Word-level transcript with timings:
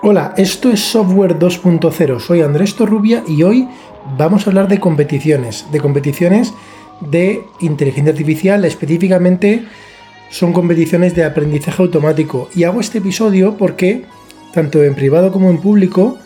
Hola, 0.00 0.32
esto 0.36 0.70
es 0.70 0.80
Software 0.80 1.40
2.0. 1.40 2.20
Soy 2.20 2.40
Andrés 2.40 2.76
Torrubia 2.76 3.24
y 3.26 3.42
hoy 3.42 3.68
vamos 4.16 4.46
a 4.46 4.50
hablar 4.50 4.68
de 4.68 4.78
competiciones, 4.78 5.66
de 5.72 5.80
competiciones 5.80 6.54
de 7.00 7.42
inteligencia 7.58 8.12
artificial, 8.12 8.64
específicamente 8.64 9.64
son 10.30 10.52
competiciones 10.52 11.16
de 11.16 11.24
aprendizaje 11.24 11.82
automático. 11.82 12.48
Y 12.54 12.62
hago 12.62 12.80
este 12.80 12.98
episodio 12.98 13.56
porque, 13.56 14.04
tanto 14.54 14.84
en 14.84 14.94
privado 14.94 15.32
como 15.32 15.50
en 15.50 15.58
público, 15.58 16.16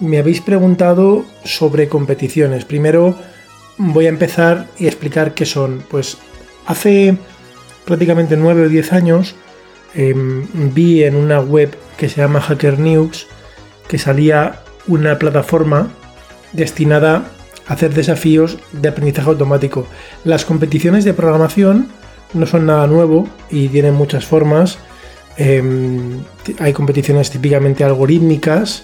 me 0.00 0.18
habéis 0.18 0.40
preguntado 0.40 1.24
sobre 1.44 1.88
competiciones. 1.88 2.64
Primero 2.64 3.14
voy 3.78 4.06
a 4.06 4.10
empezar 4.10 4.66
y 4.80 4.88
explicar 4.88 5.32
qué 5.32 5.46
son. 5.46 5.84
Pues 5.88 6.18
hace 6.66 7.16
prácticamente 7.84 8.36
9 8.36 8.66
o 8.66 8.68
10 8.68 8.92
años 8.92 9.36
em, 9.94 10.46
vi 10.74 11.04
en 11.04 11.16
una 11.16 11.40
web 11.40 11.76
que 11.96 12.08
se 12.08 12.20
llama 12.20 12.40
Hacker 12.40 12.78
News 12.78 13.26
que 13.88 13.98
salía 13.98 14.62
una 14.86 15.18
plataforma 15.18 15.90
destinada 16.52 17.24
a 17.66 17.74
hacer 17.74 17.94
desafíos 17.94 18.58
de 18.72 18.88
aprendizaje 18.88 19.28
automático. 19.28 19.86
Las 20.24 20.44
competiciones 20.44 21.04
de 21.04 21.14
programación 21.14 21.88
no 22.34 22.46
son 22.46 22.66
nada 22.66 22.86
nuevo 22.86 23.28
y 23.50 23.68
tienen 23.68 23.94
muchas 23.94 24.24
formas. 24.24 24.78
Em, 25.36 26.20
hay 26.58 26.72
competiciones 26.72 27.30
típicamente 27.30 27.84
algorítmicas, 27.84 28.82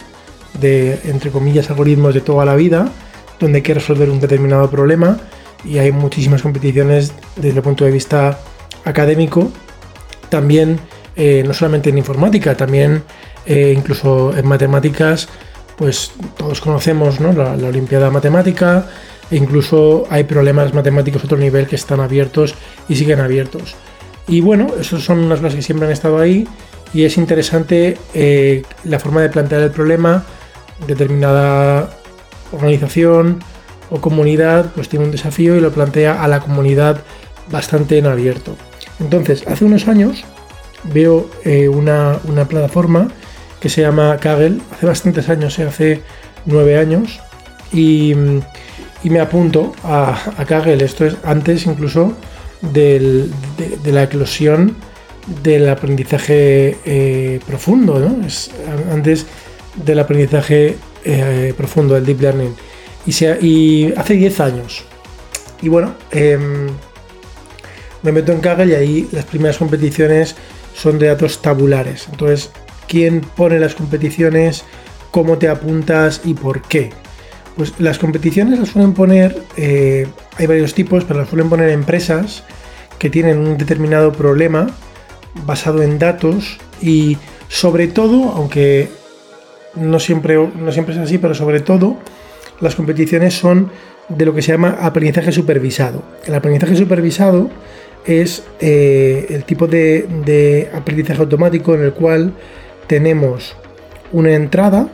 de 0.60 0.98
entre 1.04 1.30
comillas 1.30 1.70
algoritmos 1.70 2.14
de 2.14 2.20
toda 2.20 2.44
la 2.44 2.56
vida, 2.56 2.90
donde 3.38 3.58
hay 3.58 3.62
que 3.62 3.74
resolver 3.74 4.10
un 4.10 4.20
determinado 4.20 4.70
problema 4.70 5.18
y 5.64 5.78
hay 5.78 5.92
muchísimas 5.92 6.42
competiciones 6.42 7.12
desde 7.36 7.58
el 7.58 7.62
punto 7.62 7.84
de 7.84 7.90
vista 7.90 8.38
académico. 8.84 9.50
También, 10.28 10.78
eh, 11.18 11.42
no 11.44 11.52
solamente 11.52 11.90
en 11.90 11.98
informática, 11.98 12.56
también 12.56 13.02
eh, 13.44 13.74
incluso 13.76 14.36
en 14.36 14.46
matemáticas, 14.46 15.28
pues 15.76 16.12
todos 16.36 16.60
conocemos 16.60 17.18
la, 17.18 17.56
la, 17.56 17.68
Olimpiada 17.68 18.08
Matemática, 18.08 18.86
e 19.28 19.36
incluso 19.36 20.04
hay 20.10 20.22
problemas 20.24 20.72
matemáticos 20.72 21.22
a 21.22 21.24
otro 21.26 21.36
nivel 21.36 21.66
que 21.66 21.74
están 21.74 21.98
abiertos 21.98 22.54
y 22.88 22.94
siguen 22.94 23.18
abiertos. 23.18 23.74
Y 24.28 24.42
bueno, 24.42 24.68
esas 24.80 25.02
son 25.02 25.18
unas 25.18 25.40
cosas 25.40 25.56
que 25.56 25.62
siempre 25.62 25.86
han 25.86 25.92
estado 25.92 26.20
ahí 26.20 26.46
y 26.94 27.04
es 27.04 27.16
interesante 27.16 27.98
eh, 28.14 28.62
la 28.84 29.00
forma 29.00 29.20
de 29.20 29.28
plantear 29.30 29.62
el 29.62 29.72
problema, 29.72 30.24
determinada 30.86 31.90
organización 32.52 33.40
o 33.90 34.00
comunidad 34.00 34.70
pues 34.72 34.88
tiene 34.88 35.04
un 35.04 35.10
desafío 35.10 35.56
y 35.56 35.60
lo 35.60 35.72
plantea 35.72 36.22
a 36.22 36.28
la 36.28 36.38
comunidad 36.38 37.00
bastante 37.50 37.98
en 37.98 38.06
abierto. 38.06 38.56
Entonces, 39.00 39.44
hace 39.48 39.64
unos 39.64 39.88
años 39.88 40.24
veo 40.84 41.30
eh, 41.44 41.68
una, 41.68 42.20
plataforma 42.48 43.08
que 43.60 43.68
se 43.68 43.82
llama 43.82 44.16
Kaggle, 44.18 44.58
hace 44.72 44.86
bastantes 44.86 45.28
años, 45.28 45.58
eh, 45.58 45.64
hace 45.64 46.02
nueve 46.46 46.78
años, 46.78 47.20
y, 47.72 48.14
me 49.04 49.20
apunto 49.20 49.74
a, 49.84 50.32
a, 50.36 50.44
Kaggle, 50.44 50.84
esto 50.84 51.06
es 51.06 51.16
antes 51.24 51.66
incluso 51.66 52.14
de, 52.60 53.28
la 53.84 54.02
eclosión 54.02 54.76
del 55.42 55.68
aprendizaje 55.68 56.76
eh, 56.84 57.40
profundo, 57.46 57.98
¿no? 57.98 58.26
es 58.26 58.50
antes 58.92 59.26
del 59.76 60.00
aprendizaje 60.00 60.76
profundo, 61.56 61.94
del 61.94 62.04
deep 62.04 62.20
learning. 62.20 62.54
Y, 63.06 63.24
y 63.46 63.94
hace 63.96 64.14
10 64.14 64.40
años. 64.40 64.84
Y 65.62 65.68
bueno, 65.68 65.94
em, 66.10 66.68
me 68.02 68.12
meto 68.12 68.32
en 68.32 68.40
Kaggle 68.40 68.72
y 68.72 68.74
ahí 68.74 69.08
las 69.12 69.24
primeras 69.24 69.58
competiciones 69.58 70.36
son 70.78 70.98
de 70.98 71.08
datos 71.08 71.42
tabulares. 71.42 72.08
Entonces, 72.10 72.50
¿quién 72.86 73.20
pone 73.20 73.58
las 73.58 73.74
competiciones? 73.74 74.64
¿Cómo 75.10 75.38
te 75.38 75.48
apuntas 75.48 76.20
y 76.24 76.34
por 76.34 76.62
qué? 76.62 76.90
Pues 77.56 77.74
las 77.78 77.98
competiciones 77.98 78.58
las 78.60 78.68
suelen 78.68 78.94
poner, 78.94 79.42
eh, 79.56 80.06
hay 80.36 80.46
varios 80.46 80.74
tipos, 80.74 81.04
pero 81.04 81.20
las 81.20 81.28
suelen 81.28 81.48
poner 81.48 81.70
empresas 81.70 82.44
que 82.98 83.10
tienen 83.10 83.38
un 83.38 83.58
determinado 83.58 84.12
problema 84.12 84.68
basado 85.44 85.82
en 85.82 85.98
datos 85.98 86.58
y 86.80 87.18
sobre 87.48 87.88
todo, 87.88 88.30
aunque 88.30 88.88
no 89.74 89.98
siempre, 89.98 90.36
no 90.36 90.70
siempre 90.70 90.94
es 90.94 91.00
así, 91.00 91.18
pero 91.18 91.34
sobre 91.34 91.60
todo 91.60 91.96
las 92.60 92.76
competiciones 92.76 93.34
son 93.34 93.70
de 94.08 94.24
lo 94.24 94.34
que 94.34 94.42
se 94.42 94.52
llama 94.52 94.78
aprendizaje 94.80 95.32
supervisado. 95.32 96.02
El 96.24 96.34
aprendizaje 96.34 96.76
supervisado 96.76 97.50
es 98.08 98.42
eh, 98.60 99.26
el 99.28 99.44
tipo 99.44 99.66
de, 99.66 100.68
aprendizaje 100.72 101.20
automático 101.20 101.74
en 101.74 101.82
el 101.82 101.92
cual 101.92 102.32
tenemos 102.86 103.54
una 104.12 104.34
entrada, 104.34 104.88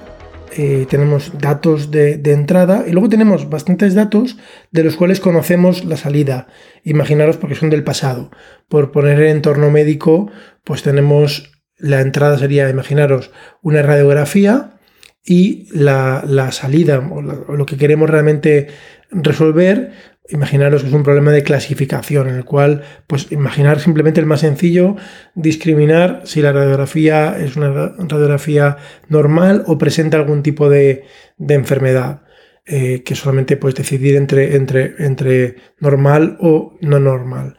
eh, 0.57 0.87
tenemos 0.91 1.33
datos 1.39 1.93
de, 1.93 2.21
entrada 2.25 2.85
y 2.87 2.91
luego 2.91 3.09
tenemos 3.09 3.49
bastantes 3.49 3.95
datos 3.95 4.37
de 4.73 4.83
los 4.83 4.97
cuales 4.97 5.21
conocemos 5.21 5.85
la 5.85 5.97
salida. 5.97 6.49
Imaginaros 6.83 7.37
porque 7.37 7.55
son 7.55 7.71
del 7.71 7.85
pasado. 7.85 8.33
Por 8.69 8.91
poner 8.91 9.21
el 9.21 9.29
entorno 9.29 9.71
médico, 9.71 10.31
pues 10.65 10.83
tenemos 10.83 11.53
la 11.79 12.01
entrada 12.01 12.37
sería, 12.39 12.69
imaginaros, 12.69 13.31
una 13.63 13.83
radiografía 13.83 14.75
y 15.25 15.69
la, 15.73 16.51
salida 16.51 16.99
o, 16.99 17.23
lo 17.23 17.67
que 17.67 17.77
queremos 17.77 18.11
realmente 18.11 18.69
resolver, 19.11 19.93
imaginaros 20.29 20.83
que 20.83 20.89
es 20.89 20.95
un 20.95 21.03
problema 21.03 21.33
de 21.33 21.43
clasificación 21.43 22.29
en 22.29 22.37
el 22.37 22.45
cual, 22.45 22.83
pues 23.07 23.31
imaginar 23.31 23.81
simplemente 23.81 24.21
el 24.21 24.27
más 24.27 24.41
sencillo, 24.41 24.97
discriminar 25.35 26.23
si 26.25 26.41
la 26.41 26.53
radiografía 26.53 27.37
es 27.39 27.57
una 27.57 27.95
radiografía 27.99 28.79
normal 29.09 29.65
o 29.67 29.77
presenta 29.77 30.17
algún 30.17 30.43
tipo 30.43 30.69
de, 30.69 31.05
enfermedad. 31.39 32.23
Eh, 32.67 33.03
que 33.03 33.15
solamente 33.15 33.59
puedes 33.59 33.75
decidir 33.75 34.17
entre, 34.17 34.57
entre, 34.57 34.95
entre 34.99 35.57
normal 35.81 36.39
o 36.41 36.79
no 36.81 36.99
normal. 36.99 37.59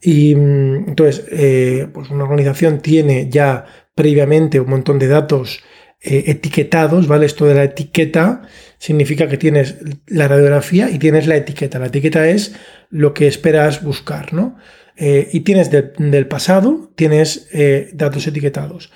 Y 0.00 0.36
mm, 0.36 0.88
entonces, 0.90 1.26
eh, 1.32 1.88
pues 1.92 2.10
una 2.10 2.22
organización 2.22 2.78
tiene 2.80 3.28
ya 3.28 3.66
previamente 3.96 4.60
un 4.60 4.70
montón 4.70 5.00
de 5.00 5.08
datos 5.08 5.64
eh, 6.00 6.24
etiquetados, 6.28 7.08
¿vale? 7.08 7.26
Esto 7.26 7.46
de 7.46 7.54
la 7.54 7.64
etiqueta 7.64 8.42
significa 8.78 9.28
que 9.28 9.38
tienes 9.38 9.76
la 10.06 10.28
radiografía 10.28 10.90
y 10.90 10.98
tienes 10.98 11.26
la 11.26 11.36
etiqueta. 11.36 11.78
La 11.78 11.86
etiqueta 11.86 12.28
es 12.28 12.54
lo 12.90 13.14
que 13.14 13.26
esperas 13.26 13.82
buscar, 13.82 14.32
¿no? 14.32 14.56
Eh, 14.96 15.28
y 15.32 15.40
tienes 15.40 15.70
del 15.70 16.26
pasado, 16.26 16.90
tienes 16.94 17.48
eh, 17.52 17.90
datos 17.92 18.26
etiquetados. 18.26 18.90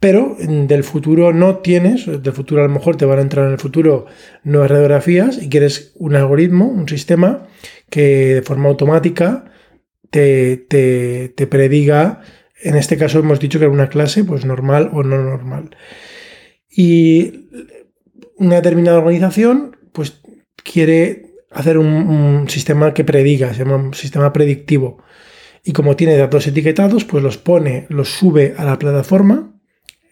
Pero 0.00 0.36
del 0.38 0.84
futuro 0.84 1.32
no 1.32 1.58
tienes, 1.58 2.06
del 2.06 2.32
futuro 2.32 2.62
a 2.62 2.66
lo 2.66 2.72
mejor 2.72 2.96
te 2.96 3.06
van 3.06 3.18
a 3.18 3.22
entrar 3.22 3.46
en 3.46 3.52
el 3.52 3.58
futuro 3.58 4.06
nuevas 4.42 4.70
radiografías 4.70 5.42
y 5.42 5.48
quieres 5.48 5.92
un 5.94 6.14
algoritmo, 6.14 6.66
un 6.66 6.88
sistema 6.88 7.46
que 7.88 8.34
de 8.34 8.42
forma 8.42 8.68
automática 8.68 9.52
te, 10.10 10.58
te, 10.58 11.32
te 11.34 11.46
prediga, 11.46 12.20
en 12.62 12.76
este 12.76 12.98
caso 12.98 13.20
hemos 13.20 13.40
dicho 13.40 13.58
que 13.58 13.64
era 13.64 13.72
una 13.72 13.88
clase 13.88 14.24
pues 14.24 14.44
normal 14.44 14.90
o 14.92 15.02
no 15.02 15.22
normal. 15.22 15.76
Y 16.68 17.48
una 18.36 18.56
determinada 18.56 18.98
organización 18.98 19.76
pues 19.92 20.20
quiere 20.56 21.34
hacer 21.50 21.78
un, 21.78 22.48
sistema 22.48 22.92
que 22.92 23.04
prediga, 23.04 23.52
se 23.54 23.60
llama 23.60 23.76
un 23.76 23.94
sistema 23.94 24.32
predictivo. 24.32 24.98
Y 25.62 25.72
como 25.72 25.96
tiene 25.96 26.16
datos 26.16 26.46
etiquetados, 26.46 27.04
pues 27.04 27.22
los 27.22 27.38
pone, 27.38 27.86
los 27.88 28.08
sube 28.10 28.54
a 28.58 28.64
la 28.64 28.78
plataforma. 28.78 29.54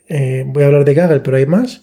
Eh, 0.08 0.44
voy 0.46 0.62
a 0.62 0.66
hablar 0.66 0.84
de 0.84 0.94
Kaggle, 0.94 1.20
pero 1.20 1.36
hay 1.36 1.46
más. 1.46 1.82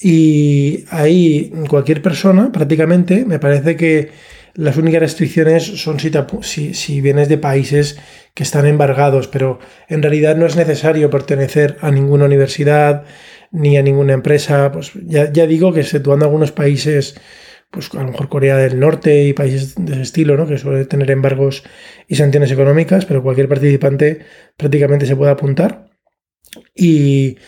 Y 0.00 0.84
ahí 0.90 1.52
cualquier 1.68 2.00
persona, 2.00 2.52
prácticamente, 2.52 3.24
me 3.24 3.38
parece 3.38 3.76
que 3.76 4.10
las 4.56 4.76
únicas 4.76 5.00
restricciones 5.00 5.64
son 5.64 5.98
si, 6.00 6.74
si, 6.74 7.00
vienes 7.00 7.28
de 7.28 7.38
países 7.38 7.98
que 8.32 8.42
están 8.42 8.66
embargados, 8.66 9.28
pero 9.28 9.58
en 9.88 10.02
realidad 10.02 10.36
no 10.36 10.46
es 10.46 10.56
necesario 10.56 11.10
pertenecer 11.10 11.76
a 11.82 11.90
ninguna 11.90 12.24
universidad, 12.24 13.04
ni 13.50 13.76
a 13.76 13.82
ninguna 13.82 14.12
empresa. 14.12 14.70
Pues 14.72 14.92
ya, 15.04 15.28
digo 15.46 15.72
que 15.72 15.80
exceptuando 15.80 16.24
algunos 16.24 16.52
países, 16.52 17.18
pues 17.70 17.92
a 17.94 18.02
lo 18.02 18.10
mejor 18.10 18.28
Corea 18.28 18.56
del 18.56 18.78
Norte 18.78 19.24
y 19.24 19.32
países 19.32 19.74
de 19.76 19.92
ese 19.92 20.02
estilo, 20.02 20.36
¿no? 20.36 20.46
que 20.46 20.58
suele 20.58 20.84
tener 20.84 21.10
embargos 21.10 21.64
y 22.08 22.16
sanciones 22.16 22.50
económicas, 22.50 23.06
pero 23.06 23.22
cualquier 23.22 23.48
participante 23.48 24.20
prácticamente 24.56 25.06
se 25.06 25.16
puede 25.16 25.32
apuntar. 25.32 25.90
Y 26.74 27.38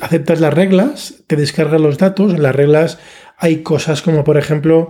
aceptas 0.00 0.40
las 0.40 0.54
reglas, 0.54 1.24
te 1.26 1.36
descargas 1.36 1.80
los 1.80 1.98
datos, 1.98 2.34
en 2.34 2.42
las 2.42 2.54
reglas 2.54 2.98
hay 3.36 3.62
cosas 3.62 4.02
como 4.02 4.24
por 4.24 4.36
ejemplo, 4.36 4.88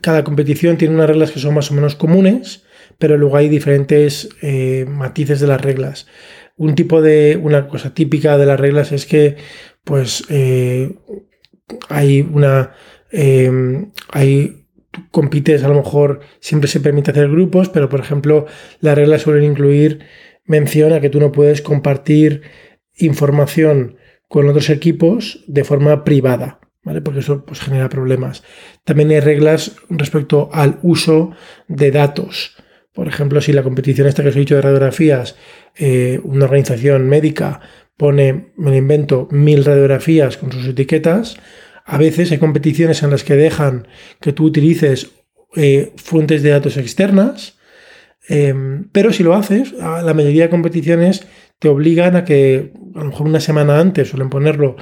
cada 0.00 0.22
competición 0.22 0.76
tiene 0.76 0.94
unas 0.94 1.08
reglas 1.08 1.32
que 1.32 1.40
son 1.40 1.54
más 1.54 1.70
o 1.70 1.74
menos 1.74 1.96
comunes, 1.96 2.64
pero 2.98 3.16
luego 3.16 3.36
hay 3.36 3.48
diferentes 3.48 4.28
eh, 4.42 4.84
matices 4.88 5.40
de 5.40 5.46
las 5.46 5.60
reglas 5.60 6.06
un 6.56 6.74
tipo 6.74 7.02
de, 7.02 7.38
una 7.42 7.68
cosa 7.68 7.94
típica 7.94 8.38
de 8.38 8.46
las 8.46 8.58
reglas 8.58 8.92
es 8.92 9.06
que, 9.06 9.36
pues, 9.84 10.24
eh, 10.28 10.94
hay 11.88 12.20
una, 12.20 12.72
eh, 13.10 13.50
hay, 14.10 14.66
compites, 15.10 15.62
a 15.62 15.68
lo 15.68 15.74
mejor 15.74 16.20
siempre 16.40 16.68
se 16.68 16.80
permite 16.80 17.10
hacer 17.10 17.28
grupos, 17.28 17.68
pero 17.68 17.88
por 17.88 18.00
ejemplo, 18.00 18.46
las 18.80 18.96
reglas 18.96 19.22
suelen 19.22 19.44
incluir 19.44 20.00
mención 20.46 20.92
a 20.92 21.00
que 21.00 21.10
tú 21.10 21.20
no 21.20 21.32
puedes 21.32 21.60
compartir 21.60 22.42
información 22.96 23.96
con 24.28 24.48
otros 24.48 24.70
equipos 24.70 25.44
de 25.46 25.64
forma 25.64 26.04
privada. 26.04 26.60
¿Vale? 26.82 27.00
Porque 27.00 27.18
eso 27.18 27.44
pues, 27.44 27.58
genera 27.58 27.88
problemas. 27.88 28.44
También 28.84 29.10
hay 29.10 29.18
reglas 29.18 29.74
respecto 29.88 30.50
al 30.52 30.78
uso 30.82 31.32
de 31.66 31.90
datos. 31.90 32.55
Por 32.96 33.08
ejemplo, 33.08 33.42
si 33.42 33.52
la 33.52 33.62
competición 33.62 34.06
esta 34.06 34.22
que 34.22 34.30
os 34.30 34.36
he 34.36 34.38
dicho 34.38 34.54
de 34.54 34.62
radiografías, 34.62 35.36
eh, 35.76 36.18
una 36.24 36.46
organización 36.46 37.10
médica 37.10 37.60
pone, 37.98 38.54
me 38.56 38.74
invento, 38.74 39.28
mil 39.30 39.66
radiografías 39.66 40.38
con 40.38 40.50
sus 40.50 40.66
etiquetas, 40.66 41.36
a 41.84 41.98
veces 41.98 42.32
hay 42.32 42.38
competiciones 42.38 43.02
en 43.02 43.10
las 43.10 43.22
que 43.22 43.36
dejan 43.36 43.86
que 44.18 44.32
tú 44.32 44.46
utilices 44.46 45.10
eh, 45.56 45.92
fuentes 45.96 46.42
de 46.42 46.48
datos 46.48 46.78
externas, 46.78 47.58
em, 48.30 48.88
pero 48.92 49.12
si 49.12 49.22
lo 49.22 49.34
haces, 49.34 49.74
la 49.74 50.14
mayoría 50.14 50.44
de 50.44 50.50
competiciones 50.50 51.26
te 51.58 51.68
obligan 51.68 52.16
a 52.16 52.24
que 52.24 52.72
a 52.94 53.00
lo 53.00 53.10
mejor 53.10 53.26
una 53.26 53.40
semana 53.40 53.78
antes 53.78 54.08
suelen 54.08 54.30
ponerlo 54.30 54.76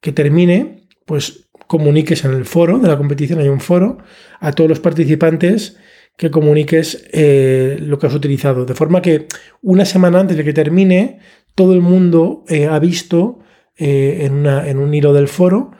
que 0.00 0.12
termine, 0.12 0.86
pues 1.04 1.48
comuniques 1.66 2.24
en 2.24 2.32
el 2.32 2.44
foro 2.44 2.78
de 2.78 2.86
la 2.86 2.96
competición, 2.96 3.40
hay 3.40 3.48
un 3.48 3.60
foro, 3.60 3.98
a 4.38 4.52
todos 4.52 4.70
los 4.70 4.78
participantes 4.78 5.78
que 6.16 6.30
comuniques 6.30 7.06
eh, 7.12 7.76
lo 7.80 7.98
que 7.98 8.06
has 8.06 8.14
utilizado. 8.14 8.64
De 8.64 8.74
forma 8.74 9.02
que 9.02 9.26
una 9.62 9.84
semana 9.84 10.20
antes 10.20 10.36
de 10.36 10.44
que 10.44 10.52
termine, 10.52 11.18
todo 11.54 11.74
el 11.74 11.80
mundo 11.80 12.44
eh, 12.48 12.66
ha 12.66 12.78
visto 12.78 13.40
en, 13.78 14.46
en, 14.46 14.78
un 14.78 14.94
hilo 14.94 15.12
del 15.12 15.28
foro 15.28 15.72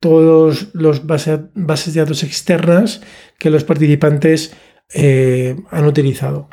todos 0.00 0.68
los 0.72 1.06
bases 1.06 1.94
de 1.94 2.00
datos 2.00 2.22
externas 2.22 3.02
que 3.38 3.50
los 3.50 3.64
participantes 3.64 4.52
eh, 4.92 5.56
han 5.70 5.84
utilizado. 5.84 6.48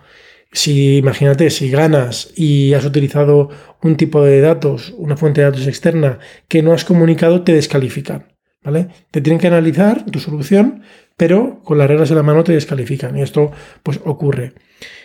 Si 0.51 0.97
imagínate, 0.97 1.49
si 1.49 1.69
ganas 1.69 2.31
y 2.35 2.73
has 2.73 2.85
utilizado 2.85 3.49
un 3.81 3.95
tipo 3.95 4.23
de 4.23 4.41
datos, 4.41 4.93
una 4.97 5.17
fuente 5.17 5.41
de 5.41 5.49
datos 5.49 5.67
externa 5.67 6.19
que 6.47 6.61
no 6.61 6.73
has 6.73 6.85
comunicado, 6.85 7.43
te 7.43 7.53
descalifican. 7.53 8.33
¿Vale? 8.63 8.89
Te 9.11 9.21
tienen 9.21 9.39
que 9.39 9.47
analizar 9.47 10.05
tu 10.05 10.19
solución, 10.19 10.81
pero 11.17 11.61
con 11.63 11.79
las 11.79 11.87
reglas 11.87 12.11
en 12.11 12.17
la 12.17 12.23
mano 12.23 12.43
te 12.43 12.53
descalifican. 12.53 13.17
Y 13.17 13.23
esto 13.23 13.51
pues 13.83 13.99
ocurre. 14.05 14.53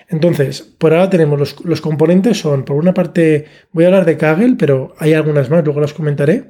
Entonces, 0.09 0.61
por 0.61 0.93
ahora 0.93 1.11
tenemos 1.11 1.39
los, 1.39 1.65
los 1.65 1.81
componentes 1.81 2.39
son, 2.39 2.65
por 2.65 2.77
una 2.77 2.93
parte, 2.93 3.47
voy 3.73 3.85
a 3.85 3.87
hablar 3.89 4.05
de 4.05 4.19
Kaggle, 4.19 4.57
pero 4.59 4.95
hay 4.99 5.15
algunas 5.15 5.49
más, 5.51 5.65
luego 5.65 5.81
las 5.81 5.95
comentaré. 5.95 6.45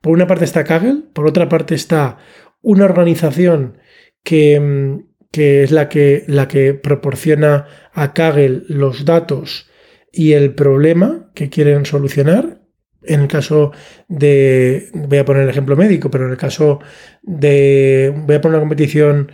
Por 0.00 0.12
una 0.12 0.26
parte 0.26 0.44
está 0.44 0.64
Kaggle, 0.64 1.02
por 1.12 1.26
otra 1.26 1.48
parte 1.48 1.74
está 1.74 2.18
una 2.60 2.86
organización 2.86 3.78
que, 4.24 4.58
mm, 4.58 4.98
es 5.32 5.70
la 5.70 5.88
que, 5.88 6.24
la 6.26 6.48
que 6.48 6.74
proporciona 6.74 7.66
a 7.92 8.12
Kaggle 8.14 8.62
los 8.68 9.04
datos 9.04 9.70
y 10.12 10.32
el 10.32 10.54
problema 10.54 11.30
que 11.34 11.50
quieren 11.50 11.86
solucionar. 11.86 12.63
En 13.06 13.20
el 13.20 13.28
caso 13.28 13.72
de, 14.08 14.88
voy 14.92 15.18
a 15.18 15.24
poner 15.24 15.42
el 15.42 15.48
ejemplo 15.50 15.76
médico, 15.76 16.10
pero 16.10 16.26
en 16.26 16.32
el 16.32 16.36
caso 16.36 16.80
de, 17.22 18.12
voy 18.14 18.36
a 18.36 18.40
poner 18.40 18.56
una 18.56 18.62
competición 18.62 19.30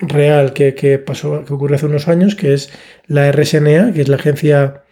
real 0.00 0.52
que, 0.52 0.98
pasó, 0.98 1.44
que 1.44 1.52
ocurrió 1.52 1.76
hace 1.76 1.86
unos 1.86 2.08
años, 2.08 2.34
que 2.34 2.54
es 2.54 2.70
la 3.06 3.30
RSNA, 3.30 3.92
que 3.92 4.00
es 4.00 4.08
la 4.08 4.16
agencia 4.16 4.84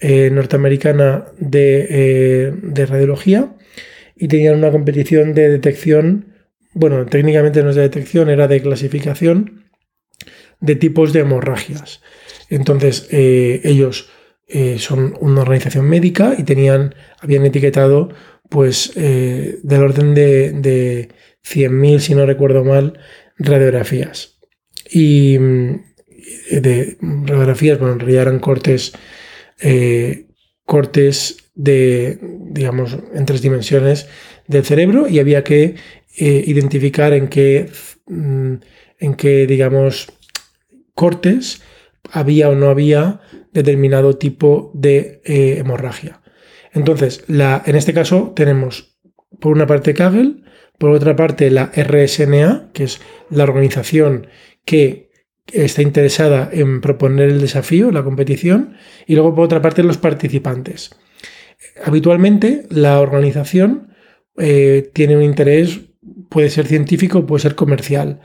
eh, 0.00 0.30
norteamericana 0.30 1.26
de, 1.38 1.86
eh, 1.88 2.52
de 2.62 2.86
radiología, 2.86 3.54
y 4.16 4.28
tenían 4.28 4.56
una 4.56 4.70
competición 4.70 5.34
de 5.34 5.48
detección, 5.48 6.34
bueno, 6.74 7.06
técnicamente 7.06 7.62
no 7.62 7.70
es 7.70 7.76
de 7.76 7.82
detección, 7.82 8.28
era 8.28 8.48
de 8.48 8.60
clasificación 8.60 9.64
de 10.60 10.76
tipos 10.76 11.12
de 11.12 11.20
hemorragias. 11.20 12.02
Entonces, 12.50 13.08
eh, 13.10 13.60
ellos 13.64 14.10
eh, 14.50 14.78
son 14.78 15.16
una 15.20 15.42
organización 15.42 15.88
médica 15.88 16.34
y 16.36 16.42
tenían, 16.44 16.94
habían 17.20 17.44
etiquetado 17.46 18.10
pues 18.48 18.92
eh, 18.96 19.58
del 19.62 19.82
orden 19.82 20.14
de, 20.14 20.52
de 20.52 21.08
100.000, 21.44 21.98
si 22.00 22.14
no 22.14 22.26
recuerdo 22.26 22.64
mal, 22.64 22.98
radiografías. 23.38 24.38
Y 24.90 25.38
mm, 25.38 25.84
de 26.50 26.96
radiografías, 27.00 27.78
bueno, 27.78 27.94
en 27.94 28.00
realidad 28.00 28.22
eran 28.22 28.40
cortes, 28.40 28.92
cortes 30.64 31.36
de, 31.54 32.18
digamos, 32.50 32.96
en 33.14 33.26
tres 33.26 33.42
dimensiones 33.42 34.08
del 34.46 34.64
cerebro 34.64 35.08
y 35.08 35.18
había 35.18 35.44
que 35.44 35.76
eh, 36.16 36.44
identificar 36.46 37.12
en 37.12 37.28
qué, 37.28 37.70
mm, 38.06 38.54
en 38.98 39.14
qué, 39.14 39.46
digamos, 39.46 40.08
cortes 40.94 41.62
había 42.10 42.48
o 42.48 42.54
no 42.54 42.70
había 42.70 43.20
determinado 43.52 44.16
tipo 44.16 44.70
de 44.74 45.20
eh, 45.24 45.56
hemorragia. 45.58 46.20
Entonces, 46.72 47.24
en 47.28 47.76
este 47.76 47.92
caso 47.92 48.32
tenemos 48.36 48.96
por 49.40 49.52
una 49.52 49.66
parte 49.66 49.94
Kaggle, 49.94 50.42
por 50.78 50.90
otra 50.90 51.16
parte 51.16 51.50
la 51.50 51.72
RSNA, 51.74 52.70
que 52.72 52.84
es 52.84 53.00
la 53.28 53.44
organización 53.44 54.28
que 54.64 55.10
está 55.52 55.82
interesada 55.82 56.48
en 56.52 56.80
proponer 56.80 57.28
el 57.28 57.40
desafío, 57.40 57.90
la 57.90 58.04
competición, 58.04 58.76
y 59.06 59.14
luego 59.14 59.34
por 59.34 59.44
otra 59.44 59.60
parte 59.60 59.82
los 59.82 59.98
participantes 59.98 60.90
habitualmente 61.84 62.66
la 62.70 63.00
organización 63.00 63.94
eh, 64.38 64.90
tiene 64.92 65.16
un 65.16 65.22
interés, 65.22 65.80
puede 66.28 66.50
ser 66.50 66.66
científico, 66.66 67.26
puede 67.26 67.42
ser 67.42 67.54
comercial. 67.54 68.20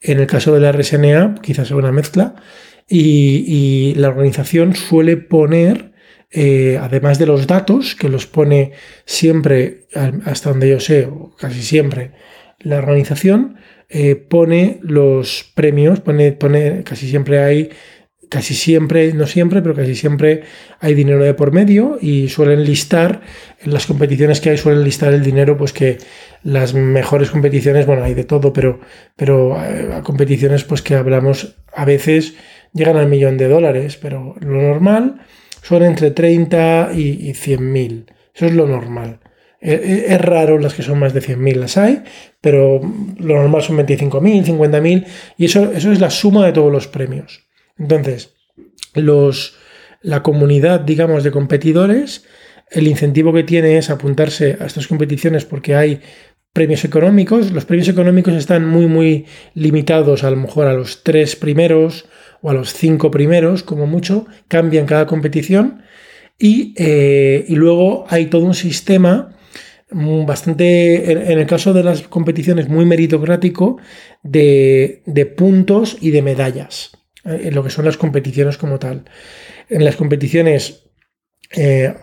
En 0.00 0.18
el 0.18 0.26
caso 0.26 0.52
de 0.52 0.60
la 0.60 0.72
RSNA, 0.72 1.36
quizás 1.42 1.68
sea 1.68 1.76
una 1.76 1.92
mezcla, 1.92 2.34
y, 2.88 3.94
la 3.96 4.08
organización 4.08 4.74
suele 4.74 5.16
poner, 5.16 5.92
eh, 6.30 6.78
además 6.80 7.18
de 7.18 7.26
los 7.26 7.46
datos, 7.46 7.94
que 7.94 8.08
los 8.08 8.26
pone 8.26 8.72
siempre, 9.04 9.86
hasta 10.24 10.50
donde 10.50 10.68
yo 10.68 10.80
sé, 10.80 11.06
o 11.06 11.34
casi 11.36 11.62
siempre, 11.62 12.12
la 12.60 12.78
organización 12.78 13.56
eh, 13.88 14.16
pone 14.16 14.78
los 14.82 15.50
premios, 15.54 16.00
pone, 16.00 16.32
pone, 16.32 16.82
casi 16.84 17.08
siempre 17.08 17.38
hay 17.40 17.70
casi 18.34 18.54
siempre, 18.54 19.12
no 19.12 19.28
siempre, 19.28 19.62
pero 19.62 19.76
casi 19.76 19.94
siempre 19.94 20.42
hay 20.80 20.94
dinero 20.94 21.22
de 21.22 21.34
por 21.34 21.52
medio 21.52 21.98
y 22.00 22.28
suelen 22.28 22.64
listar, 22.64 23.20
en 23.60 23.72
las 23.72 23.86
competiciones 23.86 24.40
que 24.40 24.50
hay 24.50 24.58
suelen 24.58 24.82
listar 24.82 25.12
el 25.14 25.22
dinero, 25.22 25.56
pues 25.56 25.72
que 25.72 25.98
las 26.42 26.74
mejores 26.74 27.30
competiciones, 27.30 27.86
bueno, 27.86 28.02
hay 28.02 28.14
de 28.14 28.24
todo, 28.24 28.52
pero, 28.52 28.80
pero 29.14 29.56
eh, 29.62 30.00
competiciones 30.02 30.64
pues 30.64 30.82
que 30.82 30.96
hablamos 30.96 31.56
a 31.72 31.84
veces 31.84 32.34
llegan 32.74 32.96
al 32.96 33.08
millón 33.08 33.38
de 33.38 33.48
dólares, 33.48 33.98
pero 34.00 34.34
lo 34.40 34.60
normal 34.60 35.20
son 35.62 35.82
entre 35.82 36.10
30 36.10 36.90
y, 36.94 37.30
y 37.30 37.34
100 37.34 37.72
mil. 37.72 38.06
Eso 38.34 38.46
es 38.46 38.52
lo 38.52 38.66
normal. 38.66 39.20
E, 39.64 39.72
e, 39.72 40.14
es 40.14 40.20
raro 40.20 40.58
las 40.58 40.74
que 40.74 40.82
son 40.82 40.98
más 40.98 41.14
de 41.14 41.22
100.000, 41.22 41.54
las 41.54 41.78
hay, 41.78 42.02
pero 42.42 42.80
lo 43.18 43.34
normal 43.36 43.62
son 43.62 43.78
25.000, 43.78 44.44
50.000 44.44 45.06
y 45.38 45.46
eso, 45.46 45.72
eso 45.72 45.90
es 45.90 46.00
la 46.00 46.10
suma 46.10 46.44
de 46.44 46.52
todos 46.52 46.70
los 46.70 46.86
premios. 46.86 47.46
Entonces, 47.78 48.34
los, 48.92 49.56
la 50.02 50.22
comunidad, 50.22 50.80
digamos, 50.80 51.24
de 51.24 51.30
competidores, 51.30 52.26
el 52.70 52.86
incentivo 52.86 53.32
que 53.32 53.42
tiene 53.42 53.78
es 53.78 53.88
apuntarse 53.88 54.58
a 54.60 54.66
estas 54.66 54.86
competiciones 54.86 55.46
porque 55.46 55.74
hay 55.74 56.00
premios 56.52 56.84
económicos. 56.84 57.50
Los 57.50 57.64
premios 57.64 57.88
económicos 57.88 58.34
están 58.34 58.68
muy, 58.68 58.86
muy 58.86 59.24
limitados 59.54 60.24
a 60.24 60.30
lo 60.30 60.36
mejor 60.36 60.66
a 60.66 60.74
los 60.74 61.02
tres 61.02 61.36
primeros 61.36 62.04
o 62.44 62.50
a 62.50 62.54
los 62.54 62.74
cinco 62.74 63.10
primeros, 63.10 63.62
como 63.62 63.86
mucho, 63.86 64.26
cambian 64.48 64.84
cada 64.84 65.06
competición. 65.06 65.82
Y, 66.38 66.74
eh, 66.76 67.46
luego 67.48 68.04
hay 68.10 68.26
todo 68.26 68.44
un 68.44 68.52
sistema 68.52 69.34
bastante, 69.90 71.10
en, 71.10 71.38
el 71.38 71.46
caso 71.46 71.72
de 71.72 71.82
las 71.82 72.02
competiciones, 72.02 72.68
muy 72.68 72.84
meritocrático 72.84 73.78
de, 74.22 75.02
de 75.06 75.24
puntos 75.24 75.96
y 76.02 76.10
de 76.10 76.20
medallas 76.20 76.92
en 77.24 77.54
lo 77.54 77.64
que 77.64 77.70
son 77.70 77.86
las 77.86 77.96
competiciones 77.96 78.58
como 78.58 78.78
tal. 78.78 79.04
En 79.70 79.82
las 79.82 79.96
competiciones 79.96 80.84
eh, 81.56 81.94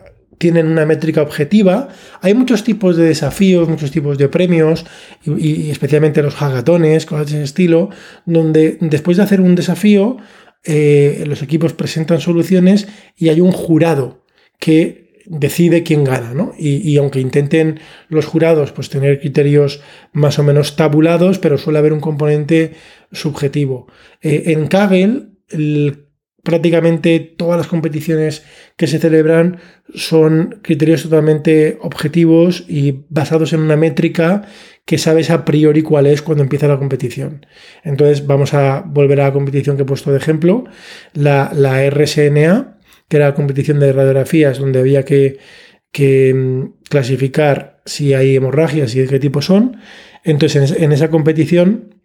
tienen 0.42 0.68
una 0.68 0.88
métrica 0.88 1.22
objetiva. 1.22 1.90
Hay 2.20 2.34
muchos 2.34 2.64
tipos 2.64 2.98
de 2.98 3.06
desafíos, 3.06 3.70
muchos 3.70 3.92
tipos 3.92 4.18
de 4.18 4.28
premios, 4.28 4.86
y, 5.24 5.70
especialmente 5.70 6.24
los 6.24 6.42
hagatones, 6.42 7.06
cosas 7.06 7.28
de 7.28 7.38
ese 7.38 7.44
estilo, 7.44 7.92
donde 8.26 8.80
después 8.82 9.18
de 9.18 9.24
hacer 9.24 9.40
un 9.40 9.54
desafío, 9.54 10.18
eh, 10.64 11.24
los 11.28 11.44
equipos 11.44 11.74
presentan 11.74 12.20
soluciones 12.22 12.88
y 13.16 13.30
hay 13.30 13.40
un 13.40 13.52
jurado 13.52 14.26
que 14.60 15.12
decide 15.28 15.84
quién 15.84 16.04
gana, 16.04 16.34
¿no? 16.34 16.54
Y, 16.58 16.98
aunque 16.98 17.20
intenten 17.20 17.80
los 18.10 18.26
jurados 18.26 18.72
pues 18.72 18.90
tener 18.90 19.20
criterios 19.20 19.82
más 20.12 20.40
o 20.40 20.44
menos 20.44 20.76
tabulados, 20.76 21.38
pero 21.38 21.60
suele 21.60 21.78
haber 21.78 21.94
un 21.94 22.02
componente 22.02 22.74
subjetivo. 23.12 23.86
Eh, 24.24 24.44
en 24.48 24.68
Kaggle, 24.68 25.28
prácticamente 26.44 27.20
todas 27.20 27.58
las 27.58 27.68
competiciones 27.68 28.44
que 28.76 28.88
se 28.88 29.00
celebran 29.00 29.60
son 29.94 30.60
criterios 30.62 31.04
totalmente 31.04 31.78
objetivos 31.82 32.66
y 32.68 33.04
basados 33.10 33.54
en 33.54 33.62
una 33.62 33.76
métrica 33.76 34.44
que 34.86 34.98
sabes 34.98 35.30
a 35.30 35.46
priori 35.46 35.84
cuál 35.84 36.08
es 36.08 36.22
cuando 36.22 36.44
empieza 36.44 36.68
la 36.68 36.80
competición. 36.80 37.46
Entonces 37.84 38.26
vamos 38.26 38.54
a 38.54 38.82
volver 38.82 39.22
a 39.22 39.26
la 39.26 39.34
competición 39.34 39.76
que 39.76 39.84
he 39.84 39.86
puesto 39.86 40.12
de 40.12 40.18
ejemplo, 40.18 40.66
la, 41.14 41.52
la 41.54 41.88
RSNA, 41.90 42.80
que 43.08 43.18
era 43.18 43.28
la 43.28 43.36
competición 43.36 43.80
de 43.80 43.94
radiografías 43.94 44.58
donde 44.58 44.80
había 44.80 45.06
que, 45.06 45.38
que 45.92 46.34
mm, 46.34 46.84
clasificar 46.90 47.82
si 47.86 48.14
hay 48.14 48.36
hemorragias 48.36 48.96
y 48.96 49.02
de 49.02 49.08
qué 49.08 49.20
tipo 49.20 49.42
son. 49.42 49.78
Entonces, 50.24 50.72
en, 50.72 50.92
esa 50.92 51.10
competición 51.10 51.96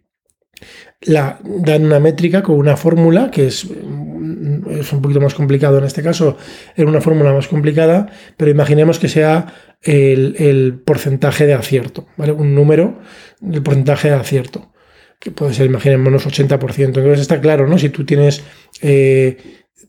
la, 1.01 1.39
dan 1.43 1.85
una 1.85 1.99
métrica 1.99 2.43
con 2.43 2.55
una 2.55 2.75
fórmula 2.75 3.29
que 3.31 3.47
es, 3.47 3.65
mm, 3.65 4.69
es 4.79 4.91
un 4.93 5.01
poquito 5.01 5.21
más 5.21 5.33
complicado 5.33 5.77
en 5.77 5.83
este 5.83 6.01
caso, 6.01 6.37
era 6.75 6.89
una 6.89 7.01
fórmula 7.01 7.33
más 7.33 7.47
complicada, 7.47 8.07
pero 8.35 8.51
imaginemos 8.51 8.99
que 8.99 9.07
sea 9.07 9.53
el, 9.81 10.81
porcentaje 10.85 11.45
de 11.45 11.53
acierto, 11.53 12.07
¿vale? 12.17 12.31
Un 12.31 12.55
número 12.55 12.99
del 13.39 13.61
porcentaje 13.61 14.09
de 14.09 14.15
acierto, 14.15 14.71
que 15.19 15.31
puede 15.31 15.53
ser, 15.53 15.67
imaginémonos, 15.67 16.25
80%. 16.25 16.85
Entonces 16.85 17.19
está 17.19 17.39
claro, 17.41 17.67
¿no? 17.67 17.77
Si 17.77 17.89
tú 17.89 18.05
tienes 18.05 18.43
eh, 18.81 19.37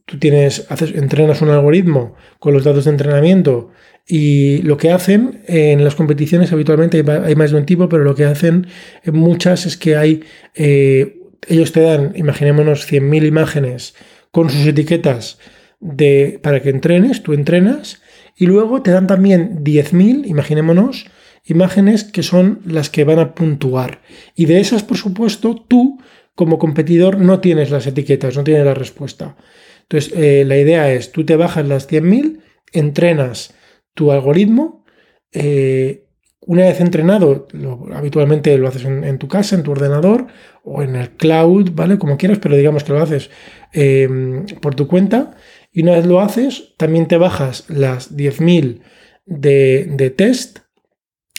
tú 0.08 0.18
tienes, 0.18 0.66
haces, 0.70 0.94
entrenas 0.94 1.42
un 1.42 1.50
algoritmo 1.50 2.14
con 2.38 2.54
los 2.54 2.64
datos 2.64 2.86
de 2.86 2.90
entrenamiento 2.90 3.70
y 4.10 4.62
lo 4.62 4.78
que 4.78 4.90
hacen 4.90 5.42
en 5.46 5.84
las 5.84 5.94
competiciones 5.94 6.50
habitualmente 6.50 7.04
hay 7.06 7.36
más 7.36 7.50
de 7.50 7.58
un 7.58 7.66
tipo, 7.66 7.90
pero 7.90 8.04
lo 8.04 8.14
que 8.14 8.24
hacen 8.24 8.66
en 9.04 9.14
muchas 9.14 9.66
es 9.66 9.76
que 9.76 9.96
hay, 9.96 10.24
eh, 10.54 11.20
ellos 11.46 11.72
te 11.72 11.82
dan, 11.82 12.14
imaginémonos, 12.16 12.90
100.000 12.90 13.26
imágenes 13.26 13.94
con 14.30 14.48
sus 14.48 14.66
etiquetas 14.66 15.38
de, 15.80 16.40
para 16.42 16.62
que 16.62 16.70
entrenes, 16.70 17.22
tú 17.22 17.34
entrenas, 17.34 18.00
y 18.34 18.46
luego 18.46 18.80
te 18.80 18.92
dan 18.92 19.06
también 19.06 19.62
10.000, 19.62 20.26
imaginémonos, 20.26 21.06
imágenes 21.44 22.04
que 22.04 22.22
son 22.22 22.60
las 22.64 22.88
que 22.88 23.04
van 23.04 23.18
a 23.18 23.34
puntuar. 23.34 24.00
Y 24.34 24.46
de 24.46 24.60
esas, 24.60 24.82
por 24.82 24.96
supuesto, 24.96 25.62
tú 25.68 26.00
como 26.34 26.58
competidor 26.58 27.18
no 27.18 27.40
tienes 27.40 27.70
las 27.70 27.86
etiquetas, 27.86 28.36
no 28.36 28.44
tienes 28.44 28.64
la 28.64 28.74
respuesta. 28.74 29.36
Entonces, 29.82 30.14
eh, 30.16 30.44
la 30.46 30.56
idea 30.56 30.90
es, 30.92 31.12
tú 31.12 31.26
te 31.26 31.36
bajas 31.36 31.66
las 31.68 31.90
100.000, 31.90 32.38
entrenas 32.72 33.54
tu 33.98 34.12
algoritmo, 34.12 34.84
eh, 35.32 36.04
una 36.42 36.62
vez 36.62 36.80
entrenado, 36.80 37.48
habitualmente 37.92 38.56
lo 38.56 38.68
haces 38.68 38.84
en, 38.84 39.18
tu 39.18 39.26
casa, 39.26 39.56
en 39.56 39.64
tu 39.64 39.72
ordenador 39.72 40.28
o 40.62 40.82
en 40.82 40.94
el 40.94 41.10
cloud, 41.10 41.72
¿vale? 41.74 41.98
Como 41.98 42.16
quieras, 42.16 42.38
pero 42.40 42.56
digamos 42.56 42.84
que 42.84 42.92
lo 42.92 43.02
haces 43.02 43.28
em, 43.72 44.46
por 44.62 44.76
tu 44.76 44.86
cuenta. 44.86 45.36
Y 45.72 45.82
una 45.82 45.96
vez 45.96 46.06
lo 46.06 46.20
haces, 46.20 46.74
también 46.76 47.08
te 47.08 47.16
bajas 47.16 47.64
las 47.68 48.16
10.000 48.16 48.82
de, 49.26 49.90
de, 49.90 50.10
test. 50.10 50.60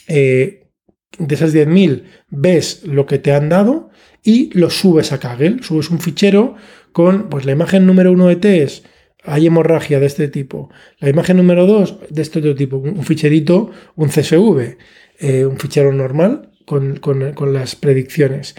Eh, 0.07 0.69
de 1.17 1.35
esas 1.35 1.55
10.000 1.55 2.03
ves 2.27 2.83
lo 2.83 3.05
que 3.05 3.19
te 3.19 3.31
han 3.31 3.47
dado 3.47 3.89
y 4.21 4.51
lo 4.51 4.69
subes 4.69 5.13
a 5.13 5.19
Kaggle. 5.19 5.63
Subes 5.63 5.89
un 5.89 5.99
fichero 5.99 6.55
con 6.91 7.29
pues, 7.29 7.45
la 7.45 7.53
imagen 7.53 7.85
número 7.85 8.11
uno 8.11 8.27
de 8.27 8.35
test, 8.35 8.85
hay 9.23 9.47
hemorragia 9.47 9.99
de 9.99 10.05
este 10.05 10.27
tipo. 10.27 10.69
La 10.99 11.09
imagen 11.09 11.37
número 11.37 11.65
2 11.65 11.99
de 12.09 12.21
este 12.21 12.39
otro 12.39 12.55
tipo, 12.55 12.77
un 12.77 13.03
ficherito, 13.03 13.71
un 13.95 14.09
CSV, 14.09 14.77
eh, 15.19 15.45
un 15.45 15.57
fichero 15.57 15.91
normal 15.91 16.51
con, 16.65 17.53
las 17.53 17.75
predicciones. 17.75 18.55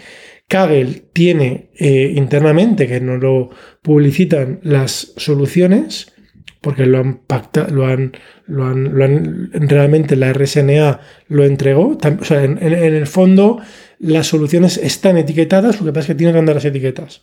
Kaggle 0.47 1.03
tiene 1.13 1.69
eh, 1.79 2.13
internamente, 2.15 2.87
que 2.87 2.99
no 2.99 3.17
lo 3.17 3.49
publicitan, 3.81 4.59
las 4.63 5.13
soluciones, 5.15 6.13
porque 6.59 6.85
lo 6.85 6.99
han, 6.99 7.21
lo 7.71 7.87
han, 7.87 8.11
lo 8.45 8.65
han, 8.65 9.49
realmente 9.53 10.15
la 10.15 10.33
RSNA 10.33 10.99
lo 11.29 11.45
entregó. 11.45 11.97
O 12.19 12.23
sea, 12.23 12.43
en, 12.43 12.61
en, 12.61 12.73
el 12.73 13.07
fondo 13.07 13.59
las 13.97 14.27
soluciones 14.27 14.77
están 14.77 15.17
etiquetadas, 15.17 15.79
lo 15.79 15.85
que 15.85 15.93
pasa 15.93 16.01
es 16.01 16.07
que 16.07 16.15
tienen 16.15 16.33
que 16.35 16.39
andar 16.39 16.55
las 16.55 16.65
etiquetas. 16.65 17.21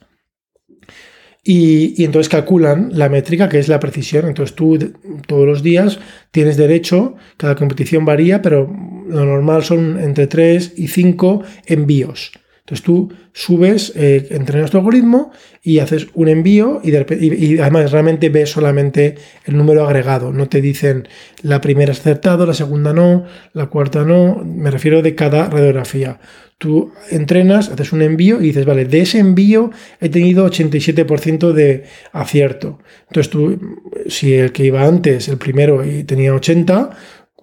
Y, 1.45 2.04
entonces 2.04 2.28
calculan 2.28 2.90
la 2.92 3.09
métrica 3.09 3.49
que 3.49 3.59
es 3.59 3.68
la 3.68 3.80
precisión. 3.80 4.26
Entonces 4.26 4.54
tú 4.54 4.78
todos 5.26 5.47
los 5.47 5.62
días 5.62 5.99
tienes 6.30 6.57
derecho, 6.57 7.14
cada 7.37 7.54
competición 7.54 8.04
varía, 8.04 8.42
pero 8.42 8.71
lo 9.09 9.25
normal 9.25 9.64
son 9.64 9.99
entre 9.99 10.26
3 10.26 10.75
y 10.76 10.88
5 10.88 11.42
envíos. 11.66 12.33
Entonces 12.69 12.85
tú 12.85 13.11
subes, 13.33 13.95
eh, 13.97 14.27
entrenas 14.29 14.71
tu 14.71 14.77
algoritmo 14.77 15.33
y 15.63 15.79
haces 15.79 16.09
un 16.13 16.29
envío 16.29 16.83
y, 16.85 17.59
además 17.61 17.91
realmente 17.93 18.29
ves 18.29 18.51
solamente 18.51 19.15
el 19.47 19.57
número 19.57 19.87
agregado. 19.87 20.35
No 20.35 20.51
te 20.51 20.61
dicen 20.61 21.09
la 21.41 21.63
primera 21.63 21.93
es 21.93 22.01
acertado, 22.01 22.45
la 22.45 22.53
segunda 22.53 22.93
no, 22.93 23.25
la 23.55 23.67
cuarta 23.69 24.05
no. 24.05 24.45
Me 24.45 24.71
refiero 24.71 25.01
de 25.01 25.15
cada 25.15 25.49
radiografía. 25.49 26.21
Tú 26.59 26.93
entrenas, 27.11 27.71
haces 27.71 27.93
un 27.93 28.03
envío 28.03 28.39
y 28.39 28.49
dices, 28.49 28.67
vale, 28.67 28.85
de 28.85 29.01
ese 29.01 29.19
envío 29.19 29.71
he 29.99 30.11
tenido 30.11 30.47
87% 30.47 31.53
de 31.53 31.85
acierto. 32.13 32.81
Entonces 33.07 33.31
tú, 33.31 33.79
si 34.09 34.35
el 34.35 34.53
que 34.53 34.67
iba 34.67 34.85
antes, 34.85 35.29
el 35.29 35.39
primero, 35.39 35.83
tenía 36.05 36.35
80, 36.35 36.91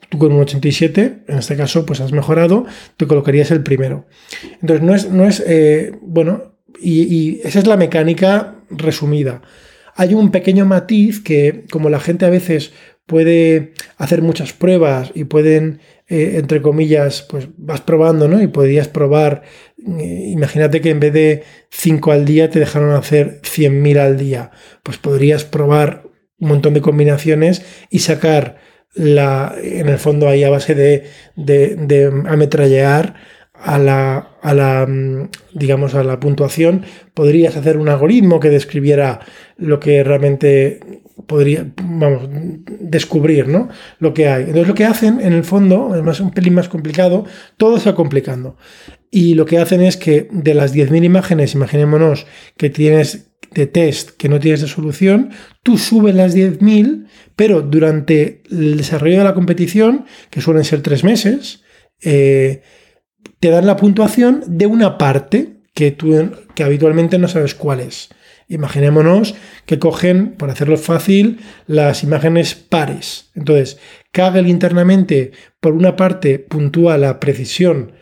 tú 0.09 0.17
con 0.17 0.31
un 0.31 0.41
87, 0.41 1.24
en 1.27 1.38
este 1.38 1.55
caso, 1.55 1.85
pues 1.85 2.01
has 2.01 2.12
mejorado, 2.12 2.65
te 2.97 3.07
colocarías 3.07 3.51
el 3.51 3.63
primero. 3.63 4.05
Entonces, 4.62 4.81
no 4.81 4.95
es, 4.95 5.09
no 5.12 5.25
es 5.25 5.43
eh, 5.45 5.93
bueno, 6.01 6.55
y, 6.81 7.41
esa 7.43 7.59
es 7.59 7.67
la 7.67 7.77
mecánica 7.77 8.55
resumida. 8.69 9.41
Hay 9.95 10.13
un 10.13 10.31
pequeño 10.31 10.65
matiz 10.65 11.21
que, 11.21 11.65
como 11.71 11.89
la 11.89 12.00
gente 12.00 12.25
a 12.25 12.29
veces 12.29 12.74
puede 13.05 13.74
hacer 13.97 14.21
muchas 14.21 14.51
pruebas 14.51 15.12
y 15.13 15.25
pueden, 15.25 15.79
eh, 16.07 16.33
entre 16.35 16.62
comillas, 16.62 17.21
pues 17.29 17.47
vas 17.57 17.81
probando, 17.81 18.27
¿no? 18.27 18.41
Y 18.41 18.47
podrías 18.47 18.88
probar, 18.88 19.43
eh, 19.77 20.29
imagínate 20.31 20.81
que 20.81 20.89
en 20.89 21.00
vez 21.00 21.13
de 21.13 21.43
5 21.69 22.12
al 22.12 22.25
día 22.25 22.50
te 22.50 22.59
dejaron 22.59 22.91
hacer 22.91 23.41
100.000 23.43 24.00
al 24.00 24.17
día, 24.17 24.51
pues 24.83 24.97
podrías 24.97 25.45
probar 25.45 26.03
un 26.39 26.50
montón 26.50 26.74
de 26.74 26.81
combinaciones 26.81 27.63
y 27.89 28.00
sacar 28.00 28.57
la, 28.95 29.55
en 29.61 29.89
el 29.89 29.99
fondo 29.99 30.27
ahí 30.27 30.43
a 30.43 30.49
base 30.49 30.75
de, 30.75 31.09
de, 31.35 32.23
ametrallar 32.27 33.15
a 33.53 33.77
la, 33.77 34.29
a 34.41 34.53
la, 34.53 34.85
mm, 34.87 35.29
digamos, 35.53 35.95
a 35.95 36.03
la 36.03 36.19
puntuación, 36.19 36.83
podrías 37.13 37.55
hacer 37.55 37.77
un 37.77 37.89
algoritmo 37.89 38.39
que 38.39 38.49
describiera 38.49 39.19
lo 39.57 39.79
que 39.79 40.03
realmente 40.03 40.79
podría, 41.25 41.65
vamos, 41.81 42.29
descubrir, 42.79 43.47
¿no? 43.47 43.69
Lo 43.99 44.13
que 44.13 44.27
hay. 44.27 44.43
Entonces 44.43 44.67
lo 44.67 44.75
que 44.75 44.85
hacen, 44.85 45.19
en 45.21 45.33
el 45.33 45.43
fondo, 45.43 45.95
es 45.95 46.03
más, 46.03 46.19
un 46.19 46.31
pelín 46.31 46.53
más 46.53 46.69
complicado, 46.69 47.25
todo 47.57 47.79
va 47.85 47.95
complicando. 47.95 48.57
Y 49.15 49.36
lo 49.36 49.45
que 49.45 49.60
hacen 49.60 49.81
es 49.81 49.95
que 49.95 50.27
de 50.29 50.53
las 50.53 50.75
10.000 50.75 51.05
imágenes, 51.05 51.53
imaginémonos 51.53 52.27
que 52.57 52.69
tienes 52.69 53.27
de 53.51 53.65
test 53.65 54.10
que 54.17 54.27
no 54.27 54.41
tienes 54.41 54.60
de 54.60 54.67
solución, 54.67 55.29
tú 55.63 55.77
subes 55.77 56.13
las 56.13 56.36
10.000, 56.36 57.07
pero 57.38 57.62
durante 57.62 58.43
el 58.51 58.75
desarrollo 58.75 59.19
de 59.19 59.24
la 59.24 59.34
competición, 59.34 60.03
que 60.29 60.41
suelen 60.41 60.65
ser 60.65 60.81
tres 60.81 61.05
meses, 61.05 61.63
eh, 62.03 62.62
te 63.39 63.51
dan 63.51 63.65
la 63.65 63.77
puntuación 63.77 64.43
de 64.48 64.65
una 64.65 64.98
parte 64.98 65.62
que, 65.74 65.91
tú, 65.91 66.31
que 66.53 66.65
habitualmente 66.65 67.17
no 67.17 67.29
sabes 67.29 67.55
cuál 67.55 67.79
es. 67.79 68.10
Imaginémonos 68.50 69.36
que 69.65 69.79
cogen, 69.79 70.34
por 70.34 70.50
hacerlo 70.50 70.75
fácil, 70.75 71.39
las 71.67 72.03
imágenes 72.03 72.53
pares. 72.53 73.31
Entonces, 73.34 73.79
Kaggle 74.12 74.50
internamente, 74.50 75.31
por 75.62 75.72
una 75.72 75.95
parte, 75.95 76.38
puntúa 76.38 76.98
la 76.98 77.22
precisión, 77.22 77.93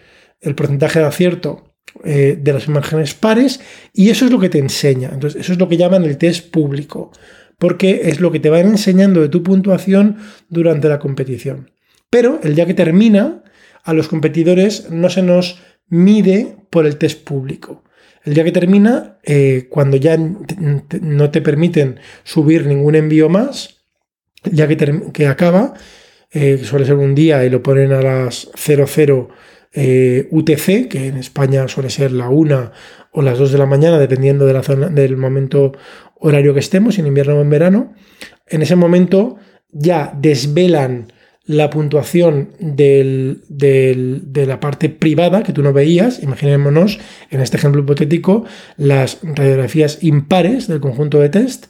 el 0.44 0.56
porcentaje 0.56 1.00
de 1.00 1.06
acierto 1.06 1.74
eh, 2.04 2.38
de 2.40 2.54
las 2.54 2.68
imágenes 2.68 3.14
pares 3.14 3.60
y 3.94 4.10
eso 4.10 4.26
es 4.26 4.32
lo 4.32 4.40
que 4.40 4.50
te 4.50 4.60
enseña. 4.60 5.10
Entonces, 5.14 5.42
eso 5.42 5.54
es 5.54 5.60
lo 5.60 5.68
que 5.68 5.78
llaman 5.78 6.04
el 6.04 6.18
test 6.18 6.52
público, 6.52 7.12
porque 7.58 8.02
es 8.06 8.20
lo 8.20 8.32
que 8.32 8.40
te 8.40 8.50
van 8.50 8.68
enseñando 8.68 9.22
de 9.22 9.30
tu 9.30 9.44
puntuación 9.44 10.18
durante 10.50 10.90
la 10.90 11.00
competición. 11.00 11.72
Pero 12.10 12.40
el 12.44 12.56
día 12.56 12.66
que 12.66 12.74
termina, 12.74 13.44
a 13.84 13.94
los 13.94 14.08
competidores 14.08 14.90
no 14.92 15.10
se 15.10 15.22
nos 15.22 15.62
mide 15.88 16.56
por 16.70 16.86
el 16.86 16.98
test 16.98 17.24
público. 17.24 17.84
El 18.24 18.34
día 18.34 18.44
que 18.44 18.52
termina, 18.52 19.20
eh, 19.24 19.68
cuando 19.70 19.98
ya 19.98 20.18
no 20.18 21.30
te 21.30 21.42
permiten 21.42 22.00
subir 22.24 22.66
ningún 22.66 22.96
envío 22.96 23.30
más, 23.30 23.82
ya 24.44 24.68
que, 24.68 25.02
que 25.14 25.28
acaba, 25.28 25.74
eh, 26.32 26.60
suele 26.64 26.86
ser 26.86 26.96
un 26.96 27.14
día 27.14 27.46
y 27.46 27.50
lo 27.50 27.62
ponen 27.62 27.92
a 27.92 28.02
las 28.02 28.50
00 28.56 29.30
eh, 29.74 30.28
UTC, 30.32 30.88
que 30.88 31.08
en 31.08 31.18
España 31.18 31.68
suele 31.68 31.90
ser 31.90 32.12
la 32.12 32.30
1 32.30 32.72
o 33.12 33.22
las 33.22 33.38
2 33.38 33.52
de 33.52 33.58
la 33.58 33.66
mañana, 33.66 34.00
dependiendo 34.00 34.46
de 34.46 34.54
la 34.54 34.64
zona, 34.64 34.88
del 34.90 35.18
momento 35.18 35.74
horario 36.16 36.54
que 36.54 36.60
estemos, 36.60 37.00
en 37.00 37.08
invierno 37.08 37.36
o 37.36 37.42
en 37.42 37.50
verano. 37.50 37.94
En 38.48 38.62
ese 38.62 38.76
momento 38.76 39.38
ya 39.72 40.14
desvelan 40.20 41.12
la 41.46 41.70
puntuación 41.70 42.52
de 42.60 44.46
la 44.48 44.60
parte 44.60 44.90
privada 44.90 45.44
que 45.44 45.52
tú 45.52 45.62
no 45.62 45.74
veías. 45.74 46.24
Imaginémonos, 46.24 47.00
en 47.32 47.42
este 47.42 47.58
ejemplo 47.58 47.82
hipotético, 47.82 48.46
las 48.78 49.20
radiografías 49.24 50.04
impares 50.04 50.68
del 50.68 50.80
conjunto 50.80 51.20
de 51.20 51.30
test. 51.30 51.66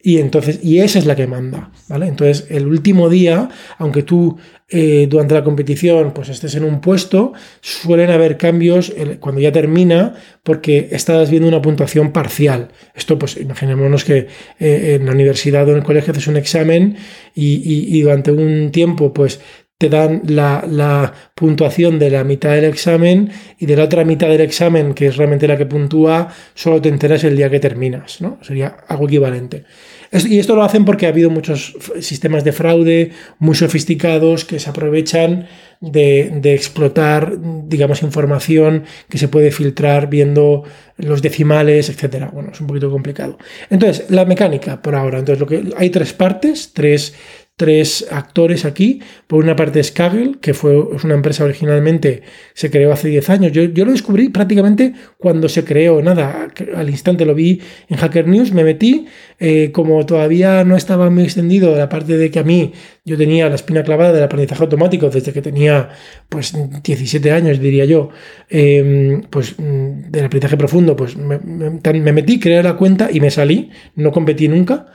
Y 0.00 0.18
entonces, 0.18 0.60
y 0.62 0.78
esa 0.78 1.00
es 1.00 1.06
la 1.06 1.16
que 1.16 1.26
manda, 1.26 1.72
¿vale? 1.88 2.06
Entonces, 2.06 2.46
el 2.50 2.66
último 2.68 3.08
día, 3.08 3.48
aunque 3.78 4.04
tú 4.04 4.38
eh, 4.70 5.06
durante 5.08 5.32
la 5.34 5.42
competición 5.42 6.12
pues 6.12 6.28
estés 6.28 6.54
en 6.54 6.62
un 6.62 6.80
puesto, 6.80 7.32
suelen 7.60 8.10
haber 8.10 8.36
cambios 8.36 8.92
cuando 9.18 9.40
ya 9.40 9.50
termina 9.50 10.14
porque 10.42 10.90
estás 10.92 11.30
viendo 11.30 11.48
una 11.48 11.62
puntuación 11.62 12.12
parcial. 12.12 12.68
Esto, 12.94 13.18
pues 13.18 13.38
imaginémonos 13.38 14.04
que 14.04 14.28
eh, 14.60 14.98
en 15.00 15.06
la 15.06 15.12
universidad 15.12 15.66
o 15.66 15.72
en 15.72 15.78
el 15.78 15.84
colegio 15.84 16.12
haces 16.12 16.28
un 16.28 16.36
examen 16.36 16.96
y, 17.34 18.00
durante 18.02 18.30
un 18.30 18.70
tiempo, 18.70 19.12
pues 19.12 19.40
te 19.78 19.88
dan 19.88 20.22
la, 20.24 21.12
puntuación 21.36 22.00
de 22.00 22.10
la 22.10 22.24
mitad 22.24 22.50
del 22.50 22.64
examen 22.64 23.30
y 23.60 23.66
de 23.66 23.76
la 23.76 23.84
otra 23.84 24.04
mitad 24.04 24.26
del 24.28 24.40
examen, 24.40 24.92
que 24.92 25.06
es 25.06 25.16
realmente 25.16 25.46
la 25.46 25.56
que 25.56 25.66
puntúa, 25.66 26.34
solo 26.52 26.82
te 26.82 26.88
enteras 26.88 27.22
el 27.22 27.36
día 27.36 27.48
que 27.48 27.60
terminas, 27.60 28.20
¿no? 28.20 28.38
Sería 28.42 28.76
algo 28.88 29.06
equivalente. 29.06 29.64
Y 30.10 30.40
esto 30.40 30.56
lo 30.56 30.64
hacen 30.64 30.84
porque 30.84 31.06
ha 31.06 31.10
habido 31.10 31.30
muchos 31.30 31.76
sistemas 32.00 32.42
de 32.42 32.52
fraude 32.52 33.12
muy 33.38 33.54
sofisticados 33.54 34.44
que 34.44 34.58
se 34.58 34.68
aprovechan 34.68 35.46
de, 35.80 36.54
explotar, 36.54 37.34
digamos, 37.68 38.02
información 38.02 38.84
que 39.08 39.18
se 39.18 39.28
puede 39.28 39.52
filtrar 39.52 40.08
viendo 40.08 40.64
los 40.96 41.22
decimales, 41.22 41.88
etcétera. 41.88 42.30
Bueno, 42.32 42.50
es 42.52 42.60
un 42.60 42.66
poquito 42.66 42.90
complicado. 42.90 43.38
Entonces, 43.70 44.10
la 44.10 44.24
mecánica 44.24 44.82
por 44.82 44.96
ahora. 44.96 45.20
Entonces, 45.20 45.40
lo 45.40 45.46
que 45.46 45.72
hay 45.76 45.90
tres 45.90 46.14
partes, 46.14 46.72
tres 46.72 47.14
tres 47.58 48.06
actores 48.10 48.64
aquí. 48.64 49.00
Por 49.26 49.42
una 49.42 49.56
parte 49.56 49.80
es 49.80 49.90
Kaggle, 49.90 50.36
que 50.40 50.54
fue 50.54 50.78
una 50.78 51.14
empresa 51.14 51.42
originalmente, 51.42 52.22
se 52.54 52.70
creó 52.70 52.92
hace 52.92 53.08
10 53.08 53.30
años. 53.30 53.52
Yo, 53.52 53.64
yo, 53.64 53.84
lo 53.84 53.90
descubrí 53.90 54.28
prácticamente 54.28 54.94
cuando 55.18 55.48
se 55.48 55.64
creó, 55.64 56.00
nada, 56.00 56.48
al 56.76 56.88
instante 56.88 57.26
lo 57.26 57.34
vi 57.34 57.60
en 57.88 57.96
Hacker 57.96 58.28
News, 58.28 58.52
me 58.52 58.62
metí, 58.62 59.06
eh, 59.40 59.72
como 59.72 60.06
todavía 60.06 60.62
no 60.62 60.76
estaba 60.76 61.10
muy 61.10 61.24
extendido 61.24 61.76
la 61.76 61.88
parte 61.88 62.16
de 62.16 62.30
que 62.30 62.38
a 62.38 62.44
mí 62.44 62.72
yo 63.04 63.16
tenía 63.18 63.48
la 63.48 63.56
espina 63.56 63.82
clavada 63.82 64.12
del 64.12 64.22
aprendizaje 64.22 64.62
automático 64.62 65.10
desde 65.10 65.32
que 65.32 65.42
tenía 65.42 65.88
pues 66.28 66.54
17 66.84 67.32
años, 67.32 67.58
diría 67.58 67.86
yo, 67.86 68.10
em, 68.48 69.22
pues 69.30 69.56
mm, 69.58 70.12
del 70.12 70.26
aprendizaje 70.26 70.56
profundo, 70.56 70.94
pues 70.94 71.16
me, 71.16 71.40
me 71.40 72.12
metí, 72.12 72.38
creé 72.38 72.62
la 72.62 72.76
cuenta 72.76 73.10
y 73.12 73.18
me 73.18 73.32
salí, 73.32 73.70
no 73.96 74.12
competí 74.12 74.46
nunca 74.46 74.86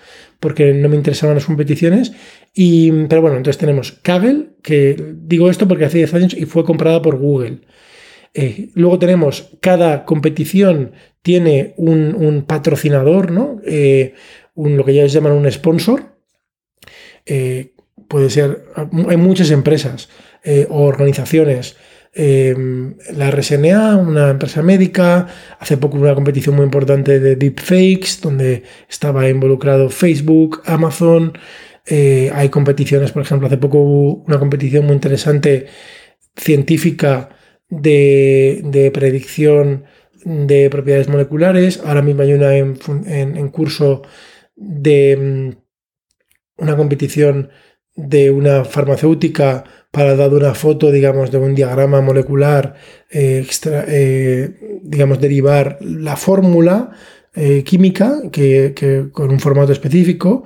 porque 0.44 0.74
no 0.74 0.90
me 0.90 0.98
interesaban 0.98 1.36
las 1.36 1.46
competiciones. 1.46 2.12
Pero 2.56 3.22
bueno, 3.22 3.38
entonces 3.38 3.58
tenemos 3.58 3.92
Kaggle, 3.92 4.50
que 4.62 5.16
digo 5.24 5.50
esto 5.50 5.68
porque 5.68 5.86
hace 5.86 6.00
10 6.00 6.14
años 6.14 6.34
y 6.34 6.46
fue 6.46 6.64
comprada 6.64 7.02
por 7.02 7.18
Google. 7.18 7.62
Eh, 8.34 8.70
luego 8.74 9.00
tenemos, 9.00 9.52
cada 9.60 10.06
competición 10.06 10.94
tiene 11.22 11.74
un, 11.78 12.46
patrocinador, 12.48 13.32
¿no? 13.32 13.62
Eh, 13.66 14.14
lo 14.56 14.84
que 14.86 14.94
ya 14.94 15.06
llaman 15.06 15.34
un 15.34 15.52
sponsor. 15.52 16.16
Eh, 17.26 17.74
puede 18.08 18.30
ser, 18.30 18.66
hay 19.08 19.18
muchas 19.18 19.50
empresas 19.52 20.10
o 20.70 20.84
organizaciones 20.84 21.78
la 22.16 23.32
RSNA, 23.32 23.98
una 23.98 24.30
empresa 24.30 24.62
médica, 24.62 25.28
hace 25.60 25.78
poco 25.78 25.98
una 25.98 26.14
competición 26.14 26.56
muy 26.56 26.66
importante 26.66 27.20
de 27.20 27.36
deepfakes, 27.36 28.22
donde 28.22 28.64
estaba 28.88 29.28
involucrado 29.30 29.90
Facebook, 29.90 30.62
Amazon. 30.66 31.34
Eh, 31.86 32.32
hay 32.34 32.50
competiciones, 32.50 33.12
por 33.12 33.24
ejemplo, 33.24 33.48
hace 33.48 33.58
poco 33.58 33.80
hubo 33.80 34.24
una 34.26 34.40
competición 34.40 34.86
muy 34.86 34.94
interesante 34.94 35.68
científica 36.36 37.30
de, 37.70 38.92
predicción 38.94 39.86
de 40.24 40.70
propiedades 40.70 41.10
moleculares. 41.10 41.82
Ahora 41.86 42.02
mismo 42.02 42.22
hay 42.22 42.34
una 42.34 42.56
en 42.56 43.50
curso 43.50 44.04
de 44.56 45.18
mm, 45.18 46.64
una 46.64 46.78
competición 46.78 47.50
de 47.96 48.32
una 48.32 48.66
farmacéutica 48.66 49.64
para 49.92 50.16
dar 50.16 50.34
una 50.34 50.56
foto, 50.56 50.92
digamos, 50.92 51.30
de 51.32 51.38
un 51.38 51.54
diagrama 51.54 52.02
molecular, 52.02 52.76
eh, 53.12 53.46
eh, 53.66 54.80
digamos, 54.82 55.20
derivar 55.20 55.78
la 55.82 56.16
fórmula 56.16 56.92
química 57.66 58.22
que, 58.32 59.10
con 59.12 59.32
un 59.32 59.40
formato 59.40 59.72
específico, 59.72 60.44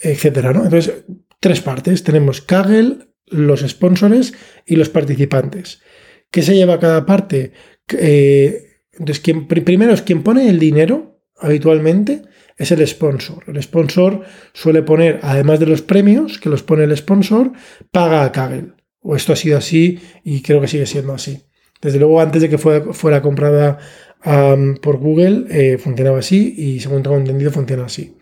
etcétera, 0.00 0.52
¿no? 0.52 0.64
Entonces, 0.64 1.04
tres 1.40 1.60
partes. 1.60 2.04
Tenemos 2.04 2.40
Kaggle, 2.40 3.08
los 3.26 3.60
sponsors 3.60 4.32
y 4.66 4.76
los 4.76 4.88
participantes. 4.88 5.80
¿Qué 6.30 6.42
se 6.42 6.54
lleva 6.54 6.80
cada 6.80 7.06
parte? 7.06 7.52
entonces, 7.90 9.20
quien, 9.20 9.48
primero 9.48 9.94
es 9.94 10.02
quien 10.02 10.22
pone 10.22 10.50
el 10.50 10.58
dinero 10.58 11.22
habitualmente 11.38 12.22
es 12.56 12.72
el 12.72 12.86
sponsor. 12.86 13.44
El 13.46 13.62
sponsor 13.62 14.24
suele 14.52 14.82
poner, 14.82 15.20
además 15.22 15.60
de 15.60 15.66
los 15.66 15.80
premios 15.80 16.38
que 16.38 16.50
los 16.50 16.62
pone 16.62 16.84
el 16.84 16.96
sponsor, 16.96 17.52
paga 17.90 18.24
a 18.24 18.32
Kaggle. 18.32 18.72
O 19.00 19.16
esto 19.16 19.32
ha 19.32 19.36
sido 19.36 19.56
así 19.56 20.00
y 20.24 20.42
creo 20.42 20.60
que 20.60 20.68
sigue 20.68 20.84
siendo 20.84 21.14
así. 21.14 21.44
Desde 21.80 21.98
luego, 21.98 22.20
antes 22.20 22.42
de 22.42 22.48
que 22.48 22.58
fuera, 22.58 23.22
comprada 23.22 23.78
por 24.82 24.98
Google, 24.98 25.46
eh, 25.48 25.78
funcionaba 25.78 26.18
así 26.18 26.54
y 26.58 26.80
según 26.80 27.04
tengo 27.04 27.16
entendido, 27.16 27.52
funciona 27.52 27.84
así. 27.84 28.16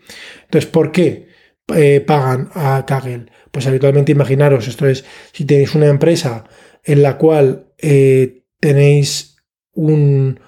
Entonces, 0.45 0.69
¿por 0.69 0.91
qué 0.91 1.26
eh, 1.75 2.01
pagan 2.01 2.49
a 2.53 2.85
Kaggle? 2.85 3.27
Pues 3.51 3.67
habitualmente 3.67 4.11
imaginaros, 4.11 4.67
esto 4.67 4.87
es, 4.87 5.05
si 5.33 5.45
tenéis 5.45 5.75
una 5.75 5.87
empresa 5.87 6.45
en 6.83 7.01
la 7.03 7.17
cual 7.17 7.67
eh, 7.77 8.43
tenéis 8.59 9.37
un, 9.73 10.39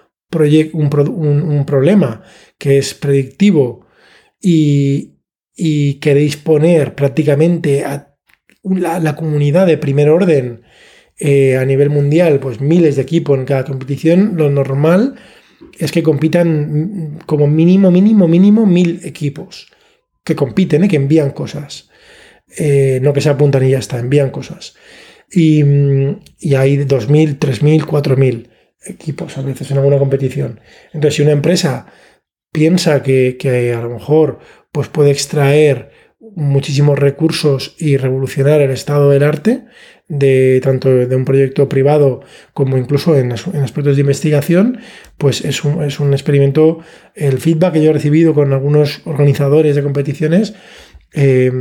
un, 0.73 1.65
problema 1.65 2.23
que 2.57 2.77
es 2.77 2.93
predictivo 2.93 3.85
y, 4.41 5.15
queréis 5.99 6.37
poner 6.37 6.95
prácticamente 6.95 7.83
a 7.83 8.15
la, 8.63 9.15
comunidad 9.15 9.67
de 9.67 9.77
primer 9.77 10.09
orden 10.09 10.61
eh, 11.17 11.57
a 11.57 11.65
nivel 11.65 11.89
mundial, 11.89 12.39
pues 12.39 12.61
miles 12.61 12.95
de 12.95 13.01
equipos 13.01 13.37
en 13.37 13.45
cada 13.45 13.65
competición, 13.65 14.37
lo 14.37 14.49
normal 14.49 15.15
es 15.77 15.91
que 15.91 16.01
compitan 16.01 17.19
como 17.25 17.47
mínimo, 17.47 17.91
mínimo, 17.91 18.27
mínimo 18.27 18.65
mil 18.65 19.01
equipos 19.03 19.67
que 20.29 20.35
compiten, 20.35 20.85
¿eh? 20.85 20.87
que 20.87 20.95
envían 20.95 21.31
cosas. 21.31 21.89
Eh, 22.57 22.99
no 23.01 23.13
que 23.13 23.21
se 23.21 23.29
apuntan 23.29 23.65
y 23.65 23.71
ya 23.71 23.79
está, 23.79 23.99
envían 23.99 24.29
cosas. 24.29 24.75
Y, 25.31 25.63
y 26.39 26.55
hay 26.55 26.77
2.000, 26.77 27.37
3.000, 27.37 27.85
4.000 27.85 28.49
equipos 28.85 29.37
a 29.37 29.41
veces 29.41 29.69
en 29.71 29.77
alguna 29.77 29.97
competición. 29.97 30.59
Entonces, 30.93 31.15
si 31.15 31.21
una 31.21 31.31
empresa 31.31 31.87
piensa 32.51 33.03
que, 33.03 33.73
a 33.75 33.81
lo 33.81 33.89
mejor 33.89 34.39
pues 34.71 34.87
puede 34.87 35.11
extraer 35.11 35.91
muchísimos 36.19 36.97
recursos 36.97 37.75
y 37.79 37.97
revolucionar 37.97 38.61
el 38.61 38.71
estado 38.71 39.09
del 39.09 39.23
arte, 39.23 39.65
de 40.09 40.59
tanto 40.61 40.89
de 40.89 41.15
un 41.15 41.23
proyecto 41.23 41.69
privado 41.69 42.21
como 42.53 42.77
incluso 42.77 43.15
en, 43.15 43.31
aspectos 43.31 43.95
de 43.95 44.01
investigación, 44.01 44.79
pues 45.17 45.45
es 45.45 45.63
un, 45.63 45.83
es 45.83 45.99
un, 45.99 46.13
experimento. 46.13 46.79
El 47.15 47.37
feedback 47.37 47.73
que 47.73 47.83
yo 47.83 47.91
he 47.91 47.93
recibido 47.93 48.33
con 48.33 48.51
algunos 48.51 49.01
organizadores 49.05 49.75
de 49.75 49.83
competiciones 49.83 50.55
eh, 51.13 51.51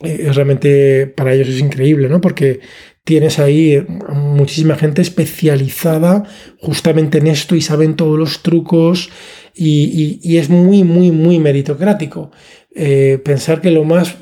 es 0.00 0.34
realmente 0.34 1.06
para 1.06 1.32
ellos 1.32 1.48
es 1.48 1.60
increíble, 1.60 2.08
¿no? 2.08 2.20
Porque 2.20 2.60
tienes 3.04 3.38
ahí 3.38 3.84
muchísima 4.14 4.76
gente 4.76 5.02
especializada 5.02 6.24
justamente 6.58 7.18
en 7.18 7.26
esto 7.26 7.56
y 7.56 7.60
saben 7.60 7.96
todos 7.96 8.18
los 8.18 8.42
trucos 8.42 9.10
y, 9.54 10.36
es 10.38 10.48
muy, 10.48 10.82
muy, 10.82 11.10
muy 11.10 11.38
meritocrático. 11.38 12.30
Eh, 12.74 13.20
pensar 13.24 13.60
que 13.60 13.70
lo 13.70 13.84
más, 13.84 14.16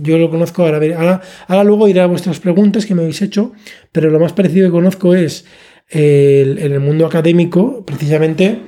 yo 0.00 0.18
lo 0.18 0.30
conozco, 0.30 0.64
ahora, 0.64 1.20
ahora, 1.46 1.64
luego 1.64 1.88
iré 1.88 2.00
a 2.00 2.06
vuestras 2.06 2.40
preguntas 2.40 2.86
que 2.86 2.94
me 2.94 3.02
habéis 3.02 3.20
hecho, 3.20 3.52
pero 3.92 4.08
lo 4.10 4.18
más 4.18 4.32
parecido 4.32 4.68
que 4.68 4.72
conozco 4.72 5.14
es 5.14 5.44
en 5.90 6.58
el 6.58 6.80
mundo 6.80 7.04
académico, 7.04 7.84
precisamente, 7.84 8.60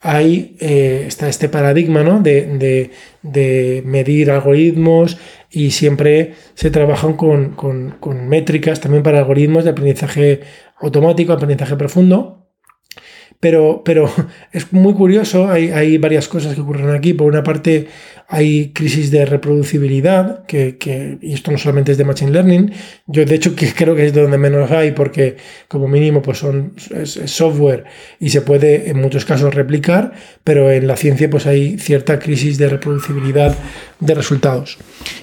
hay, 0.00 0.56
eh, 0.60 1.04
está 1.06 1.28
este 1.28 1.48
paradigma 1.50 2.02
¿no? 2.02 2.20
de, 2.22 2.90
medir 3.84 4.30
algoritmos 4.30 5.18
y 5.50 5.72
siempre 5.72 6.34
se 6.54 6.70
trabajan 6.70 7.14
con, 7.14 7.50
con, 7.50 8.28
métricas 8.28 8.80
también 8.80 9.02
para 9.02 9.18
algoritmos 9.18 9.64
de 9.64 9.70
aprendizaje 9.70 10.40
automático, 10.80 11.32
aprendizaje 11.32 11.76
profundo. 11.76 12.39
Pero, 13.40 13.80
pero 13.84 14.12
es 14.52 14.70
muy 14.72 14.92
curioso, 14.92 15.50
hay, 15.50 15.96
varias 15.96 16.28
cosas 16.28 16.54
que 16.54 16.60
ocurren 16.60 16.90
aquí. 16.90 17.14
Por 17.14 17.26
una 17.26 17.42
parte, 17.42 17.88
hay 18.28 18.70
crisis 18.74 19.10
de 19.10 19.24
reproducibilidad, 19.24 20.44
que, 20.44 21.18
y 21.20 21.32
esto 21.32 21.50
no 21.50 21.56
solamente 21.56 21.92
es 21.92 21.98
de 21.98 22.04
Machine 22.04 22.32
Learning, 22.32 22.72
yo 23.06 23.24
de 23.24 23.34
hecho 23.34 23.56
que 23.56 23.72
creo 23.72 23.96
que 23.96 24.06
es 24.06 24.12
donde 24.12 24.36
menos 24.36 24.70
hay, 24.70 24.92
porque 24.92 25.38
como 25.68 25.88
mínimo 25.88 26.20
pues 26.20 26.38
son, 26.38 26.74
es, 26.94 27.18
software 27.26 27.84
y 28.20 28.28
se 28.28 28.42
puede 28.42 28.90
en 28.90 29.00
muchos 29.00 29.24
casos 29.24 29.54
replicar, 29.54 30.12
pero 30.44 30.70
en 30.70 30.86
la 30.86 30.96
ciencia 30.96 31.30
pues 31.30 31.46
hay 31.46 31.78
cierta 31.78 32.18
crisis 32.18 32.58
de 32.58 32.68
reproducibilidad 32.68 33.56
de 34.00 34.14
resultados. 34.14 34.76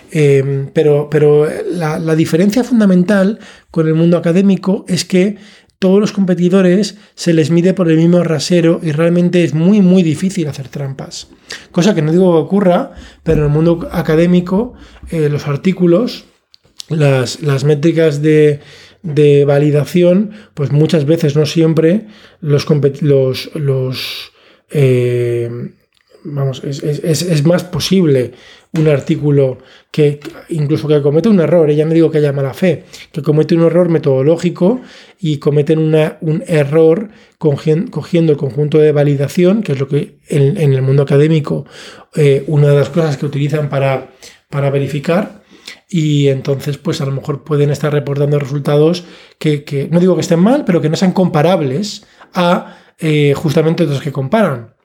Eh, 0.10 0.70
pero 0.74 1.10
pero 1.10 1.48
la 1.70 2.16
diferencia 2.16 2.64
fundamental 2.64 3.40
con 3.70 3.88
el 3.88 3.94
mundo 3.94 4.18
académico 4.18 4.86
es 4.88 5.04
que 5.04 5.36
todos 5.80 6.00
los 6.00 6.12
competidores 6.12 6.98
se 7.16 7.34
les 7.34 7.52
mide 7.52 7.74
por 7.74 7.90
el 7.90 7.98
mismo 7.98 8.24
rasero 8.24 8.80
y 8.82 8.92
realmente 8.92 9.44
es 9.44 9.54
muy, 9.54 9.82
muy 9.82 10.04
difícil 10.04 10.48
hacer 10.48 10.70
trampas. 10.70 11.28
Cosa 11.72 11.94
que 11.94 12.02
no 12.02 12.12
digo 12.12 12.34
que 12.34 12.40
ocurra, 12.40 12.92
pero 13.24 13.40
en 13.40 13.46
el 13.46 13.52
mundo 13.52 13.88
académico 13.92 14.74
eh, 15.10 15.30
los 15.30 15.48
artículos, 15.48 16.26
las, 16.90 17.42
las 17.42 17.64
métricas 17.64 18.22
de, 18.22 18.62
de, 19.04 19.46
validación, 19.46 20.32
pues 20.54 20.72
muchas 20.72 21.06
veces, 21.06 21.36
no 21.36 21.46
siempre, 21.46 22.08
los, 22.42 22.66
los, 23.02 23.52
los 23.54 24.32
eh, 24.72 25.50
vamos, 26.24 26.64
es, 26.64 26.82
es, 26.84 27.46
más 27.46 27.64
posible 27.64 28.34
un 28.78 28.88
artículo 28.88 29.58
que 29.92 30.20
incluso 30.50 30.88
que 30.88 31.02
comete 31.02 31.30
un 31.30 31.40
error, 31.40 31.70
ya 31.72 31.86
no 31.86 31.94
digo 31.94 32.12
que 32.12 32.20
haya 32.20 32.32
mala 32.32 32.54
fe, 32.54 32.84
que 33.12 33.22
comete 33.22 33.56
un 33.56 33.64
error 33.64 33.90
metodológico 33.90 34.82
y 35.20 35.38
cometen 35.38 35.80
un 35.80 36.44
error 36.48 37.10
cogiendo 37.38 38.32
el 38.32 38.38
conjunto 38.38 38.78
de 38.78 38.92
validación, 38.92 39.64
que 39.64 39.74
es 39.74 39.80
lo 39.80 39.88
que 39.88 40.20
en, 40.28 40.58
el 40.58 40.82
mundo 40.82 41.04
académico 41.04 41.66
eh, 42.16 42.44
una 42.48 42.70
de 42.70 42.76
las 42.76 42.90
cosas 42.90 43.18
que 43.18 43.26
utilizan 43.26 43.70
para, 43.70 44.12
para 44.50 44.70
verificar, 44.70 45.42
y 45.90 46.28
entonces 46.28 46.78
pues 46.78 47.02
a 47.02 47.06
lo 47.06 47.12
mejor 47.12 47.44
pueden 47.44 47.70
estar 47.70 47.92
reportando 47.92 48.40
resultados 48.40 49.06
que, 49.40 49.88
no 49.92 50.00
digo 50.00 50.16
que 50.16 50.22
estén 50.22 50.40
mal, 50.40 50.66
pero 50.66 50.82
que 50.82 50.90
no 50.90 50.96
sean 50.96 51.14
comparables 51.14 52.06
a 52.34 52.78
eh, 53.00 53.34
justamente 53.36 53.86
los 53.86 54.02
que 54.02 54.12
comparan. 54.12 54.77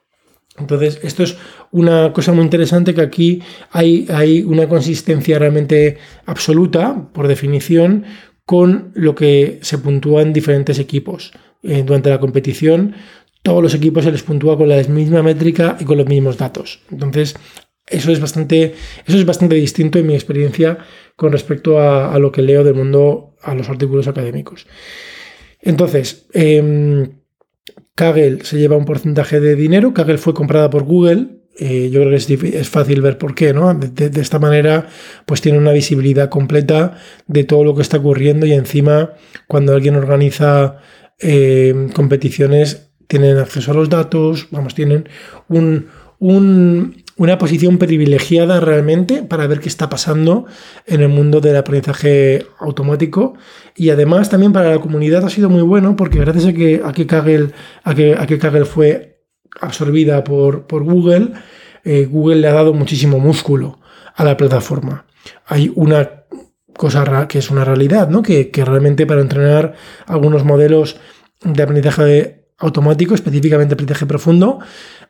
Entonces, 0.57 0.99
esto 1.03 1.23
es 1.23 1.35
una 1.71 2.13
cosa 2.13 2.31
muy 2.31 2.43
interesante 2.43 2.93
que 2.93 3.01
aquí 3.01 3.41
hay, 3.71 4.43
una 4.45 4.69
consistencia 4.69 5.39
realmente 5.39 5.97
absoluta, 6.25 7.09
por 7.11 7.27
definición, 7.27 8.05
con 8.45 8.91
lo 8.93 9.15
que 9.15 9.59
se 9.61 9.77
puntúa 9.77 10.21
en 10.21 10.33
diferentes 10.33 10.77
equipos. 10.77 11.31
Eh, 11.63 11.83
durante 11.83 12.09
la 12.09 12.19
competición, 12.19 12.95
todos 13.41 13.63
los 13.63 13.73
equipos 13.73 14.03
se 14.03 14.11
les 14.11 14.21
puntúa 14.21 14.57
con 14.57 14.69
la 14.69 14.83
misma 14.83 15.23
métrica 15.23 15.77
y 15.79 15.85
con 15.85 15.97
los 15.97 16.07
mismos 16.07 16.37
datos. 16.37 16.81
Entonces, 16.91 17.35
eso 17.87 18.11
es 18.11 18.19
bastante, 18.19 18.75
eso 19.05 19.17
es 19.17 19.25
bastante 19.25 19.55
distinto 19.55 19.97
en 19.97 20.07
mi 20.07 20.13
experiencia 20.13 20.77
con 21.15 21.31
respecto 21.31 21.79
a, 21.79 22.17
lo 22.19 22.31
que 22.31 22.41
leo 22.41 22.63
del 22.63 22.75
mundo, 22.75 23.35
a 23.41 23.55
los 23.55 23.69
artículos 23.69 24.07
académicos. 24.07 24.67
Entonces, 25.61 26.27
eh, 26.33 27.09
Kaggle 27.95 28.43
se 28.43 28.57
lleva 28.57 28.77
un 28.77 28.85
porcentaje 28.85 29.39
de 29.39 29.55
dinero. 29.55 29.93
Kaggle 29.93 30.17
fue 30.17 30.33
comprada 30.33 30.69
por 30.69 30.83
Google. 30.83 31.43
Eh, 31.59 31.89
yo 31.91 32.01
creo 32.01 32.17
que 32.17 32.57
es, 32.59 32.69
fácil 32.69 33.01
ver 33.01 33.19
por 33.19 33.35
qué, 33.35 33.53
¿no? 33.53 33.73
De, 33.75 34.19
esta 34.19 34.39
manera, 34.39 34.87
pues 35.27 35.41
tiene 35.41 35.59
una 35.59 35.71
visibilidad 35.71 36.29
completa 36.29 36.97
de 37.27 37.43
todo 37.43 37.63
lo 37.63 37.75
que 37.75 37.83
está 37.83 37.97
ocurriendo 37.97 38.47
y 38.47 38.53
encima, 38.53 39.13
cuando 39.47 39.73
alguien 39.73 39.95
organiza 39.95 40.77
eh, 41.19 41.89
competiciones, 41.93 42.89
tienen 43.07 43.37
acceso 43.37 43.71
a 43.71 43.75
los 43.75 43.89
datos, 43.89 44.47
vamos, 44.49 44.73
tienen 44.73 45.07
un, 45.47 47.02
una 47.17 47.37
posición 47.37 47.77
privilegiada 47.77 48.59
realmente 48.59 49.23
para 49.23 49.45
ver 49.47 49.59
qué 49.59 49.69
está 49.69 49.89
pasando 49.89 50.45
en 50.87 51.01
el 51.01 51.09
mundo 51.09 51.41
del 51.41 51.55
aprendizaje 51.57 52.47
automático 52.59 53.35
y 53.75 53.91
además 53.91 54.29
también 54.29 54.51
para 54.51 54.71
la 54.71 54.79
comunidad 54.79 55.23
ha 55.25 55.29
sido 55.29 55.49
muy 55.49 55.61
bueno 55.61 55.95
porque 55.95 56.19
gracias 56.19 56.45
a 56.45 56.53
que, 56.53 56.81
a 56.83 56.91
que, 56.91 57.05
Kaggle, 57.05 57.51
a 57.83 57.93
que, 57.93 58.15
a 58.15 58.25
que 58.25 58.65
fue 58.65 59.21
absorbida 59.61 60.23
por, 60.23 60.65
por 60.65 60.83
Google, 60.83 61.33
eh, 61.83 62.07
Google 62.09 62.37
le 62.37 62.47
ha 62.47 62.53
dado 62.53 62.73
muchísimo 62.73 63.19
músculo 63.19 63.79
a 64.15 64.23
la 64.23 64.35
plataforma. 64.35 65.05
Hay 65.45 65.71
una 65.75 66.25
cosa 66.75 67.27
que 67.27 67.39
es 67.39 67.51
una 67.51 67.63
realidad, 67.63 68.09
¿no? 68.09 68.23
que, 68.23 68.49
que 68.49 68.65
realmente 68.65 69.05
para 69.05 69.21
entrenar 69.21 69.75
algunos 70.07 70.43
modelos 70.43 70.97
de 71.43 71.61
aprendizaje 71.61 72.47
automático, 72.57 73.13
específicamente 73.13 73.75
aprendizaje 73.75 74.05
profundo, 74.07 74.59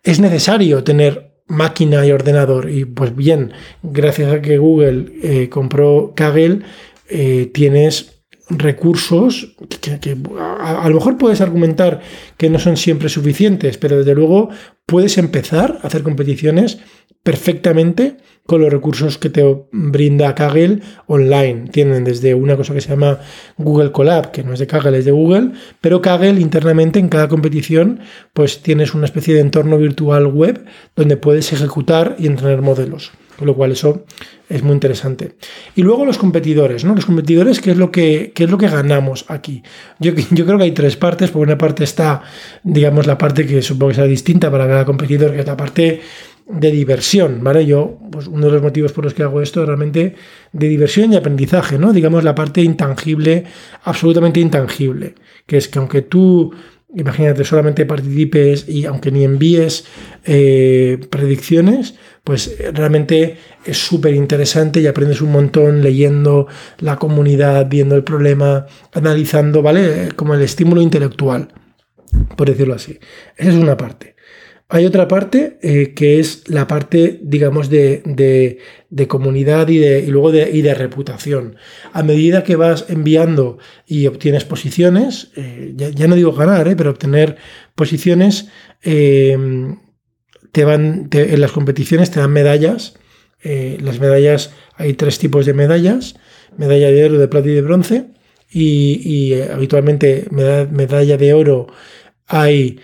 es 0.04 0.20
necesario 0.20 0.84
tener 0.84 1.33
máquina 1.48 2.06
y 2.06 2.12
ordenador. 2.12 2.70
Y 2.70 2.86
pues 2.86 3.16
bien, 3.16 3.54
gracias 3.82 4.32
a 4.32 4.42
que 4.42 4.58
Google 4.58 5.12
eh, 5.22 5.50
compró 5.50 6.14
Kaggle, 6.16 6.62
eh, 7.10 7.52
tienes 7.54 8.14
recursos 8.50 9.56
que, 9.82 10.18
a, 10.60 10.90
lo 10.90 10.96
mejor 10.96 11.18
puedes 11.18 11.42
argumentar 11.42 12.02
que 12.38 12.50
no 12.50 12.60
son 12.60 12.78
siempre 12.78 13.10
suficientes, 13.10 13.78
pero 13.78 13.98
desde 13.98 14.16
luego 14.16 14.50
puedes 14.86 15.18
empezar 15.18 15.80
a 15.82 15.88
hacer 15.88 16.04
competiciones 16.04 16.80
perfectamente 17.24 18.18
con 18.46 18.62
los 18.62 18.72
recursos 18.72 19.18
que 19.18 19.30
te 19.30 19.44
brinda 19.72 20.36
Kaggle 20.36 20.82
online. 21.08 21.70
Tienen 21.72 22.04
desde 22.04 22.36
una 22.36 22.58
cosa 22.58 22.74
que 22.74 22.82
se 22.82 22.90
llama 22.90 23.20
Google 23.58 23.92
Colab, 23.92 24.32
que 24.32 24.44
no 24.44 24.54
es 24.54 24.60
de 24.60 24.68
Kaggle, 24.68 24.98
es 24.98 25.06
de 25.06 25.12
Google, 25.12 25.52
pero 25.80 26.02
Kaggle 26.02 26.42
internamente 26.42 27.00
en 27.00 27.08
cada 27.08 27.30
competición 27.30 28.02
pues 28.34 28.62
tienes 28.62 28.94
una 28.94 29.06
especie 29.06 29.34
de 29.34 29.40
entorno 29.40 29.78
virtual 29.78 30.28
web 30.28 30.66
donde 30.96 31.18
puedes 31.18 31.54
ejecutar 31.54 32.16
y 32.20 32.28
entrenar 32.28 32.62
modelos. 32.62 33.12
Con 33.38 33.48
lo 33.48 33.56
cual 33.56 33.72
eso 33.72 34.06
es 34.48 34.62
muy 34.62 34.74
interesante. 34.74 35.36
Y 35.76 35.82
luego 35.82 36.06
los 36.06 36.20
competidores, 36.20 36.86
¿no? 36.86 36.94
Los 36.94 37.08
competidores, 37.08 37.60
¿qué 37.60 37.72
es 37.72 37.78
lo 37.78 37.92
que, 37.92 38.32
es 38.38 38.50
lo 38.50 38.60
que 38.60 38.68
ganamos 38.68 39.26
aquí? 39.28 39.64
Yo, 40.00 40.14
yo, 40.32 40.46
creo 40.46 40.58
que 40.60 40.66
hay 40.66 40.72
tres 40.72 40.98
partes. 40.98 41.32
Por 41.32 41.42
una 41.42 41.58
parte 41.58 41.84
está, 41.84 42.22
digamos, 42.62 43.08
la 43.08 43.18
parte 43.18 43.48
que 43.48 43.64
supongo 43.64 43.90
que 43.90 43.96
será 43.96 44.08
distinta 44.08 44.52
para 44.52 44.68
cada 44.68 44.86
competidor, 44.86 45.32
que 45.32 45.40
es 45.40 45.46
parte 45.46 46.02
de 46.48 46.72
diversión, 46.72 47.44
¿vale? 47.44 47.66
Yo, 47.66 48.00
pues 48.12 48.28
uno 48.28 48.48
de 48.48 48.54
los 48.54 48.62
motivos 48.62 48.92
por 48.92 49.06
los 49.06 49.14
que 49.14 49.24
hago 49.24 49.42
esto 49.42 49.62
es 49.62 49.68
realmente 49.68 50.16
de 50.52 50.68
diversión 50.68 51.14
y 51.14 51.16
aprendizaje, 51.16 51.78
¿no? 51.78 51.94
Digamos 51.94 52.24
la 52.24 52.36
parte 52.36 52.62
intangible, 52.62 53.46
absolutamente 53.84 54.40
intangible, 54.40 55.16
que 55.46 55.58
es 55.58 55.68
que 55.68 55.80
aunque 55.80 56.02
tú, 56.02 56.54
imagínate, 56.96 57.44
solamente 57.44 57.86
participes 57.86 58.68
y 58.68 58.86
aunque 58.86 59.12
ni 59.12 59.24
envíes 59.24 59.86
eh, 60.26 61.00
predicciones, 61.10 61.96
pues 62.24 62.58
realmente 62.74 63.38
es 63.66 63.78
súper 63.78 64.14
interesante 64.14 64.82
y 64.82 64.88
aprendes 64.88 65.22
un 65.22 65.32
montón 65.32 65.82
leyendo 65.82 66.48
la 66.80 66.98
comunidad, 66.98 67.68
viendo 67.70 67.96
el 67.96 68.04
problema, 68.04 68.66
analizando, 68.94 69.62
¿vale? 69.62 70.10
Como 70.16 70.34
el 70.34 70.42
estímulo 70.42 70.82
intelectual, 70.82 71.54
por 72.36 72.50
decirlo 72.50 72.76
así. 72.76 73.00
Esa 73.38 73.50
es 73.50 73.56
una 73.56 73.78
parte. 73.78 74.13
Hay 74.74 74.88
otra 74.88 75.08
parte 75.08 75.60
eh, 75.62 75.94
que 75.94 76.20
es 76.20 76.50
la 76.50 76.66
parte, 76.66 77.20
digamos, 77.22 77.70
de, 77.70 78.58
comunidad 79.08 79.68
y, 79.68 79.78
de, 79.78 80.08
luego 80.08 80.32
de, 80.32 80.50
y 80.50 80.64
de 80.64 80.74
reputación. 80.74 81.58
A 81.92 82.02
medida 82.02 82.44
que 82.44 82.56
vas 82.56 82.86
enviando 82.90 83.60
y 83.86 84.08
obtienes 84.08 84.46
posiciones, 84.46 85.30
eh, 85.36 85.74
ya, 85.76 86.08
no 86.08 86.16
digo 86.16 86.32
ganar, 86.32 86.68
eh, 86.68 86.76
pero 86.76 86.90
obtener 86.90 87.38
posiciones, 87.76 88.50
te 88.82 89.38
van, 90.66 91.08
en 91.12 91.42
las 91.42 91.52
competiciones 91.52 92.10
te 92.10 92.20
dan 92.20 92.32
medallas. 92.32 92.96
las 93.44 94.00
medallas, 94.00 94.56
hay 94.76 94.94
tres 94.96 95.20
tipos 95.20 95.46
de 95.46 95.54
medallas, 95.54 96.16
medalla 96.58 96.90
de 96.90 97.06
oro, 97.06 97.20
de 97.20 97.28
plata 97.28 97.48
y 97.48 97.54
de 97.54 97.62
bronce. 97.62 98.06
Y, 98.50 99.40
habitualmente 99.40 100.26
medalla 100.32 101.18
de 101.18 101.34
oro 101.36 101.68
hay 102.26 102.80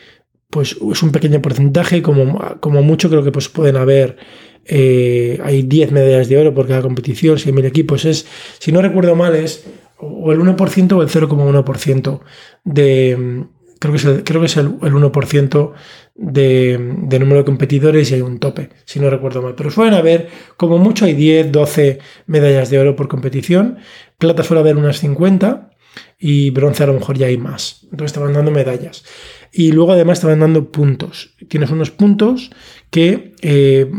pues 0.50 0.78
es 0.92 1.04
un 1.04 1.12
pequeño 1.12 1.42
porcentaje, 1.42 2.02
como, 2.02 2.40
como 2.60 2.82
mucho 2.82 3.10
creo 3.10 3.24
que 3.24 3.32
pues 3.32 3.50
pueden 3.50 3.78
haber, 3.78 4.18
eh, 4.66 5.40
hay 5.44 5.64
10 5.64 5.92
medallas 5.92 6.28
de 6.30 6.38
oro 6.38 6.54
por 6.54 6.68
cada 6.68 6.82
competición, 6.82 7.38
si 7.38 7.50
hay 7.50 7.54
mil 7.54 7.66
equipos, 7.66 8.06
es, 8.06 8.26
si 8.60 8.72
no 8.72 8.82
recuerdo 8.82 9.16
mal, 9.16 9.36
es 9.36 9.66
o 9.98 10.32
el 10.32 10.40
1% 10.40 10.92
o 10.94 11.02
el 11.02 11.10
0,1% 11.10 12.22
de, 12.64 13.46
creo 13.80 13.92
que 13.94 13.98
es 13.98 14.06
el, 14.06 14.24
creo 14.24 14.42
que 14.42 14.48
es 14.48 14.58
el, 14.58 14.80
1% 14.80 15.72
de, 16.16 16.96
de, 17.04 17.20
número 17.20 17.40
de 17.40 17.46
competidores 17.46 18.12
y 18.12 18.16
hay 18.16 18.22
un 18.22 18.40
tope, 18.40 18.70
si 18.86 19.00
no 19.00 19.10
recuerdo 19.10 19.42
mal. 19.42 19.56
Pero 19.56 19.72
suelen 19.72 19.94
haber, 19.94 20.30
como 20.58 20.78
mucho, 20.78 21.06
hay 21.06 21.14
10, 21.14 21.52
12 21.52 22.00
medallas 22.28 22.70
de 22.70 22.80
oro 22.80 22.96
por 22.96 23.08
competición. 23.08 23.78
Plata 24.18 24.44
suele 24.44 24.62
haber 24.62 24.78
unas 24.78 25.00
50 25.00 25.70
y 26.18 26.50
bronce 26.52 26.84
a 26.84 26.88
lo 26.88 26.94
mejor 26.94 27.18
ya 27.18 27.28
hay 27.28 27.38
más. 27.38 27.88
Entonces 27.92 28.14
te 28.14 28.20
van 28.20 28.34
dando 28.34 28.52
medallas. 28.52 29.04
Y 29.52 29.72
luego 29.72 29.94
además 29.94 30.22
te 30.22 30.28
van 30.28 30.40
dando 30.40 30.72
puntos. 30.72 31.32
Tienes 31.48 31.72
unos 31.72 31.92
puntos 31.92 32.52
que 32.90 33.34
eh, 33.42 33.90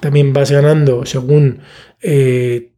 también 0.00 0.32
vas 0.32 0.50
ganando 0.50 1.04
según 1.06 1.60
eh, 2.00 2.72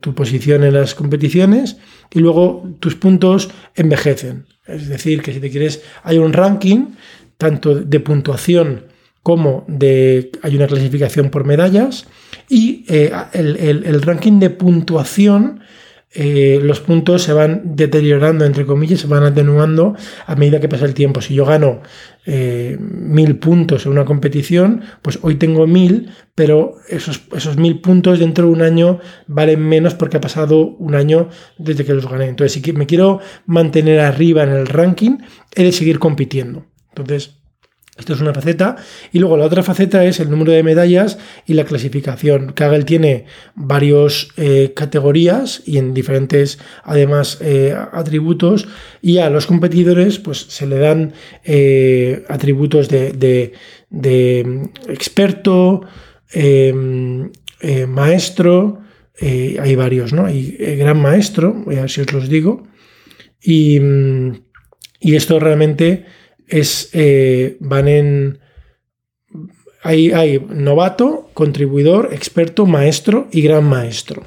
tu 0.00 0.14
posición 0.14 0.64
en 0.64 0.74
las 0.74 0.94
competiciones 0.94 1.76
y 2.12 2.20
luego 2.20 2.68
tus 2.80 2.94
puntos 2.94 3.50
envejecen. 3.74 4.46
Es 4.66 4.88
decir, 4.88 5.22
que 5.22 5.32
si 5.32 5.40
te 5.40 5.50
quieres, 5.50 5.82
hay 6.02 6.18
un 6.18 6.32
ranking 6.32 6.88
tanto 7.38 7.74
de 7.74 8.00
puntuación 8.00 8.86
como 9.22 9.64
de, 9.66 10.30
hay 10.42 10.56
una 10.56 10.66
clasificación 10.66 11.30
por 11.30 11.44
medallas 11.44 12.06
y 12.48 12.84
eh, 12.88 13.12
el, 13.32 14.02
ranking 14.02 14.38
de 14.38 14.50
puntuación 14.50 15.60
eh, 16.12 16.60
los 16.62 16.80
puntos 16.80 17.22
se 17.22 17.32
van 17.32 17.76
deteriorando, 17.76 18.44
entre 18.44 18.64
comillas, 18.64 19.00
se 19.00 19.06
van 19.06 19.24
atenuando 19.24 19.94
a 20.26 20.34
medida 20.34 20.60
que 20.60 20.68
pasa 20.68 20.86
el 20.86 20.94
tiempo. 20.94 21.20
Si 21.20 21.34
yo 21.34 21.44
gano 21.44 21.82
eh, 22.24 22.78
mil 22.80 23.38
puntos 23.38 23.84
en 23.84 23.92
una 23.92 24.04
competición, 24.04 24.82
pues 25.02 25.18
hoy 25.22 25.34
tengo 25.34 25.66
mil, 25.66 26.10
pero 26.34 26.76
esos, 26.88 27.22
esos 27.36 27.56
mil 27.58 27.80
puntos 27.80 28.18
dentro 28.18 28.46
de 28.46 28.52
un 28.52 28.62
año 28.62 28.98
valen 29.26 29.68
menos 29.68 29.94
porque 29.94 30.16
ha 30.16 30.20
pasado 30.20 30.76
un 30.78 30.94
año 30.94 31.28
desde 31.58 31.84
que 31.84 31.92
los 31.92 32.08
gané. 32.08 32.28
Entonces, 32.28 32.62
si 32.62 32.72
me 32.72 32.86
quiero 32.86 33.20
mantener 33.44 34.00
arriba 34.00 34.42
en 34.42 34.50
el 34.50 34.66
ranking, 34.66 35.18
he 35.54 35.64
de 35.64 35.72
seguir 35.72 35.98
compitiendo. 35.98 36.64
Entonces, 36.88 37.36
esto 37.98 38.12
es 38.12 38.20
una 38.20 38.34
faceta. 38.34 38.76
Y 39.12 39.18
luego 39.18 39.36
la 39.36 39.46
otra 39.46 39.62
faceta 39.62 40.04
es 40.04 40.20
el 40.20 40.30
número 40.30 40.52
de 40.52 40.62
medallas 40.62 41.18
y 41.46 41.54
la 41.54 41.64
clasificación. 41.64 42.52
Kaggle 42.52 42.84
tiene 42.84 43.24
varias 43.54 44.28
eh, 44.36 44.72
categorías 44.74 45.62
y 45.64 45.78
en 45.78 45.94
diferentes, 45.94 46.58
además, 46.84 47.38
eh, 47.40 47.74
atributos. 47.92 48.68
Y 49.00 49.18
a 49.18 49.30
los 49.30 49.46
competidores, 49.46 50.18
pues 50.18 50.38
se 50.38 50.66
le 50.66 50.78
dan 50.78 51.14
eh, 51.44 52.24
atributos 52.28 52.88
de, 52.88 53.52
experto, 54.88 55.80
em, 56.32 57.30
maestro. 57.88 58.82
hay 59.18 59.74
varios, 59.74 60.12
¿no? 60.12 60.26
Hay 60.26 60.50
gran 60.78 61.00
maestro, 61.00 61.54
voy 61.64 61.76
a 61.76 61.82
ver 61.82 61.90
si 61.90 62.02
os 62.02 62.12
los 62.12 62.28
digo. 62.28 62.64
Y, 63.42 63.80
y 65.00 65.14
esto 65.14 65.38
realmente 65.38 66.04
es, 66.48 66.90
eh, 66.92 67.56
van 67.60 67.88
en... 67.88 68.38
Hay, 69.82 70.10
hay, 70.12 70.44
novato, 70.48 71.30
contribuidor, 71.32 72.10
experto, 72.12 72.66
maestro 72.66 73.28
y 73.30 73.42
gran 73.42 73.64
maestro. 73.64 74.24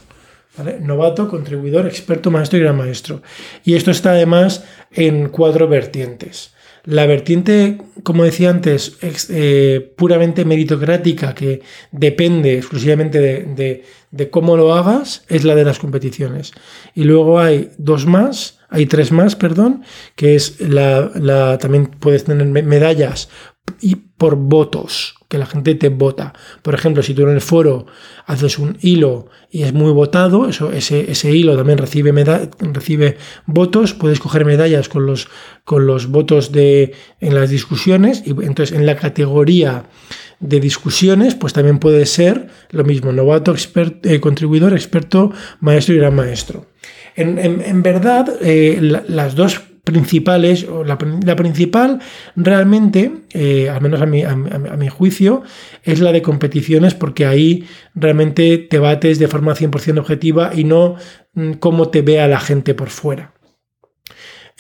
Novato, 0.82 1.30
contribuidor, 1.30 1.88
experto, 1.88 2.32
maestro 2.32 2.60
y 2.60 2.62
gran 2.62 2.78
maestro. 2.78 3.22
Y 3.64 3.76
esto 3.76 3.92
está 3.92 4.12
además 4.12 4.64
en 4.92 5.30
cuatro 5.30 5.68
vertientes. 5.68 6.54
La 6.86 7.06
vertiente, 7.06 7.78
como 8.04 8.24
decía 8.24 8.50
antes, 8.50 8.98
eh, 9.30 9.94
puramente 9.96 10.46
meritocrática, 10.46 11.36
que 11.36 11.62
depende 11.92 12.58
exclusivamente 12.58 13.20
de, 13.20 13.84
de, 14.12 14.30
cómo 14.30 14.56
lo 14.56 14.74
hagas, 14.74 15.24
es 15.28 15.44
la 15.44 15.56
de 15.56 15.66
las 15.66 15.80
competiciones. 15.80 16.54
Y 16.96 17.04
luego 17.04 17.40
hay 17.40 17.72
dos 17.78 18.06
más, 18.06 18.59
hay 18.70 18.86
tres 18.86 19.12
más, 19.12 19.36
perdón, 19.36 19.84
que 20.16 20.36
es 20.36 20.60
la, 20.62 21.58
también 21.60 21.88
puedes 21.88 22.24
tener 22.24 22.46
medallas 22.48 23.30
y 23.82 23.96
por 23.96 24.36
votos, 24.36 25.16
que 25.28 25.38
la 25.38 25.46
gente 25.46 25.76
te 25.76 25.90
vota. 25.90 26.34
Por 26.62 26.74
ejemplo, 26.74 27.04
si 27.04 27.14
tú 27.14 27.24
en 27.24 27.30
el 27.30 27.42
foro 27.42 27.86
haces 28.26 28.60
un 28.60 28.78
hilo 28.82 29.28
y 29.50 29.64
es 29.64 29.74
muy 29.74 29.92
votado, 29.92 30.48
eso, 30.48 30.72
ese, 30.72 31.12
ese 31.12 31.32
hilo 31.32 31.56
también 31.56 31.78
recibe, 31.78 32.12
recibe 32.60 33.18
votos, 33.46 33.94
puedes 33.94 34.20
coger 34.20 34.44
medallas 34.46 34.90
con 34.90 35.06
los, 35.06 35.30
con 35.64 35.86
los 35.86 36.08
votos 36.08 36.52
de, 36.52 36.94
en 37.20 37.36
las 37.36 37.50
discusiones 37.50 38.24
y 38.26 38.32
entonces 38.32 38.76
en 38.76 38.86
la 38.86 38.96
categoría 38.96 39.86
de 40.40 40.60
discusiones, 40.60 41.36
pues 41.36 41.54
también 41.54 41.80
puede 41.80 42.06
ser 42.06 42.48
lo 42.72 42.84
mismo, 42.84 43.12
novato, 43.12 43.54
eh, 44.04 44.20
contribuidor, 44.20 44.74
experto, 44.74 45.32
maestro 45.60 45.96
y 45.96 45.98
gran 45.98 46.16
maestro. 46.16 46.68
En, 47.20 47.84
verdad, 47.84 48.30
eh, 48.42 48.80
las 49.08 49.36
dos 49.36 49.62
principales, 49.84 50.66
o 50.66 50.84
la, 50.84 50.98
principal 50.98 52.00
realmente, 52.36 53.12
eh, 53.32 53.70
al 53.70 53.82
menos 53.82 54.02
a 54.02 54.06
mi, 54.06 54.24
a, 54.24 54.36
mi, 54.36 54.88
juicio, 54.88 55.44
es 55.84 56.00
la 56.00 56.12
de 56.12 56.22
competiciones, 56.22 56.94
porque 56.94 57.26
ahí 57.26 57.66
realmente 57.96 58.58
te 58.58 58.80
bates 58.80 59.20
de 59.20 59.28
forma 59.28 59.56
100% 59.56 60.00
objetiva 60.00 60.52
y 60.54 60.64
no 60.64 60.96
mm, 61.34 61.54
cómo 61.54 61.90
te 61.90 62.02
vea 62.02 62.28
la 62.28 62.40
gente 62.40 62.74
por 62.74 62.90
fuera. 62.90 63.34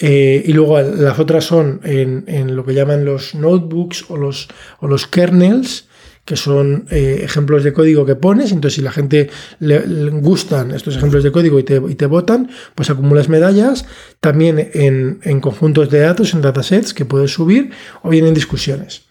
Eh, 0.02 0.43
y 0.45 0.54
luego 0.54 0.80
las 0.80 1.19
otras 1.19 1.43
son 1.43 1.82
en, 1.84 2.24
en, 2.28 2.56
lo 2.56 2.65
que 2.65 2.74
llaman 2.74 3.04
los 3.04 3.36
notebooks 3.36 4.10
o 4.10 4.15
los, 4.15 4.48
o 4.80 4.88
los 4.88 5.08
kernels, 5.08 5.88
que 6.30 6.36
son 6.36 6.86
eh, 6.92 7.22
ejemplos 7.24 7.63
de 7.63 7.74
código 7.74 8.06
que 8.06 8.13
pones. 8.13 8.52
Entonces, 8.52 8.76
si 8.76 8.84
la 8.84 8.92
gente 8.92 9.32
le, 9.58 9.80
gustan 10.12 10.70
estos 10.70 10.96
ejemplos 10.96 11.24
de 11.24 11.32
código 11.32 11.58
y 11.58 11.63
te, 11.63 11.78
y 11.78 12.06
votan, 12.06 12.52
pues 12.76 12.92
acumulas 12.92 13.30
medallas. 13.30 13.88
También 14.20 14.70
en, 14.76 15.39
conjuntos 15.42 15.89
de 15.89 16.02
datos, 16.02 16.36
en 16.36 16.42
datasets 16.42 16.94
que 16.94 17.04
puedes 17.04 17.32
subir, 17.34 17.72
o 18.04 18.10
bien 18.12 18.28
en 18.28 18.36
discusiones. 18.36 19.06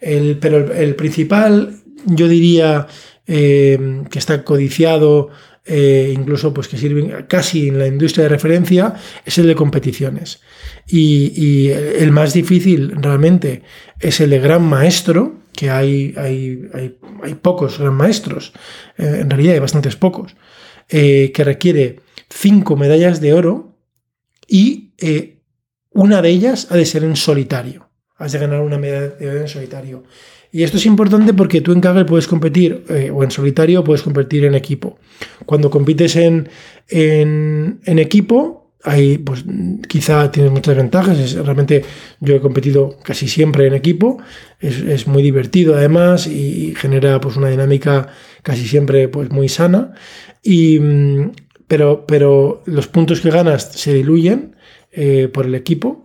El, 0.00 0.38
pero 0.38 0.72
el, 0.72 0.94
principal, 0.94 1.74
yo 2.06 2.28
diría 2.28 2.86
eh, 3.26 4.04
que 4.08 4.20
está 4.20 4.44
codiciado. 4.44 5.30
Eh, 5.66 6.14
incluso 6.16 6.54
pues 6.54 6.68
que 6.68 6.78
sirve 6.78 7.26
casi 7.28 7.68
en 7.68 7.78
la 7.80 7.86
industria 7.88 8.24
de 8.24 8.28
referencia, 8.28 8.94
es 9.24 9.38
el 9.38 9.46
de 9.48 9.56
competiciones. 9.56 10.40
Y, 10.90 11.68
el 11.70 12.10
más 12.10 12.32
difícil 12.32 12.92
realmente 13.00 13.62
es 13.98 14.20
el 14.20 14.30
de 14.30 14.40
gran 14.40 14.62
maestro, 14.62 15.36
que 15.52 15.70
hay, 15.70 16.14
hay, 16.16 16.68
hay, 17.22 17.34
pocos 17.34 17.78
gran 17.78 17.94
maestros, 17.94 18.52
eh, 18.98 19.18
en 19.20 19.30
realidad 19.30 19.54
hay 19.54 19.60
bastantes 19.60 19.96
pocos, 19.96 20.36
eh, 20.88 21.32
que 21.32 21.44
requiere 21.44 22.00
cinco 22.28 22.76
medallas 22.76 23.20
de 23.20 23.34
oro 23.34 23.76
y 24.48 24.94
eh, 24.98 25.38
una 25.92 26.22
de 26.22 26.30
ellas 26.30 26.66
ha 26.70 26.76
de 26.76 26.86
ser 26.86 27.04
en 27.04 27.16
solitario. 27.16 27.88
Has 28.16 28.32
de 28.32 28.38
ganar 28.38 28.60
una 28.60 28.78
medalla 28.78 29.08
de 29.08 29.30
oro 29.30 29.40
en 29.40 29.48
solitario. 29.48 30.04
Y 30.52 30.64
esto 30.64 30.78
es 30.78 30.86
importante 30.86 31.32
porque 31.32 31.60
tú 31.60 31.72
en 31.72 31.80
Kaggle 31.80 32.04
puedes 32.04 32.26
competir 32.26 32.84
o 33.12 33.22
en 33.22 33.30
solitario 33.30 33.84
puedes 33.84 34.02
competir 34.02 34.44
en 34.44 34.56
equipo. 34.56 34.98
Cuando 35.46 35.70
compites 35.70 36.16
en, 36.16 36.48
en, 36.88 37.80
en 37.84 37.98
equipo, 38.00 38.59
Ahí, 38.82 39.18
pues 39.18 39.44
quizá 39.88 40.30
tiene 40.30 40.48
muchas 40.48 40.74
ventajas. 40.74 41.34
realmente 41.34 41.84
yo 42.20 42.36
he 42.36 42.40
competido 42.40 42.96
casi 43.02 43.28
siempre 43.28 43.66
en 43.66 43.74
equipo. 43.74 44.18
Es, 44.58 45.06
muy 45.06 45.22
divertido 45.22 45.74
además 45.74 46.26
y 46.26 46.74
genera 46.76 47.20
pues 47.20 47.36
una 47.36 47.48
dinámica 47.48 48.08
casi 48.42 48.66
siempre 48.66 49.08
pues 49.08 49.30
muy 49.30 49.48
sana. 49.48 49.92
Y, 50.42 50.78
mm, 50.80 51.32
pero, 51.68 52.06
pero 52.06 52.62
los 52.66 52.88
puntos 52.88 53.20
que 53.20 53.30
ganas 53.30 53.72
se 53.72 53.92
diluyen 53.92 54.56
eh, 54.92 55.28
por 55.32 55.46
el 55.46 55.54
equipo. 55.54 56.04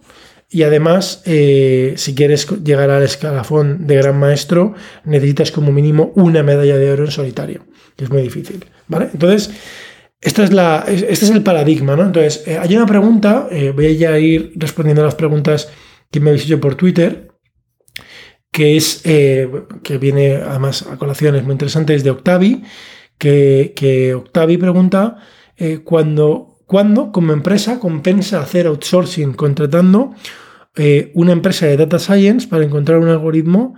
Y 0.49 0.63
además, 0.63 1.23
eh, 1.25 1.95
si 1.97 2.13
quieres 2.13 2.47
llegar 2.63 2.89
al 2.89 3.03
escalafón 3.03 3.87
de 3.87 3.95
gran 3.95 4.19
maestro, 4.19 4.75
necesitas 5.03 5.51
como 5.51 5.71
mínimo 5.71 6.13
una 6.15 6.43
medalla 6.43 6.77
de 6.77 6.91
oro 6.91 7.05
en 7.05 7.11
solitario, 7.11 7.65
que 7.95 8.03
es 8.05 8.09
muy 8.11 8.21
difícil. 8.21 8.63
¿vale? 8.87 9.09
Entonces, 9.11 9.49
esta 10.21 10.43
es 10.43 10.53
la, 10.53 10.83
este 10.87 11.25
es 11.25 11.29
el 11.29 11.43
paradigma, 11.43 11.95
¿no? 11.95 12.03
Entonces, 12.03 12.43
eh, 12.47 12.57
hay 12.57 12.75
una 12.75 12.85
pregunta, 12.85 13.47
eh, 13.51 13.71
voy 13.75 14.03
a 14.05 14.19
ir 14.19 14.53
respondiendo 14.55 15.01
a 15.01 15.05
las 15.05 15.15
preguntas 15.15 15.69
que 16.11 16.19
me 16.19 16.29
habéis 16.29 16.45
hecho 16.45 16.59
por 16.59 16.75
Twitter, 16.75 17.29
que 18.51 18.77
es, 18.77 19.01
eh, 19.03 19.49
que 19.83 19.97
viene 19.97 20.37
además 20.37 20.87
a 20.89 20.97
colaciones 20.97 21.43
muy 21.43 21.51
interesantes 21.51 22.03
de 22.03 22.09
Octavi, 22.09 22.63
que, 23.17 23.73
que 23.75 24.13
Octavi 24.13 24.57
pregunta, 24.57 25.17
¿cuándo, 25.83 26.57
¿cuándo 26.65 27.11
como 27.11 27.31
empresa 27.31 27.79
compensa 27.79 28.41
hacer 28.41 28.67
outsourcing 28.67 29.33
contratando 29.33 30.13
una 31.13 31.31
empresa 31.31 31.65
de 31.65 31.77
data 31.77 31.97
science 31.97 32.47
para 32.47 32.65
encontrar 32.65 32.99
un 32.99 33.07
algoritmo 33.07 33.75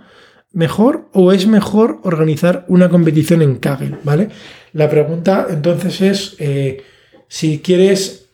mejor 0.52 1.08
o 1.12 1.32
es 1.32 1.46
mejor 1.46 2.00
organizar 2.02 2.64
una 2.68 2.88
competición 2.88 3.42
en 3.42 3.56
Kaggle, 3.56 3.98
¿vale? 4.02 4.28
La 4.72 4.88
pregunta 4.88 5.46
entonces 5.50 6.00
es 6.00 6.36
eh, 6.38 6.84
si 7.28 7.60
quieres 7.60 8.30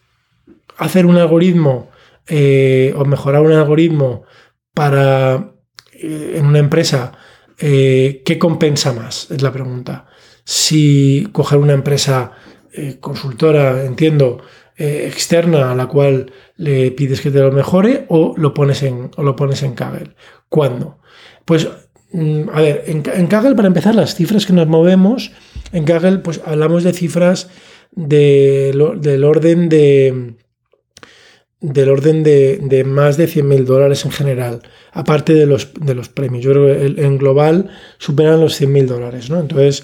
hacer 0.77 1.07
un 1.07 1.17
algoritmo 1.17 1.91
eh, 2.27 2.95
o 2.97 3.05
mejorar 3.05 3.43
un 3.43 3.53
algoritmo 3.53 4.25
para 4.73 5.53
eh, 5.93 6.35
en 6.37 6.47
una 6.47 6.59
empresa, 6.59 7.13
¿qué 7.57 8.37
compensa 8.39 8.93
más? 8.93 9.31
Es 9.31 9.41
la 9.41 9.53
pregunta. 9.53 10.07
Si 10.45 11.29
coger 11.33 11.59
una 11.59 11.73
empresa 11.73 12.33
consultora, 13.01 13.85
entiendo, 13.85 14.43
externa 14.77 15.71
a 15.71 15.75
la 15.75 15.87
cual 15.87 16.33
le 16.57 16.91
pides 16.91 17.21
que 17.21 17.31
te 17.31 17.39
lo 17.39 17.53
mejore 17.53 18.05
o 18.09 18.35
lo 18.37 18.53
pones 18.53 18.83
en, 18.83 19.11
o 19.17 19.23
lo 19.23 19.37
pones 19.37 19.63
en 19.63 19.75
Kaggle. 19.75 20.15
¿Cuándo? 20.49 20.99
Pues 21.47 21.69
a 22.53 22.61
ver, 22.61 22.85
en, 22.87 23.27
Kaggle, 23.27 23.55
para 23.55 23.69
empezar, 23.69 23.95
las 23.95 24.15
cifras 24.15 24.47
que 24.47 24.53
nos 24.53 24.69
movemos, 24.69 25.33
en 25.73 25.85
Kaggle, 25.85 26.19
pues 26.19 26.41
hablamos 26.45 26.85
de 26.85 26.93
cifras 26.93 27.49
del 27.93 29.25
orden 29.25 29.69
de 29.69 30.35
del 31.73 31.89
orden 31.89 32.23
de, 32.23 32.85
más 32.87 33.17
de 33.17 33.27
100.000 33.27 33.65
dólares 33.65 34.05
en 34.05 34.11
general, 34.11 34.61
aparte 34.93 35.33
de 35.33 35.47
los, 35.47 35.73
de 35.81 35.95
los 35.95 36.11
premios. 36.11 36.45
Yo 36.45 36.51
creo 36.51 36.67
que 36.67 37.03
en 37.03 37.17
global 37.17 37.71
superan 37.97 38.41
los 38.41 38.61
100.000 38.61 38.85
dólares, 38.85 39.31
¿no? 39.31 39.41
Entonces, 39.41 39.83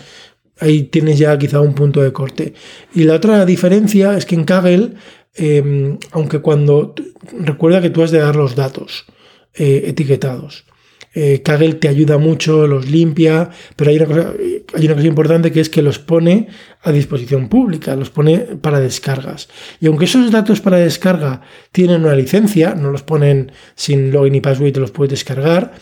ahí 0.59 0.83
tienes 0.83 1.19
ya 1.19 1.39
quizá 1.39 1.61
un 1.61 1.75
punto 1.75 2.03
de 2.03 2.13
corte. 2.13 2.53
Y 2.95 3.05
la 3.05 3.15
otra 3.15 3.47
diferencia 3.47 4.15
es 4.15 4.27
que 4.27 4.35
en 4.35 4.45
Kaggle, 4.45 4.91
em, 5.35 5.99
aunque 6.13 6.41
cuando... 6.41 6.95
Recuerda 7.33 7.81
que 7.81 7.91
tú 7.91 8.03
has 8.03 8.11
de 8.11 8.19
dar 8.19 8.37
los 8.37 8.57
datos 8.57 9.07
eh, 9.55 9.85
etiquetados. 9.87 10.65
Eh, 11.13 11.43
Kaggle 11.43 11.75
te 11.75 11.89
ayuda 11.89 12.19
mucho, 12.19 12.69
los 12.69 12.89
limpia, 12.89 13.51
pero 13.75 13.91
hay 13.91 13.97
una, 13.97 14.07
cosa, 14.07 15.07
importante 15.07 15.51
que 15.51 15.61
es 15.61 15.69
que 15.69 15.83
los 15.83 15.99
pone 15.99 16.47
a 16.83 16.93
disposición 16.93 17.49
pública, 17.49 17.97
los 17.97 18.11
pone 18.11 18.39
para 18.39 18.79
descargas. 18.79 19.49
Y 19.81 19.89
aunque 19.89 20.05
esos 20.05 20.31
datos 20.31 20.61
para 20.61 20.77
descarga 20.77 21.43
tienen 21.73 22.05
una 22.05 22.15
licencia, 22.15 22.77
no 22.77 22.93
los 22.93 23.03
ponen 23.03 23.51
sin 23.75 24.13
login 24.13 24.37
y 24.37 24.41
password 24.41 24.73
te 24.73 24.81
los 24.81 24.93
puedes 24.93 25.11
descargar, 25.11 25.73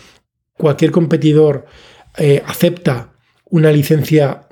cualquier 0.55 0.91
competidor 0.93 1.67
eh, 2.17 2.43
acepta 2.47 3.13
una 3.51 3.71
licencia 3.71 4.49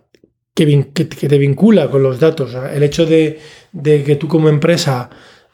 que, 0.55 0.67
te 0.95 1.39
vincula 1.39 1.91
con 1.91 2.03
los 2.03 2.21
datos. 2.21 2.55
El 2.55 2.83
hecho 2.83 3.07
de, 3.07 3.39
que 3.83 4.17
tú 4.17 4.29
como 4.29 4.49
empresa 4.49 5.09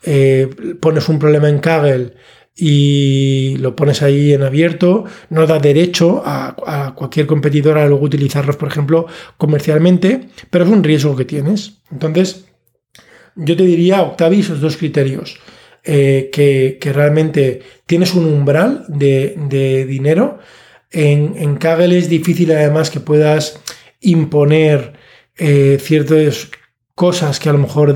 eh, 0.04 0.48
pones 0.80 1.08
un 1.08 1.18
problema 1.18 1.48
en 1.48 1.61
Kaggle 1.61 2.14
y 2.57 3.57
lo 3.59 3.75
pones 3.75 4.03
ahí 4.03 4.33
en 4.33 4.43
abierto, 4.43 5.05
no 5.31 5.47
da 5.47 5.59
derecho 5.59 6.23
a, 6.25 6.95
cualquier 6.97 7.27
competidor 7.27 7.79
a 7.79 7.87
luego 7.87 8.05
utilizarlos, 8.05 8.57
por 8.57 8.69
ejemplo, 8.69 9.07
comercialmente, 9.38 10.29
pero 10.51 10.65
es 10.65 10.71
un 10.71 10.85
riesgo 10.85 11.17
que 11.17 11.25
tienes. 11.25 11.79
Entonces, 11.91 12.45
yo 13.35 13.57
te 13.57 13.65
diría, 13.65 14.03
Octavi, 14.03 14.41
esos 14.41 14.61
dos 14.61 14.77
criterios. 14.77 15.38
Eh, 15.85 16.31
que, 16.33 16.79
realmente 16.93 17.61
tienes 17.87 18.15
un 18.15 18.27
umbral 18.27 18.85
de, 18.87 19.85
dinero. 19.88 20.38
En, 20.93 21.35
en, 21.37 21.57
Kaggle 21.57 21.99
es 21.99 22.09
difícil 22.09 22.53
además 22.53 22.91
que 22.91 23.01
puedas 23.01 23.59
imponer 24.01 24.93
eh, 25.38 25.79
ciertas 25.81 26.51
cosas 26.94 27.40
que 27.40 27.48
a 27.48 27.52
lo 27.52 27.59
mejor 27.59 27.92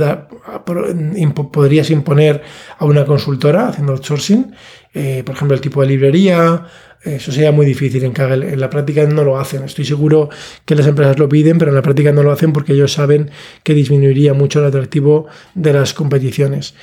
podrías 1.53 1.91
imponer 1.91 2.43
a 2.79 2.85
una 2.85 3.05
consultora 3.05 3.69
haciendo 3.69 3.93
outsourcing, 3.93 4.55
eh, 4.95 5.23
por 5.25 5.35
ejemplo 5.35 5.55
el 5.55 5.61
tipo 5.61 5.83
de 5.83 5.89
librería, 5.89 6.67
eso 7.07 7.31
sería 7.31 7.53
muy 7.53 7.67
difícil 7.67 8.03
en 8.05 8.13
Kaggle. 8.13 8.53
En 8.53 8.61
la 8.61 8.69
práctica 8.69 9.07
no 9.07 9.23
lo 9.23 9.39
hacen. 9.39 9.63
Estoy 9.63 9.85
seguro 9.85 10.29
que 10.65 10.75
las 10.75 10.87
empresas 10.87 11.19
lo 11.19 11.29
piden, 11.29 11.57
pero 11.57 11.71
en 11.71 11.77
la 11.77 11.83
práctica 11.83 12.11
no 12.11 12.25
lo 12.25 12.33
hacen 12.33 12.53
porque 12.53 12.73
ellos 12.73 12.93
saben 12.93 13.31
que 13.63 13.75
disminuiría 13.75 14.35
mucho 14.35 14.59
el 14.59 14.67
atractivo 14.67 15.27
de 15.55 15.73
las 15.73 15.95
competiciones. 15.95 16.75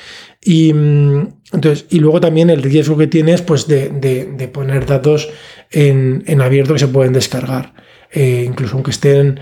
Y, 0.41 0.73
mm, 0.73 1.27
entonces, 1.51 1.85
y 1.89 1.99
luego 1.99 2.21
también 2.21 2.49
el 2.49 2.63
riesgo 2.63 2.97
que 2.97 3.07
tienes 3.07 3.41
pues, 3.41 3.67
de, 3.67 4.49
poner 4.53 4.85
datos 4.85 5.29
en, 5.69 6.41
abierto 6.41 6.73
que 6.73 6.79
se 6.79 6.87
pueden 6.87 7.11
descargar. 7.11 7.73
Eh, 8.11 8.45
incluso 8.47 8.75
aunque 8.75 8.91
estén 8.91 9.39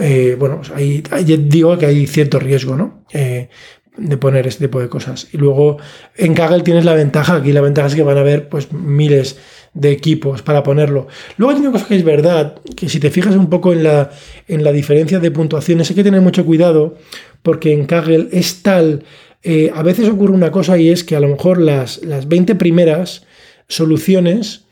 eh, 0.00 0.36
bueno, 0.38 0.58
pues 0.58 0.70
ahí, 0.70 1.02
digo 1.24 1.76
que 1.78 1.86
hay 1.86 2.06
cierto 2.06 2.38
riesgo, 2.38 2.76
¿no? 2.76 3.04
Eh, 3.12 3.48
de 3.96 4.16
poner 4.16 4.46
este 4.46 4.66
tipo 4.66 4.80
de 4.80 4.88
cosas. 4.88 5.28
Y 5.32 5.36
luego 5.36 5.78
en 6.16 6.34
Kaggle 6.34 6.62
tienes 6.62 6.84
la 6.84 6.94
ventaja, 6.94 7.36
aquí 7.36 7.52
la 7.52 7.60
ventaja 7.60 7.88
es 7.88 7.94
que 7.94 8.02
van 8.02 8.16
a 8.16 8.20
haber 8.20 8.48
pues 8.48 8.72
miles 8.72 9.38
de 9.74 9.90
equipos 9.90 10.42
para 10.42 10.62
ponerlo. 10.62 11.06
Luego 11.36 11.54
hay 11.54 11.60
una 11.60 11.72
cosa 11.72 11.86
que 11.86 11.96
es 11.96 12.04
verdad, 12.04 12.56
que 12.76 12.88
si 12.88 12.98
te 12.98 13.10
fijas 13.10 13.36
un 13.36 13.50
poco 13.50 13.72
en 13.72 13.82
la, 13.82 14.10
en 14.48 14.72
diferencia 14.72 15.18
de 15.18 15.30
puntuaciones, 15.30 15.90
hay 15.90 15.96
que 15.96 16.04
tener 16.04 16.20
mucho 16.20 16.44
cuidado 16.44 16.96
porque 17.42 17.72
en 17.72 17.86
Kaggle 17.86 18.28
es 18.32 18.62
tal, 18.62 19.04
eh, 19.42 19.70
a 19.74 19.82
veces 19.82 20.08
ocurre 20.08 20.32
una 20.32 20.50
cosa 20.50 20.78
y 20.78 20.88
es 20.88 21.04
que 21.04 21.16
a 21.16 21.20
lo 21.20 21.28
mejor 21.28 21.60
las, 21.60 22.02
las 22.02 22.28
20 22.28 22.54
primeras 22.56 23.24
soluciones 23.68 24.64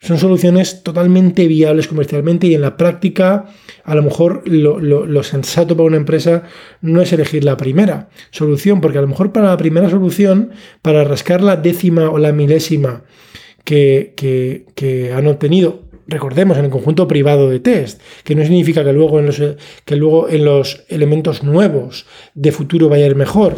son 0.00 0.18
soluciones 0.18 0.82
totalmente 0.82 1.46
viables 1.48 1.88
comercialmente 1.88 2.46
y 2.46 2.54
en 2.54 2.60
la 2.60 2.76
práctica 2.76 3.46
a 3.86 3.94
lo 3.94 4.02
mejor 4.02 4.42
lo, 4.46 5.22
sensato 5.22 5.76
para 5.76 5.86
una 5.86 5.96
empresa 5.96 6.42
no 6.82 7.00
es 7.00 7.12
elegir 7.12 7.44
la 7.44 7.56
primera 7.56 8.08
solución, 8.32 8.80
porque 8.80 8.98
a 8.98 9.00
lo 9.00 9.06
mejor 9.06 9.32
para 9.32 9.46
la 9.46 9.56
primera 9.56 9.88
solución, 9.88 10.50
para 10.82 11.04
rascar 11.04 11.40
la 11.40 11.56
décima 11.56 12.10
o 12.10 12.18
la 12.18 12.32
milésima 12.32 13.04
que, 13.62 14.14
que, 14.74 15.12
han 15.12 15.28
obtenido, 15.28 15.84
recordemos, 16.08 16.58
en 16.58 16.64
el 16.64 16.70
conjunto 16.72 17.06
privado 17.06 17.48
de 17.48 17.60
test, 17.60 18.00
que 18.24 18.34
no 18.34 18.42
significa 18.42 18.82
que 18.82 18.92
luego 18.92 19.20
en 19.20 19.26
los, 19.26 19.40
que 19.84 19.96
luego 19.96 20.28
en 20.28 20.44
los 20.44 20.84
elementos 20.88 21.44
nuevos 21.44 22.06
de 22.34 22.50
futuro 22.50 22.88
vaya 22.88 23.04
a 23.04 23.08
ir 23.08 23.16
mejor. 23.16 23.54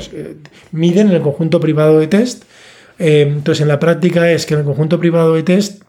Miden 0.73 1.09
en 1.09 1.15
el 1.15 1.23
conjunto 1.23 1.59
privado 1.59 1.99
de 1.99 2.07
test. 2.07 2.45
Eh, 2.99 3.23
entonces, 3.23 3.63
en 3.63 3.69
la 3.69 3.79
práctica 3.79 4.31
es 4.31 4.45
que 4.45 4.55
en 4.55 4.61
el 4.61 4.67
conjunto 4.67 5.01
privado 5.01 5.35
de 5.35 5.43
test 5.43 5.83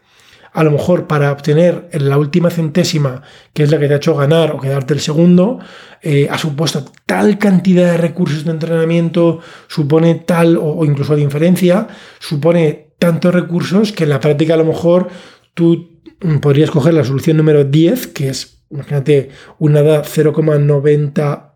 a 0.53 0.63
lo 0.63 0.71
mejor 0.71 1.07
para 1.07 1.31
obtener 1.31 1.89
la 1.93 2.17
última 2.17 2.49
centésima, 2.49 3.21
que 3.53 3.63
es 3.63 3.71
la 3.71 3.79
que 3.79 3.87
te 3.87 3.93
ha 3.93 3.97
hecho 3.97 4.15
ganar 4.15 4.51
o 4.51 4.59
quedarte 4.59 4.93
el 4.93 4.99
segundo, 4.99 5.59
eh, 6.01 6.27
ha 6.29 6.37
supuesto 6.37 6.85
tal 7.05 7.37
cantidad 7.37 7.91
de 7.91 7.97
recursos 7.97 8.45
de 8.45 8.51
entrenamiento, 8.51 9.39
supone 9.67 10.15
tal, 10.15 10.57
o, 10.57 10.83
incluso 10.85 11.15
de 11.15 11.21
inferencia, 11.21 11.87
supone 12.19 12.93
tantos 12.97 13.33
recursos 13.33 13.91
que 13.91 14.03
en 14.03 14.09
la 14.09 14.19
práctica 14.19 14.55
a 14.55 14.57
lo 14.57 14.65
mejor 14.65 15.09
tú 15.53 16.01
podrías 16.41 16.71
coger 16.71 16.93
la 16.93 17.03
solución 17.03 17.37
número 17.37 17.63
10, 17.63 18.07
que 18.07 18.29
es, 18.29 18.61
imagínate, 18.69 19.29
una 19.57 19.79
edad 19.79 20.05
0,90 20.05 21.48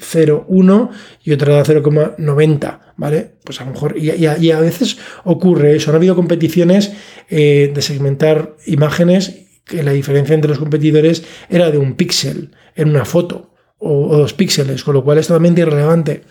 0,1 0.00 0.90
y 1.22 1.32
otra 1.32 1.54
da 1.54 1.64
0,90, 1.64 2.78
¿vale? 2.96 3.30
Pues 3.44 3.60
a 3.60 3.64
lo 3.64 3.72
mejor, 3.72 3.96
y, 3.96 4.26
a 4.26 4.60
veces 4.60 4.98
ocurre 5.24 5.76
eso, 5.76 5.90
han 5.90 5.96
habido 5.96 6.16
competiciones 6.16 6.92
eh, 7.28 7.70
de 7.74 7.82
segmentar 7.82 8.56
imágenes 8.66 9.46
que 9.64 9.82
la 9.82 9.92
diferencia 9.92 10.34
entre 10.34 10.50
los 10.50 10.58
competidores 10.58 11.22
era 11.48 11.70
de 11.70 11.78
un 11.78 11.94
píxel 11.94 12.50
en 12.74 12.90
una 12.90 13.04
foto 13.04 13.50
o, 13.78 14.16
dos 14.16 14.34
píxeles, 14.34 14.84
con 14.84 14.94
lo 14.94 15.04
cual 15.04 15.18
es 15.18 15.28
totalmente 15.28 15.62
irrelevante 15.62 16.22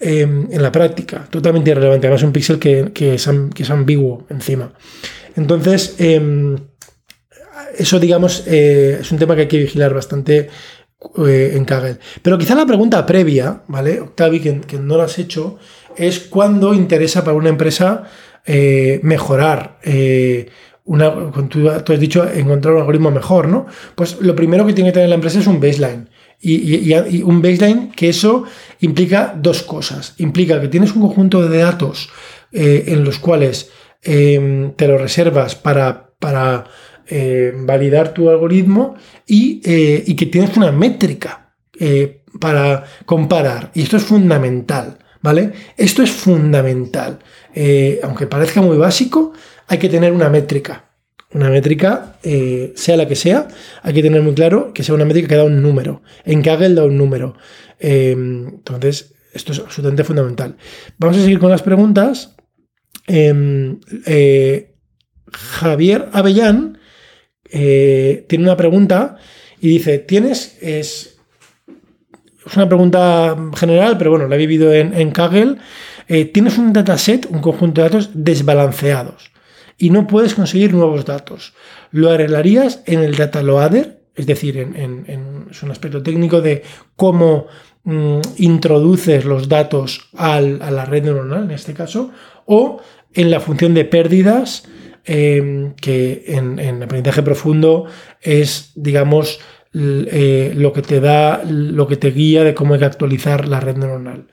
em, 0.00 0.48
en 0.50 0.62
la 0.62 0.72
práctica, 0.72 1.26
totalmente 1.28 1.70
irrelevante, 1.70 2.06
además 2.06 2.22
es 2.22 2.26
un 2.26 2.32
píxel 2.32 2.58
que, 2.58 2.92
que, 2.94 3.14
es, 3.14 3.70
ambiguo 3.70 4.26
encima. 4.30 4.72
Entonces, 5.36 5.96
em, 5.98 6.56
eso 7.76 7.98
digamos 7.98 8.44
eh, 8.46 8.98
es 9.00 9.12
un 9.12 9.18
tema 9.18 9.34
que 9.34 9.42
hay 9.42 9.48
que 9.48 9.58
vigilar 9.58 9.92
bastante 9.92 10.48
eh, 11.18 11.52
en 11.54 11.64
Kaggle. 11.64 11.98
Pero 12.22 12.38
quizá 12.38 12.54
la 12.54 12.66
pregunta 12.66 13.04
previa, 13.06 13.62
¿vale? 13.68 14.00
Octavi, 14.00 14.40
que, 14.40 14.78
no 14.78 14.96
lo 14.96 15.02
has 15.02 15.18
hecho, 15.18 15.58
es 15.96 16.20
cuándo 16.20 16.74
interesa 16.74 17.24
para 17.24 17.36
una 17.36 17.48
empresa 17.48 18.04
eh, 18.44 19.00
mejorar. 19.02 19.78
Eh, 19.82 20.48
una, 20.84 21.12
tú, 21.48 21.68
has 21.68 22.00
dicho 22.00 22.28
encontrar 22.30 22.74
un 22.74 22.80
algoritmo 22.80 23.10
mejor, 23.10 23.48
¿no? 23.48 23.66
Pues 23.94 24.20
lo 24.20 24.34
primero 24.36 24.66
que 24.66 24.72
tiene 24.72 24.90
que 24.90 24.94
tener 24.94 25.08
la 25.08 25.16
empresa 25.16 25.40
es 25.40 25.46
un 25.46 25.60
baseline. 25.60 26.08
Y, 26.40 26.92
un 27.22 27.40
baseline 27.40 27.90
que 27.92 28.10
eso 28.10 28.44
implica 28.80 29.34
dos 29.36 29.62
cosas. 29.62 30.14
Implica 30.18 30.60
que 30.60 30.68
tienes 30.68 30.94
un 30.94 31.02
conjunto 31.02 31.48
de 31.48 31.58
datos 31.58 32.10
en 32.52 33.04
los 33.04 33.18
cuales 33.18 33.70
te 34.02 34.86
lo 34.86 34.98
reservas 34.98 35.56
para, 35.56 36.10
para 36.20 36.64
eh, 37.08 37.52
validar 37.54 38.12
tu 38.12 38.28
algoritmo 38.28 38.96
eh, 39.28 40.02
y, 40.06 40.16
que 40.16 40.26
tienes 40.26 40.56
una 40.56 40.72
métrica 40.72 41.54
eh, 41.78 42.22
para 42.40 42.82
comparar. 43.04 43.70
Y 43.74 43.82
esto 43.82 43.96
es 43.96 44.02
fundamental, 44.02 44.98
¿vale? 45.22 45.52
Esto 45.76 46.02
es 46.02 46.10
fundamental. 46.10 47.20
aunque 48.02 48.26
parezca 48.26 48.60
muy 48.60 48.76
básico, 48.76 49.32
hay 49.68 49.78
que 49.78 49.88
tener 49.88 50.12
una 50.12 50.28
métrica. 50.28 50.84
Una 51.32 51.48
métrica, 51.48 52.18
sea 52.74 52.96
la 52.96 53.06
que 53.06 53.14
sea, 53.16 53.48
hay 53.82 53.92
que 53.92 54.02
tener 54.02 54.22
muy 54.22 54.34
claro 54.34 54.72
que 54.72 54.82
sea 54.82 54.94
una 54.94 55.04
métrica 55.04 55.28
que 55.28 55.36
da 55.36 55.44
un 55.44 55.62
número. 55.62 56.02
En 56.24 56.42
Kaggle 56.42 56.74
da 56.74 56.84
un 56.84 56.96
número. 56.96 57.36
entonces, 57.78 59.14
esto 59.32 59.52
es 59.52 59.60
absolutamente 59.60 60.02
fundamental. 60.02 60.56
Vamos 60.98 61.18
a 61.18 61.20
seguir 61.20 61.38
con 61.38 61.50
las 61.50 61.62
preguntas. 61.62 62.34
Em, 63.06 63.78
Javier 65.32 66.08
Avellán 66.12 66.78
eh, 67.50 68.24
tiene 68.28 68.44
una 68.44 68.56
pregunta 68.56 69.16
y 69.60 69.68
dice, 69.68 69.98
¿tienes? 69.98 70.58
Es, 70.60 71.18
es, 72.46 72.56
una 72.56 72.68
pregunta 72.68 73.36
general, 73.56 73.98
pero 73.98 74.10
bueno, 74.10 74.28
la 74.28 74.36
he 74.36 74.38
vivido 74.38 74.72
en, 74.72 74.94
en 74.94 75.10
Kaggle. 75.10 75.56
Eh, 76.08 76.26
tienes 76.26 76.58
un 76.58 76.72
dataset, 76.72 77.26
un 77.30 77.40
conjunto 77.40 77.80
de 77.80 77.88
datos 77.88 78.10
desbalanceados 78.14 79.30
y 79.78 79.90
no 79.90 80.06
puedes 80.06 80.34
conseguir 80.34 80.72
nuevos 80.72 81.04
datos. 81.04 81.54
¿Lo 81.90 82.10
arreglarías 82.10 82.82
en 82.86 83.00
el 83.00 83.16
data 83.16 83.42
loader? 83.42 84.00
Es 84.14 84.26
decir, 84.26 84.56
en, 84.56 85.46
es 85.50 85.62
un 85.62 85.70
aspecto 85.70 86.02
técnico 86.02 86.40
de 86.40 86.62
cómo 86.94 87.46
mm, 87.84 88.20
introduces 88.38 89.24
los 89.24 89.48
datos 89.48 90.08
a 90.16 90.40
la 90.40 90.84
red 90.86 91.04
neuronal, 91.04 91.44
en 91.44 91.50
este 91.50 91.74
caso, 91.74 92.10
o 92.46 92.80
en 93.12 93.30
la 93.30 93.40
función 93.40 93.74
de 93.74 93.84
pérdidas 93.84 94.64
Em, 95.08 95.74
que 95.74 96.24
en, 96.26 96.82
aprendizaje 96.82 97.22
profundo 97.22 97.86
es, 98.20 98.72
digamos, 98.74 99.38
eh, 99.72 100.52
lo 100.56 100.72
que 100.72 100.82
te 100.82 101.00
da, 101.00 101.44
lo 101.44 101.86
que 101.86 101.96
te 101.96 102.10
guía 102.10 102.42
de 102.42 102.54
cómo 102.54 102.74
hay 102.74 102.80
que 102.80 102.86
actualizar 102.86 103.46
la 103.46 103.60
red 103.60 103.76
neuronal. 103.76 104.26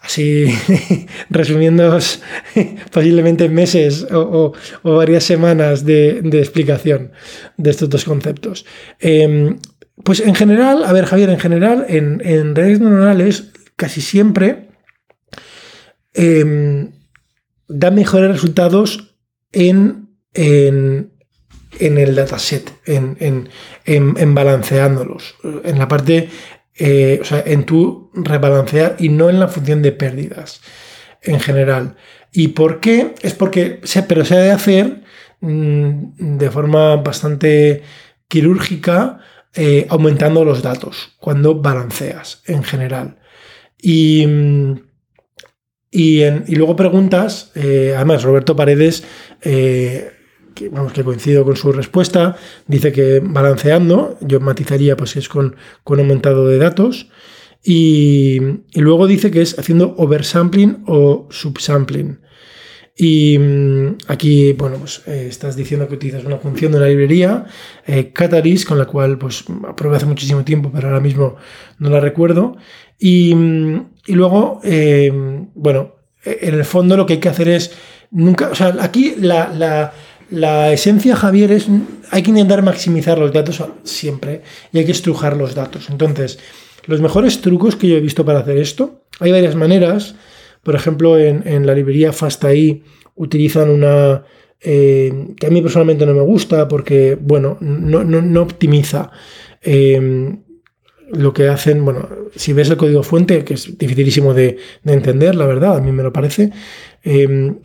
Así, 0.00 0.46
resumiendo 1.30 1.98
posiblemente 2.90 3.50
meses 3.50 4.06
o, 4.10 4.54
varias 4.82 5.24
semanas 5.24 5.84
de, 5.84 6.20
explicación 6.32 7.12
de 7.58 7.70
estos 7.70 7.90
dos 7.90 8.06
conceptos. 8.06 8.64
Em, 8.98 9.58
pues 10.04 10.20
en 10.20 10.34
general, 10.34 10.84
a 10.84 10.92
ver 10.94 11.04
Javier, 11.04 11.28
en 11.28 11.38
general, 11.38 11.84
en, 11.86 12.54
redes 12.56 12.80
neuronales 12.80 13.50
casi 13.76 14.00
siempre 14.00 14.70
eh, 16.14 16.88
da 17.68 17.90
mejores 17.90 18.30
resultados 18.30 19.15
en, 19.52 20.08
en 20.34 21.98
el 21.98 22.14
dataset, 22.14 22.72
en, 22.86 23.48
en, 23.84 24.34
balanceándolos, 24.34 25.36
en 25.64 25.78
la 25.78 25.88
parte, 25.88 26.28
eh, 26.74 27.18
o 27.20 27.24
sea, 27.24 27.42
en 27.46 27.64
tu 27.64 28.10
rebalancear 28.14 28.96
y 28.98 29.08
no 29.08 29.30
en 29.30 29.40
la 29.40 29.48
función 29.48 29.82
de 29.82 29.92
pérdidas 29.92 30.60
en 31.22 31.40
general. 31.40 31.96
¿Y 32.32 32.48
por 32.48 32.80
qué? 32.80 33.14
Es 33.22 33.34
porque, 33.34 33.80
pero 34.08 34.24
se 34.24 34.34
ha 34.34 34.40
de 34.40 34.50
hacer 34.50 35.02
mm, 35.40 36.36
de 36.38 36.50
forma 36.50 36.96
bastante 36.96 37.82
quirúrgica, 38.28 39.20
eh, 39.54 39.86
aumentando 39.88 40.44
los 40.44 40.62
datos 40.62 41.14
cuando 41.18 41.60
balanceas 41.60 42.42
en 42.46 42.62
general. 42.62 43.18
Y, 43.80 44.26
mm, 44.26 44.80
y, 45.90 46.24
luego 46.54 46.76
preguntas, 46.76 47.52
eh, 47.54 47.94
además 47.96 48.22
Roberto 48.22 48.56
Paredes, 48.56 49.04
eh, 49.42 50.10
que, 50.54 50.70
coincido 51.04 51.44
con 51.44 51.56
su 51.56 51.72
respuesta, 51.72 52.36
dice 52.66 52.92
que 52.92 53.20
balanceando, 53.22 54.18
yo 54.20 54.40
matizaría 54.40 54.96
pues 54.96 55.16
es 55.16 55.28
con, 55.28 55.56
con 55.84 56.00
aumentado 56.00 56.48
de 56.48 56.58
datos, 56.58 57.08
y, 57.62 58.38
luego 58.74 59.06
dice 59.06 59.30
que 59.30 59.42
es 59.42 59.58
haciendo 59.58 59.94
oversampling 59.96 60.84
o 60.86 61.28
subsampling. 61.30 62.20
Y 62.98 63.38
mm, 63.38 63.98
aquí, 64.08 64.52
bueno, 64.52 64.76
pues 64.78 65.02
eh, 65.06 65.26
estás 65.28 65.56
diciendo 65.56 65.86
que 65.86 65.96
utilizas 65.96 66.24
una 66.24 66.38
función 66.38 66.72
de 66.72 66.78
una 66.78 66.86
librería, 66.88 67.44
Catalyst, 68.12 68.66
con 68.66 68.78
la 68.78 68.86
cual 68.86 69.18
pues 69.18 69.44
probé 69.76 69.96
hace 69.96 70.06
muchísimo 70.06 70.44
tiempo, 70.44 70.70
pero 70.72 70.88
ahora 70.88 71.00
mismo 71.00 71.36
no 71.78 71.90
la 71.90 72.00
recuerdo. 72.00 72.56
Y, 72.98 73.34
luego, 74.08 74.60
eh, 74.64 75.10
bueno, 75.54 75.96
en 76.24 76.54
el 76.54 76.64
fondo 76.64 76.96
lo 76.96 77.06
que 77.06 77.14
hay 77.14 77.20
que 77.20 77.28
hacer 77.28 77.48
es 77.48 77.72
nunca, 78.10 78.48
o 78.48 78.54
sea, 78.54 78.74
aquí 78.80 79.14
la, 79.18 79.92
esencia, 80.72 81.16
Javier, 81.16 81.52
es 81.52 81.68
hay 82.10 82.22
que 82.22 82.30
intentar 82.30 82.62
maximizar 82.62 83.18
los 83.18 83.32
datos 83.32 83.62
siempre 83.84 84.42
y 84.72 84.78
hay 84.78 84.84
que 84.84 84.92
estrujar 84.92 85.36
los 85.36 85.54
datos. 85.54 85.88
Entonces, 85.90 86.38
los 86.86 87.00
mejores 87.00 87.40
trucos 87.40 87.76
que 87.76 87.88
yo 87.88 87.96
he 87.96 88.00
visto 88.00 88.24
para 88.24 88.40
hacer 88.40 88.58
esto, 88.58 89.02
hay 89.20 89.32
varias 89.32 89.54
maneras. 89.54 90.14
Por 90.62 90.74
ejemplo, 90.74 91.18
en, 91.18 91.66
la 91.66 91.74
librería 91.74 92.12
FastAI 92.12 92.82
utilizan 93.14 93.70
una 93.70 94.24
eh, 94.60 95.34
que 95.38 95.46
a 95.46 95.50
mí 95.50 95.62
personalmente 95.62 96.06
no 96.06 96.14
me 96.14 96.22
gusta 96.22 96.66
porque, 96.66 97.16
bueno, 97.20 97.56
no, 97.60 98.02
no, 98.04 98.42
optimiza. 98.42 99.10
Eh, 99.62 100.36
lo 101.10 101.32
que 101.32 101.48
hacen, 101.48 101.84
bueno, 101.84 102.08
si 102.34 102.52
ves 102.52 102.70
el 102.70 102.76
código 102.76 103.02
fuente, 103.02 103.44
que 103.44 103.54
es 103.54 103.78
dificilísimo 103.78 104.34
de, 104.34 104.58
entender, 104.84 105.34
la 105.34 105.46
verdad, 105.46 105.76
a 105.76 105.80
mí 105.80 105.92
me 105.92 106.02
lo 106.02 106.12
parece, 106.12 106.50
em, 107.02 107.56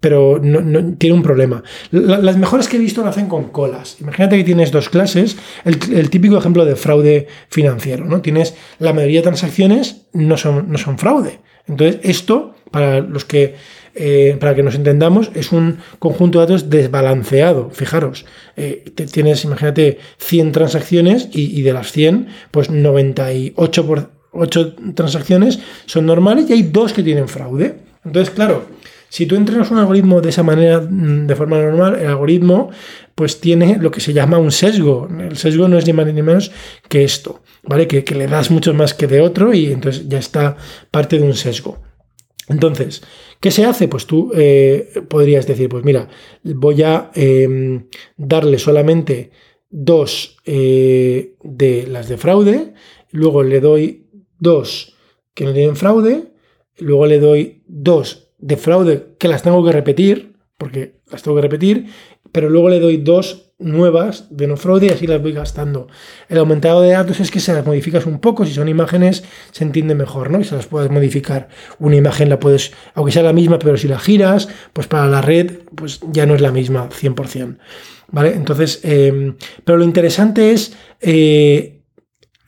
pero 0.00 0.38
no, 0.40 0.94
tiene 0.96 1.16
un 1.16 1.22
problema. 1.22 1.62
las 1.90 2.36
mejores 2.36 2.68
que 2.68 2.76
he 2.76 2.80
visto 2.80 3.02
lo 3.02 3.08
hacen 3.08 3.26
con 3.26 3.48
colas. 3.50 3.96
Imagínate 4.00 4.36
que 4.36 4.44
tienes 4.44 4.70
dos 4.70 4.88
clases, 4.88 5.36
el, 5.64 6.10
típico 6.10 6.38
ejemplo 6.38 6.64
de 6.64 6.76
fraude 6.76 7.26
financiero, 7.48 8.04
¿no? 8.04 8.20
Tienes 8.20 8.54
la 8.78 8.92
mayoría 8.92 9.20
de 9.20 9.24
transacciones 9.24 10.06
no 10.12 10.36
son, 10.36 10.70
no 10.70 10.78
son 10.78 10.98
fraude. 10.98 11.40
Entonces, 11.66 12.00
esto, 12.02 12.54
para 12.70 13.00
los 13.00 13.24
que 13.24 13.56
eh, 14.00 14.36
para 14.38 14.54
que 14.54 14.62
nos 14.62 14.76
entendamos, 14.76 15.32
es 15.34 15.50
un 15.50 15.78
conjunto 15.98 16.38
de 16.38 16.46
datos 16.46 16.70
desbalanceado. 16.70 17.70
Fijaros, 17.70 18.26
eh, 18.56 18.84
tienes, 19.12 19.42
imagínate, 19.42 19.98
100 20.18 20.52
transacciones 20.52 21.28
y, 21.32 21.62
de 21.62 21.72
las 21.72 21.90
100, 21.90 22.28
pues 22.52 22.70
98 22.70 23.86
por 23.86 24.10
8 24.30 24.76
transacciones 24.94 25.58
son 25.86 26.06
normales 26.06 26.48
y 26.48 26.52
hay 26.52 26.62
dos 26.62 26.92
que 26.92 27.02
tienen 27.02 27.26
fraude. 27.26 27.80
Entonces, 28.04 28.32
claro, 28.32 28.66
si 29.08 29.26
tú 29.26 29.34
entrenas 29.34 29.72
un 29.72 29.78
algoritmo 29.78 30.20
de 30.20 30.28
esa 30.28 30.44
manera, 30.44 30.80
mm, 30.80 31.26
de 31.26 31.34
forma 31.34 31.58
normal, 31.58 31.98
el 32.00 32.06
algoritmo 32.06 32.70
pues 33.16 33.40
tiene 33.40 33.78
lo 33.80 33.90
que 33.90 34.00
se 34.00 34.12
llama 34.12 34.38
un 34.38 34.52
sesgo. 34.52 35.08
El 35.18 35.36
sesgo 35.36 35.66
no 35.66 35.76
es 35.76 35.86
ni 35.88 35.92
más 35.92 36.06
ni 36.06 36.22
menos 36.22 36.52
que 36.88 37.02
esto, 37.02 37.42
¿vale? 37.64 37.88
Que, 37.88 38.04
que 38.04 38.14
le 38.14 38.28
das 38.28 38.52
mucho 38.52 38.74
más 38.74 38.94
que 38.94 39.08
de 39.08 39.20
otro 39.20 39.52
y 39.52 39.72
entonces 39.72 40.08
ya 40.08 40.18
está 40.18 40.56
parte 40.92 41.18
de 41.18 41.24
un 41.24 41.34
sesgo. 41.34 41.80
Entonces, 42.48 43.02
¿qué 43.40 43.50
se 43.50 43.64
hace? 43.64 43.88
Pues 43.88 44.06
tú 44.06 44.30
eh, 44.34 45.02
podrías 45.08 45.46
decir, 45.46 45.68
pues 45.68 45.84
mira, 45.84 46.08
voy 46.42 46.82
a 46.82 47.10
em, 47.14 47.86
darle 48.16 48.58
solamente 48.58 49.30
dos 49.70 50.36
eh, 50.44 51.34
de 51.42 51.86
las 51.86 52.08
de 52.08 52.16
fraude, 52.16 52.74
luego 53.10 53.42
le 53.42 53.60
doy 53.60 54.06
dos 54.38 54.96
que 55.34 55.44
no 55.44 55.52
tienen 55.52 55.76
fraude, 55.76 56.32
luego 56.78 57.06
le 57.06 57.20
doy 57.20 57.62
dos 57.66 58.30
de 58.38 58.56
fraude 58.56 59.14
que 59.18 59.28
las 59.28 59.42
tengo 59.42 59.64
que 59.64 59.72
repetir, 59.72 60.34
porque 60.56 61.00
las 61.10 61.22
tengo 61.22 61.36
que 61.36 61.42
repetir, 61.42 61.86
pero 62.32 62.48
luego 62.50 62.68
le 62.68 62.80
doy 62.80 62.98
dos 62.98 63.47
nuevas 63.58 64.26
de 64.30 64.46
no 64.46 64.56
fraude 64.56 64.86
y 64.86 64.90
así 64.90 65.06
las 65.06 65.20
voy 65.20 65.32
gastando. 65.32 65.88
El 66.28 66.38
aumentado 66.38 66.80
de 66.80 66.92
datos 66.92 67.18
es 67.20 67.30
que 67.30 67.40
se 67.40 67.52
las 67.52 67.66
modificas 67.66 68.06
un 68.06 68.20
poco, 68.20 68.46
si 68.46 68.52
son 68.52 68.68
imágenes 68.68 69.24
se 69.50 69.64
entiende 69.64 69.94
mejor, 69.94 70.30
¿no? 70.30 70.40
Y 70.40 70.44
se 70.44 70.54
las 70.54 70.66
puedes 70.66 70.90
modificar. 70.90 71.48
Una 71.78 71.96
imagen 71.96 72.28
la 72.28 72.38
puedes, 72.38 72.72
aunque 72.94 73.12
sea 73.12 73.22
la 73.22 73.32
misma, 73.32 73.58
pero 73.58 73.76
si 73.76 73.88
la 73.88 73.98
giras, 73.98 74.48
pues 74.72 74.86
para 74.86 75.06
la 75.08 75.20
red, 75.22 75.58
pues 75.74 76.00
ya 76.12 76.26
no 76.26 76.34
es 76.34 76.40
la 76.40 76.52
misma 76.52 76.88
100%. 76.88 77.58
¿Vale? 78.10 78.34
Entonces, 78.34 78.80
eh, 78.84 79.34
pero 79.64 79.76
lo 79.76 79.84
interesante 79.84 80.52
es 80.52 80.74
eh, 81.00 81.77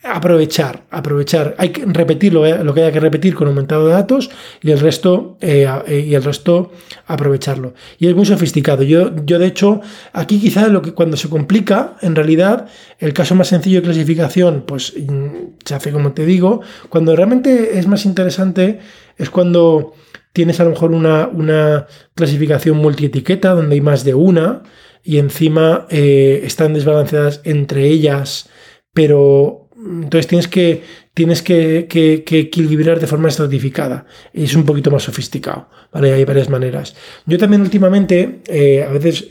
aprovechar, 0.02 0.84
aprovechar. 0.90 1.54
Hay 1.58 1.70
que 1.70 1.84
repetir 1.84 2.32
lo, 2.32 2.42
que 2.42 2.82
haya 2.82 2.92
que 2.92 3.00
repetir 3.00 3.34
con 3.34 3.48
aumentado 3.48 3.86
de 3.86 3.92
datos 3.92 4.30
y 4.62 4.70
el 4.70 4.80
resto, 4.80 5.36
eh, 5.40 5.68
eh, 5.86 6.06
y 6.08 6.14
el 6.14 6.24
resto 6.24 6.72
aprovecharlo. 7.06 7.74
Y 7.98 8.06
es 8.06 8.14
muy 8.14 8.24
sofisticado. 8.24 8.82
Yo, 8.82 9.10
yo 9.24 9.38
de 9.38 9.46
hecho, 9.46 9.80
aquí 10.12 10.40
quizás 10.40 10.68
lo 10.68 10.80
que 10.80 10.92
cuando 10.92 11.16
se 11.16 11.28
complica, 11.28 11.96
en 12.00 12.16
realidad, 12.16 12.66
el 12.98 13.12
caso 13.12 13.34
más 13.34 13.48
sencillo 13.48 13.80
de 13.80 13.84
clasificación, 13.84 14.64
pues 14.66 14.94
mm, 14.96 15.58
se 15.64 15.74
hace 15.74 15.92
como 15.92 16.12
te 16.12 16.24
digo. 16.24 16.62
Cuando 16.88 17.14
realmente 17.14 17.78
es 17.78 17.86
más 17.86 18.06
interesante 18.06 18.80
es 19.18 19.28
cuando 19.28 19.94
tienes 20.32 20.60
a 20.60 20.64
lo 20.64 20.70
mejor 20.70 20.92
una, 20.92 21.28
una 21.28 21.86
clasificación 22.14 22.78
multietiqueta 22.78 23.50
donde 23.50 23.74
hay 23.74 23.80
más 23.80 24.04
de 24.04 24.14
una 24.14 24.62
y 25.02 25.18
encima 25.18 25.86
eh, 25.90 26.42
están 26.44 26.74
desbalanceadas 26.74 27.40
entre 27.44 27.86
ellas, 27.86 28.48
pero 28.92 29.69
entonces 29.82 30.26
tienes 30.26 30.48
que, 30.48 30.82
tienes 31.14 31.42
que, 31.42 31.86
equilibrar 32.30 33.00
de 33.00 33.06
forma 33.06 33.28
estratificada. 33.28 34.06
Es 34.32 34.54
un 34.54 34.64
poquito 34.64 34.90
más 34.90 35.04
sofisticado. 35.04 35.68
¿vale? 35.92 36.12
Hay 36.12 36.24
varias 36.24 36.50
maneras. 36.50 36.96
Yo 37.26 37.38
también 37.38 37.62
últimamente, 37.62 38.40
eh, 38.48 38.82
a 38.82 38.92
veces 38.92 39.28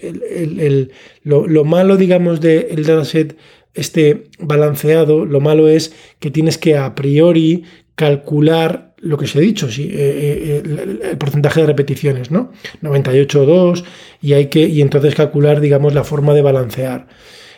lo, 1.23 1.65
malo, 1.65 1.97
digamos, 1.97 2.41
del 2.41 2.83
dataset 2.83 3.37
este 3.73 4.29
balanceado, 4.39 5.25
lo 5.25 5.39
malo 5.39 5.67
es 5.67 5.93
que 6.19 6.31
tienes 6.31 6.57
que 6.57 6.75
a 6.75 6.95
priori 6.95 7.63
calcular 7.95 8.95
lo 9.01 9.17
que 9.17 9.25
os 9.25 9.35
he 9.35 9.41
dicho, 9.41 9.71
sí, 9.71 9.89
eh, 9.93 10.61
eh, 10.63 10.99
el, 11.11 11.17
porcentaje 11.17 11.61
de 11.61 11.67
repeticiones, 11.67 12.31
¿no? 12.31 12.51
98,2 12.81 13.83
y 14.21 14.33
hay 14.33 14.47
que, 14.47 14.67
y 14.67 14.81
entonces 14.81 15.15
calcular, 15.15 15.61
digamos, 15.61 15.93
la 15.93 16.03
forma 16.03 16.33
de 16.33 16.41
balancear. 16.41 17.07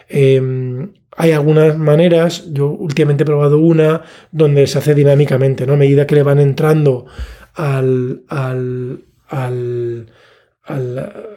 Em, 0.07 0.91
hay 1.17 1.31
algunas 1.31 1.77
maneras, 1.77 2.45
yo 2.51 2.69
últimamente 2.69 3.23
he 3.23 3.25
probado 3.25 3.59
una 3.59 4.03
donde 4.31 4.65
se 4.67 4.77
hace 4.77 4.95
dinámicamente, 4.95 5.67
¿no? 5.67 5.73
A 5.73 5.77
medida 5.77 6.07
que 6.07 6.15
le 6.15 6.23
van 6.23 6.39
entrando 6.39 7.05
al, 7.53 8.23
al, 8.29 9.05
al, 9.27 10.07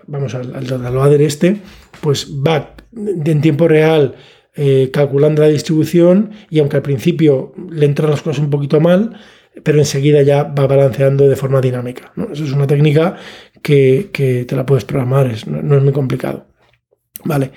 vamos, 0.06 0.34
al, 0.34 0.54
al, 0.54 1.20
este, 1.20 1.56
pues 2.00 2.30
va 2.30 2.74
en 2.94 3.40
tiempo 3.40 3.66
real 3.66 4.14
eh, 4.54 4.90
calculando 4.92 5.42
la 5.42 5.48
distribución 5.48 6.30
y 6.50 6.60
aunque 6.60 6.76
al 6.76 6.82
principio 6.82 7.52
le 7.70 7.86
entran 7.86 8.10
las 8.10 8.22
cosas 8.22 8.44
un 8.44 8.50
poquito 8.50 8.80
mal, 8.80 9.18
pero 9.62 9.78
enseguida 9.78 10.22
ya 10.22 10.44
va 10.44 10.66
balanceando 10.66 11.28
de 11.28 11.36
forma 11.36 11.60
dinámica. 11.60 12.12
Eso 12.32 12.44
es 12.44 12.52
una 12.52 12.66
técnica 12.66 13.16
que, 13.62 14.10
te 14.46 14.56
la 14.56 14.66
puedes 14.66 14.84
programar, 14.84 15.32
no, 15.46 15.62
no 15.62 15.76
es 15.76 15.82
muy 15.82 15.92
complicado. 15.92 16.46
Vale. 17.24 17.50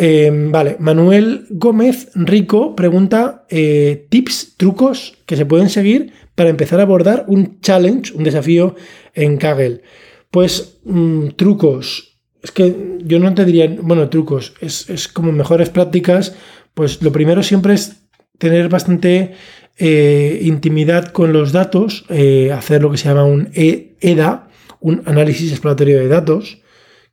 Em, 0.00 0.52
vale, 0.52 0.76
Manuel 0.78 1.46
Gómez 1.50 2.10
Rico 2.14 2.76
pregunta 2.76 3.44
eh, 3.50 4.06
tips, 4.08 4.54
trucos 4.56 5.18
que 5.26 5.34
se 5.34 5.44
pueden 5.44 5.68
seguir 5.68 6.12
para 6.36 6.50
empezar 6.50 6.78
a 6.78 6.84
abordar 6.84 7.24
un 7.26 7.60
challenge, 7.60 8.12
un 8.14 8.22
desafío 8.22 8.76
en 9.12 9.38
Kaggle. 9.38 9.82
Pues 10.30 10.78
mm, 10.84 11.30
trucos, 11.34 12.20
es 12.44 12.52
que 12.52 12.98
yo 13.02 13.18
no 13.18 13.34
te 13.34 13.44
diría, 13.44 13.76
bueno, 13.82 14.08
trucos, 14.08 14.54
es, 14.60 15.08
como 15.08 15.32
mejores 15.32 15.68
prácticas, 15.68 16.36
pues 16.74 17.02
lo 17.02 17.10
primero 17.10 17.42
siempre 17.42 17.74
es 17.74 18.04
tener 18.38 18.68
bastante 18.68 19.32
eh, 19.78 20.38
intimidad 20.44 21.08
con 21.08 21.32
los 21.32 21.50
datos, 21.50 22.04
eh, 22.08 22.52
hacer 22.52 22.82
lo 22.82 22.92
que 22.92 22.98
se 22.98 23.08
llama 23.08 23.24
un 23.24 23.50
EDA, 23.52 24.48
un 24.78 25.02
análisis 25.06 25.50
exploratorio 25.50 25.98
de 25.98 26.06
datos 26.06 26.62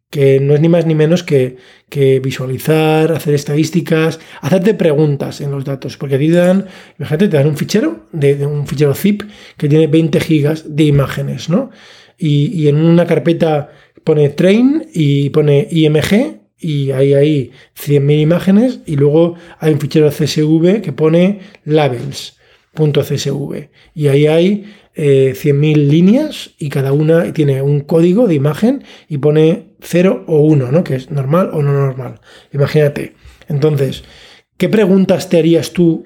que 0.10 0.40
no 0.40 0.54
es 0.54 0.62
ni 0.62 0.70
más 0.70 0.86
ni 0.86 0.96
menos 0.96 1.24
que, 1.24 1.58
visualizar, 2.22 3.12
hacer 3.12 3.34
estadísticas, 3.34 4.20
hacerte 4.42 4.74
preguntas 4.74 5.40
en 5.42 5.52
los 5.52 5.64
datos, 5.64 5.98
porque 5.98 6.18
te 6.18 6.30
dan, 6.30 6.66
imagínate, 7.00 7.28
te 7.30 7.38
dan 7.38 7.48
un 7.48 7.58
fichero, 7.58 8.06
de, 8.12 8.46
un 8.46 8.68
fichero 8.68 8.94
zip 8.94 9.24
que 9.58 9.70
tiene 9.70 9.88
20 9.88 10.20
gigas 10.20 10.76
de 10.76 10.84
imágenes, 10.84 11.50
¿no? 11.50 11.72
Y, 12.18 12.68
en 12.68 12.78
una 12.78 13.06
carpeta 13.06 13.72
pone 14.04 14.30
train 14.30 14.88
y 14.94 15.30
pone 15.32 15.68
IMG 15.70 16.40
y 16.60 16.92
hay 16.92 17.14
ahí 17.14 17.52
100.000 17.78 18.22
imágenes 18.22 18.80
y 18.86 18.96
luego 18.96 19.36
hay 19.60 19.74
un 19.74 19.80
fichero 19.80 20.10
CSV 20.10 20.82
que 20.82 20.94
pone 20.94 21.40
labels.csv 21.66 22.50
y 23.94 24.08
ahí 24.08 24.28
hay 24.28 24.66
100.000 24.96 25.74
eh, 25.74 25.76
líneas 25.76 26.52
y 26.58 26.70
cada 26.70 26.94
una 26.94 27.34
tiene 27.34 27.62
un 27.62 27.82
código 27.82 28.28
de 28.28 28.36
imagen 28.36 28.84
y 29.10 29.18
pone 29.18 29.75
0 29.86 30.26
o 30.28 30.40
1, 30.40 30.72
¿no? 30.72 30.84
Que 30.84 30.96
es 30.96 31.12
normal 31.12 31.50
o 31.54 31.62
no 31.62 31.72
normal. 31.72 32.20
Imagínate. 32.52 33.16
Entonces, 33.48 34.04
¿qué 34.58 34.70
preguntas 34.70 35.30
te 35.30 35.38
harías 35.38 35.72
tú 35.72 36.06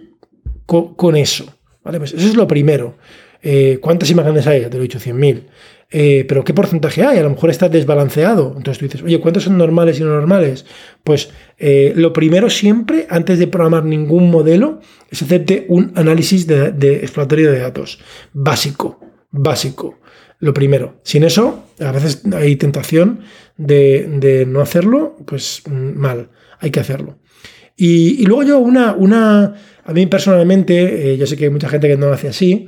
con, 0.66 1.16
eso? 1.16 1.46
¿Vale? 1.84 1.98
Pues 2.00 2.14
eso 2.14 2.28
es 2.28 2.36
lo 2.36 2.48
primero. 2.48 2.98
Eh, 3.42 3.80
¿Cuántas 3.82 4.12
imágenes 4.12 4.46
hay? 4.48 4.62
Te 4.62 4.72
lo 4.72 4.80
he 4.80 4.84
dicho, 4.84 5.00
100.000. 5.00 5.44
Eh, 5.92 6.26
pero 6.28 6.44
¿qué 6.44 6.54
porcentaje 6.54 7.04
hay? 7.04 7.18
A 7.18 7.24
lo 7.24 7.32
mejor 7.32 7.50
está 7.50 7.68
desbalanceado. 7.68 8.54
Entonces 8.56 8.78
tú 8.78 8.86
dices, 8.86 9.02
oye, 9.02 9.20
¿cuántos 9.20 9.44
son 9.44 9.58
normales 9.58 10.00
y 10.00 10.04
no 10.04 10.10
normales? 10.10 10.66
Pues 11.04 11.32
eh, 11.58 11.94
lo 11.96 12.14
primero 12.14 12.50
siempre, 12.50 13.08
antes 13.10 13.40
de 13.40 13.48
programar 13.48 13.86
ningún 13.86 14.30
modelo, 14.30 14.82
es 15.10 15.22
hacerte 15.22 15.66
un 15.68 15.92
análisis 15.96 16.46
de, 16.46 16.98
exploratorio 16.98 17.52
de 17.52 17.60
datos. 17.60 18.00
Básico, 18.34 19.00
básico. 19.32 20.00
Lo 20.40 20.54
primero. 20.54 21.00
Sin 21.04 21.24
eso, 21.24 21.66
a 21.80 21.92
veces 21.92 22.22
hay 22.34 22.56
tentación 22.56 23.22
de, 23.60 24.46
no 24.48 24.62
hacerlo, 24.62 25.18
pues 25.26 25.62
mm, 25.70 25.98
mal. 25.98 26.30
Hay 26.60 26.72
que 26.72 26.80
hacerlo. 26.80 27.20
Y, 27.76 28.26
luego 28.26 28.44
yo, 28.44 28.60
una, 28.60 28.94
una, 28.94 29.56
a 29.86 29.94
mí 29.94 30.06
personalmente, 30.08 31.14
eh, 31.14 31.18
yo 31.18 31.26
sé 31.26 31.38
que 31.38 31.46
hay 31.46 31.50
mucha 31.50 31.70
gente 31.70 31.88
que 31.88 31.96
no 31.96 32.08
lo 32.08 32.14
hace 32.14 32.28
así, 32.28 32.68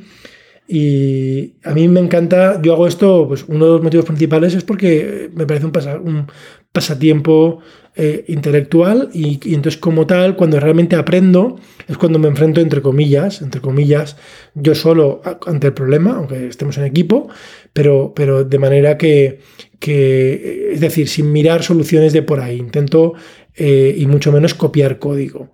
y 0.68 1.56
a 1.66 1.74
mí 1.74 1.90
me 1.90 2.00
encanta, 2.00 2.62
yo 2.62 2.72
hago 2.74 2.88
esto, 2.88 3.28
pues 3.28 3.44
uno 3.50 3.66
de 3.66 3.72
los 3.74 3.84
motivos 3.84 4.06
principales 4.06 4.54
es 4.54 4.64
porque 4.64 5.30
me 5.34 5.46
parece 5.46 5.66
un, 5.66 6.28
pasatiempo 6.72 7.60
eh, 7.98 8.24
intelectual 8.30 9.10
y, 9.14 9.38
entonces 9.54 9.78
como 9.78 10.08
tal, 10.08 10.38
cuando 10.38 10.62
realmente 10.62 10.96
aprendo, 10.96 11.60
es 11.90 11.98
cuando 11.98 12.20
me 12.20 12.30
enfrento 12.30 12.62
entre 12.62 12.82
comillas, 12.82 13.42
entre 13.42 13.60
comillas, 13.60 14.16
yo 14.54 14.74
solo 14.74 15.22
ante 15.46 15.68
el 15.68 15.74
problema, 15.74 16.16
aunque 16.16 16.48
estemos 16.48 16.78
en 16.78 16.86
equipo, 16.86 17.28
pero, 17.74 18.14
pero 18.16 18.46
de 18.46 18.60
manera 18.60 18.98
que, 18.98 19.42
que, 19.82 20.70
es 20.72 20.80
decir, 20.80 21.10
sin 21.10 21.34
mirar 21.34 21.64
soluciones 21.64 22.14
de 22.14 22.22
por 22.22 22.40
ahí, 22.40 22.58
intento 22.58 23.16
eh, 23.56 23.94
y 23.98 24.06
mucho 24.06 24.32
menos 24.32 24.54
copiar 24.54 25.00
código. 25.00 25.50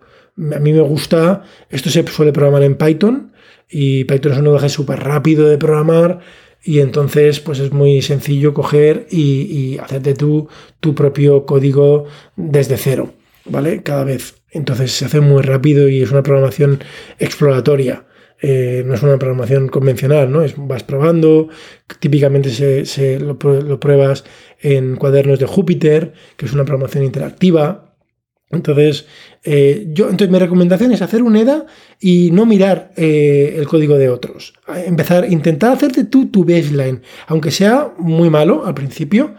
A 0.53 0.59
mí 0.59 0.73
me 0.73 0.82
gusta, 0.82 1.43
esto 1.71 1.89
se 1.89 2.05
suele 2.05 2.34
programar 2.34 2.61
en 2.61 2.75
Python, 2.75 3.32
y 3.69 4.03
Python 4.03 4.34
es 4.34 4.38
un 4.38 4.43
lenguaje 4.43 4.69
súper 4.69 4.99
rápido 4.99 5.47
de 5.47 5.57
programar 5.57 6.19
y 6.63 6.80
entonces 6.80 7.39
pues 7.39 7.59
es 7.59 7.71
muy 7.71 8.01
sencillo 8.01 8.53
coger 8.53 9.07
y, 9.09 9.78
hacerte 9.78 10.13
tú 10.13 10.47
tu 10.80 10.93
propio 10.93 11.45
código 11.45 12.05
desde 12.36 12.78
cero, 12.78 13.13
¿vale? 13.45 13.84
Cada 13.84 14.03
vez. 14.03 14.36
Entonces 14.51 14.91
se 14.91 15.05
hace 15.05 15.21
muy 15.21 15.41
rápido 15.41 15.88
y 15.88 16.01
es 16.01 16.11
una 16.11 16.23
programación 16.23 16.80
exploratoria. 17.19 18.05
Eh, 18.40 18.84
no 18.86 18.94
es 18.94 19.02
una 19.02 19.18
programación 19.18 19.68
convencional, 19.68 20.32
¿no? 20.32 20.44
Es, 20.44 20.54
vas 20.58 20.84
probando, 20.84 21.50
típicamente 22.00 22.52
se, 22.86 23.20
lo, 23.20 23.40
pruebas 23.40 24.26
en 24.62 24.96
cuadernos 24.96 25.40
de 25.40 25.48
Júpiter, 25.48 26.14
que 26.36 26.46
es 26.46 26.54
una 26.54 26.64
programación 26.64 27.04
interactiva, 27.04 27.88
entonces, 28.50 29.06
eh, 29.44 29.88
yo, 29.90 30.06
entonces 30.06 30.30
mi 30.30 30.40
recomendación 30.40 30.94
es 30.94 31.02
hacer 31.02 31.22
un 31.22 31.36
EDA 31.36 31.66
y 32.00 32.32
no 32.32 32.46
mirar 32.46 32.94
eh, 32.96 33.56
el 33.58 33.68
código 33.68 33.98
de 33.98 34.10
otros. 34.10 34.54
Empezar, 34.86 35.30
intentar 35.30 35.74
hacerte 35.74 36.06
tú 36.06 36.28
tu 36.28 36.46
baseline, 36.46 37.02
aunque 37.28 37.52
sea 37.52 37.92
muy 37.98 38.30
malo 38.30 38.66
al 38.66 38.74
principio, 38.74 39.36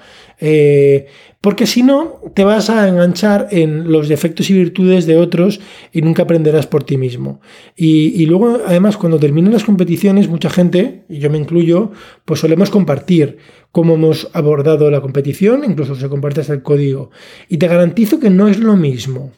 porque 1.40 1.66
si 1.66 1.84
no, 1.84 2.20
te 2.34 2.42
vas 2.42 2.68
a 2.68 2.88
enganchar 2.88 3.46
en 3.52 3.92
los 3.92 4.08
defectos 4.08 4.50
y 4.50 4.54
virtudes 4.54 5.06
de 5.06 5.16
otros 5.16 5.60
y 5.92 6.02
nunca 6.02 6.24
aprenderás 6.24 6.66
por 6.66 6.82
ti 6.82 6.96
mismo. 6.96 7.40
Y, 7.76 8.26
luego, 8.26 8.58
además, 8.66 8.96
cuando 8.96 9.20
terminen 9.20 9.52
las 9.52 9.62
competiciones, 9.62 10.28
mucha 10.28 10.50
gente, 10.50 11.04
y 11.08 11.18
yo 11.18 11.30
me 11.30 11.38
incluyo, 11.38 11.92
pues 12.24 12.40
solemos 12.40 12.70
compartir 12.70 13.38
cómo 13.70 13.94
hemos 13.94 14.28
abordado 14.32 14.90
la 14.90 15.00
competición, 15.00 15.62
incluso 15.64 15.94
se 15.94 16.08
comparte 16.08 16.40
el 16.40 16.62
código. 16.62 17.10
Y 17.48 17.58
te 17.58 17.68
garantizo 17.68 18.18
que 18.18 18.30
no 18.30 18.48
es 18.48 18.58
lo 18.58 18.76
mismo. 18.76 19.30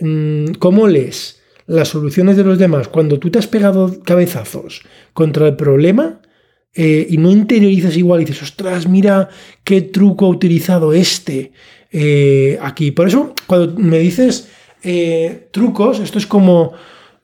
Mm, 0.00 0.52
¿Cómo 0.58 0.86
lees 0.86 1.40
las 1.66 1.88
soluciones 1.88 2.36
de 2.36 2.44
los 2.44 2.58
demás 2.58 2.88
cuando 2.88 3.18
tú 3.18 3.30
te 3.30 3.38
has 3.38 3.46
pegado 3.46 4.02
cabezazos 4.02 4.82
contra 5.14 5.48
el 5.48 5.56
problema? 5.56 6.20
Eh, 6.74 7.06
y 7.10 7.18
no 7.18 7.30
interiorizas 7.30 7.96
igual 7.98 8.22
y 8.22 8.24
dices, 8.24 8.42
ostras, 8.42 8.88
mira 8.88 9.28
qué 9.62 9.82
truco 9.82 10.24
ha 10.24 10.28
utilizado 10.30 10.94
este 10.94 11.52
eh, 11.90 12.58
aquí. 12.62 12.92
Por 12.92 13.08
eso, 13.08 13.34
cuando 13.46 13.78
me 13.78 13.98
dices 13.98 14.48
eh, 14.82 15.48
trucos, 15.50 16.00
esto 16.00 16.16
es 16.16 16.26
como, 16.26 16.72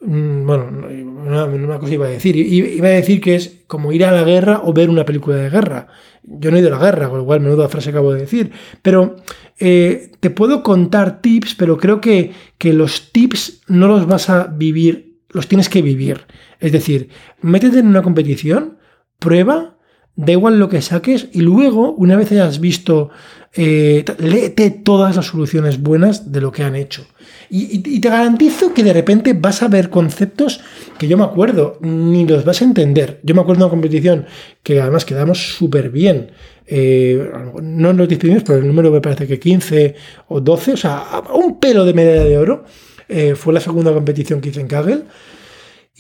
mm, 0.03 0.47
bueno, 0.47 0.87
una, 1.27 1.79
cosa 1.79 1.95
iba 1.95 2.07
a 2.07 2.11
decir, 2.11 2.37
iba 2.37 2.89
a 2.89 2.91
decir 2.91 3.23
que 3.23 3.37
es 3.37 3.61
como 3.67 3.91
ir 3.93 4.05
a 4.05 4.13
la 4.13 4.23
guerra 4.23 4.61
o 4.65 4.75
ver 4.75 4.91
una 4.91 5.07
película 5.07 5.37
de 5.37 5.49
guerra. 5.49 5.87
Yo 6.25 6.51
no 6.51 6.59
he 6.59 6.61
ido 6.61 6.69
a 6.69 6.79
la 6.79 6.85
guerra, 6.85 7.09
con 7.09 7.19
lo 7.19 7.25
cual 7.25 7.41
menuda 7.41 7.71
frase 7.71 7.89
acabo 7.89 8.13
de 8.13 8.21
decir, 8.21 8.51
pero 8.83 9.17
te 9.59 10.31
puedo 10.35 10.63
contar 10.63 11.23
tips, 11.23 11.55
pero 11.55 11.79
creo 11.79 12.03
que, 12.03 12.33
que 12.59 12.75
los 12.75 13.13
tips 13.13 13.63
no 13.67 13.89
los 13.89 14.07
vas 14.07 14.29
a 14.29 14.47
vivir, 14.47 15.17
los 15.31 15.49
tienes 15.49 15.71
que 15.71 15.81
vivir. 15.81 16.27
Es 16.61 16.73
decir, 16.73 17.09
métete 17.41 17.79
en 17.79 17.87
una 17.87 18.03
competición, 18.03 18.78
prueba, 19.19 19.77
da 20.17 20.33
igual 20.33 20.59
lo 20.59 20.69
que 20.69 20.83
saques, 20.83 21.29
y 21.33 21.41
luego, 21.41 21.93
una 21.93 22.17
vez 22.17 22.33
hayas 22.33 22.61
visto, 22.61 23.11
eh, 23.55 24.05
léete 24.19 24.71
todas 24.71 25.17
las 25.17 25.27
soluciones 25.27 25.81
buenas 25.81 26.33
de 26.33 26.41
lo 26.41 26.53
que 26.53 26.65
han 26.65 26.77
hecho. 26.77 27.07
Y, 27.51 28.01
te 28.01 28.11
garantizo 28.11 28.75
que 28.75 28.83
de 28.83 28.93
repente 28.93 29.33
vas 29.33 29.63
a 29.63 29.69
ver 29.69 29.89
conceptos 29.89 30.61
que 30.99 31.09
yo 31.09 31.17
me 31.17 31.25
acuerdo, 31.25 31.79
ni 31.81 32.27
los 32.27 32.45
vas 32.45 32.61
a 32.61 32.65
entender. 32.65 33.21
Yo 33.23 33.35
me 33.35 33.41
acuerdo 33.41 33.61
de 33.61 33.65
una 33.67 33.71
competición 33.71 34.27
que 34.63 34.81
además 34.81 35.05
quedamos 35.05 35.55
súper 35.57 35.91
bien. 35.91 36.31
Eh, 36.67 37.31
no 37.63 37.93
nos 37.95 38.09
despedimos, 38.09 38.43
pero 38.43 38.59
el 38.59 38.67
número 38.67 38.91
me 38.91 39.01
parece 39.01 39.27
que 39.27 39.39
15 39.39 39.95
o 40.29 40.41
12, 40.41 40.73
o 40.73 40.77
sea, 40.77 41.05
un 41.33 41.59
pelo 41.59 41.85
de 41.85 41.95
medalla 41.95 42.25
de 42.25 42.37
oro. 42.37 42.65
Eh, 43.09 43.35
fue 43.35 43.55
la 43.55 43.61
segunda 43.61 43.95
competición 43.95 44.41
que 44.41 44.51
hice 44.51 44.61
en 44.61 44.69
Kaggle. 44.69 45.05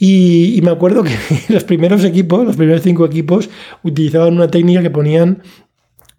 Y, 0.01 0.61
me 0.63 0.71
acuerdo 0.71 1.03
que 1.03 1.17
los 1.49 1.65
primeros 1.65 2.05
equipos, 2.05 2.45
los 2.45 2.57
primeros 2.57 2.83
cinco 2.83 3.05
equipos, 3.05 3.51
utilizaban 3.83 4.35
una 4.35 4.49
técnica 4.49 4.81
que 4.81 4.91
ponían 4.91 5.43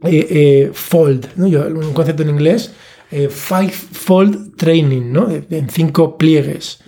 eh, 0.03 0.27
eh, 0.29 0.71
fold, 0.73 1.27
¿no? 1.37 1.45
un 1.47 1.93
concepto 1.93 2.23
en 2.23 2.29
inglés, 2.29 2.73
eh, 3.11 3.29
five 3.29 3.69
fold 3.71 4.55
training, 4.57 5.11
¿no? 5.11 5.29
en 5.29 5.69
cinco 5.69 6.17
pliegues. 6.17 6.79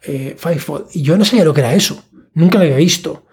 five 0.00 0.58
fold. 0.58 0.86
Y 0.94 1.02
yo 1.02 1.18
no 1.18 1.24
sabía 1.24 1.44
lo 1.44 1.52
que 1.52 1.60
era 1.60 1.74
eso, 1.74 2.02
nunca 2.34 2.58
lo 2.58 2.64
había 2.64 2.76
visto. 2.76 3.26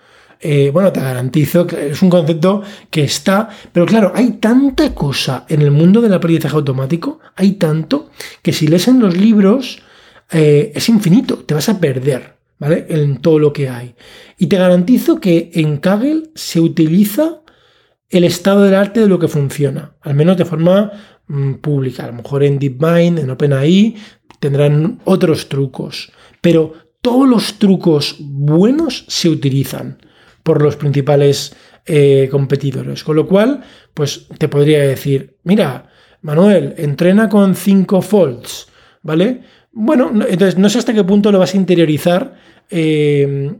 bueno, 0.74 0.92
te 0.92 1.00
garantizo 1.00 1.66
que 1.66 1.92
es 1.92 2.02
un 2.02 2.10
concepto 2.10 2.64
que 2.90 3.04
está, 3.04 3.50
pero 3.72 3.86
claro, 3.86 4.12
hay 4.14 4.32
tanta 4.34 4.94
cosa 4.94 5.46
en 5.48 5.62
el 5.62 5.72
mundo 5.72 6.02
del 6.02 6.14
aprendizaje 6.14 6.56
automático, 6.56 7.20
hay 7.38 7.54
tanto, 7.54 8.10
que 8.42 8.52
si 8.52 8.68
lees 8.68 8.90
en 8.90 9.00
los 9.00 9.16
libros 9.16 9.82
es 10.30 10.90
infinito, 10.90 11.38
te 11.38 11.54
vas 11.54 11.70
a 11.70 11.80
perder. 11.80 12.35
¿Vale? 12.60 12.86
En 12.90 13.18
todo 13.18 13.40
lo 13.40 13.54
que 13.54 13.70
hay. 13.70 13.96
Y 14.38 14.48
te 14.48 14.58
garantizo 14.58 15.20
que 15.20 15.52
en 15.54 15.78
Kaggle 15.78 16.30
se 16.36 16.60
utiliza 16.60 17.42
el 18.10 18.24
estado 18.24 18.64
del 18.64 18.76
arte 18.76 19.02
de 19.02 19.08
lo 19.08 19.20
que 19.20 19.28
funciona, 19.28 19.96
al 20.02 20.16
menos 20.16 20.38
de 20.38 20.46
forma 20.46 20.92
mm, 21.28 21.56
pública. 21.56 22.04
A 22.04 22.08
lo 22.08 22.14
mejor 22.14 22.44
en 22.44 22.60
DeepMind, 22.60 23.20
en 23.20 23.30
OpenAI, 23.30 23.96
tendrán 24.40 25.00
otros 25.06 25.50
trucos, 25.50 26.12
pero 26.42 26.74
todos 27.02 27.28
los 27.28 27.60
trucos 27.60 28.16
buenos 28.20 29.06
se 29.08 29.30
utilizan 29.30 30.00
por 30.44 30.62
los 30.62 30.76
principales 30.76 31.56
eh, 31.86 32.28
competidores. 32.32 33.04
Con 33.04 33.16
lo 33.16 33.28
cual, 33.28 33.64
pues 33.94 34.28
te 34.38 34.48
podría 34.48 34.82
decir, 34.82 35.38
mira, 35.44 35.90
Manuel, 36.22 36.74
entrena 36.78 37.30
con 37.30 37.56
5 37.56 38.02
folds, 38.02 38.68
¿vale? 39.04 39.44
Bueno, 39.78 40.10
entonces 40.30 40.58
no 40.58 40.70
sé 40.70 40.78
hasta 40.78 40.94
qué 40.94 41.04
punto 41.04 41.34
lo 41.34 41.40
vas 41.40 41.54
a 41.54 41.58
interiorizar, 41.58 42.34
eh, 42.70 43.52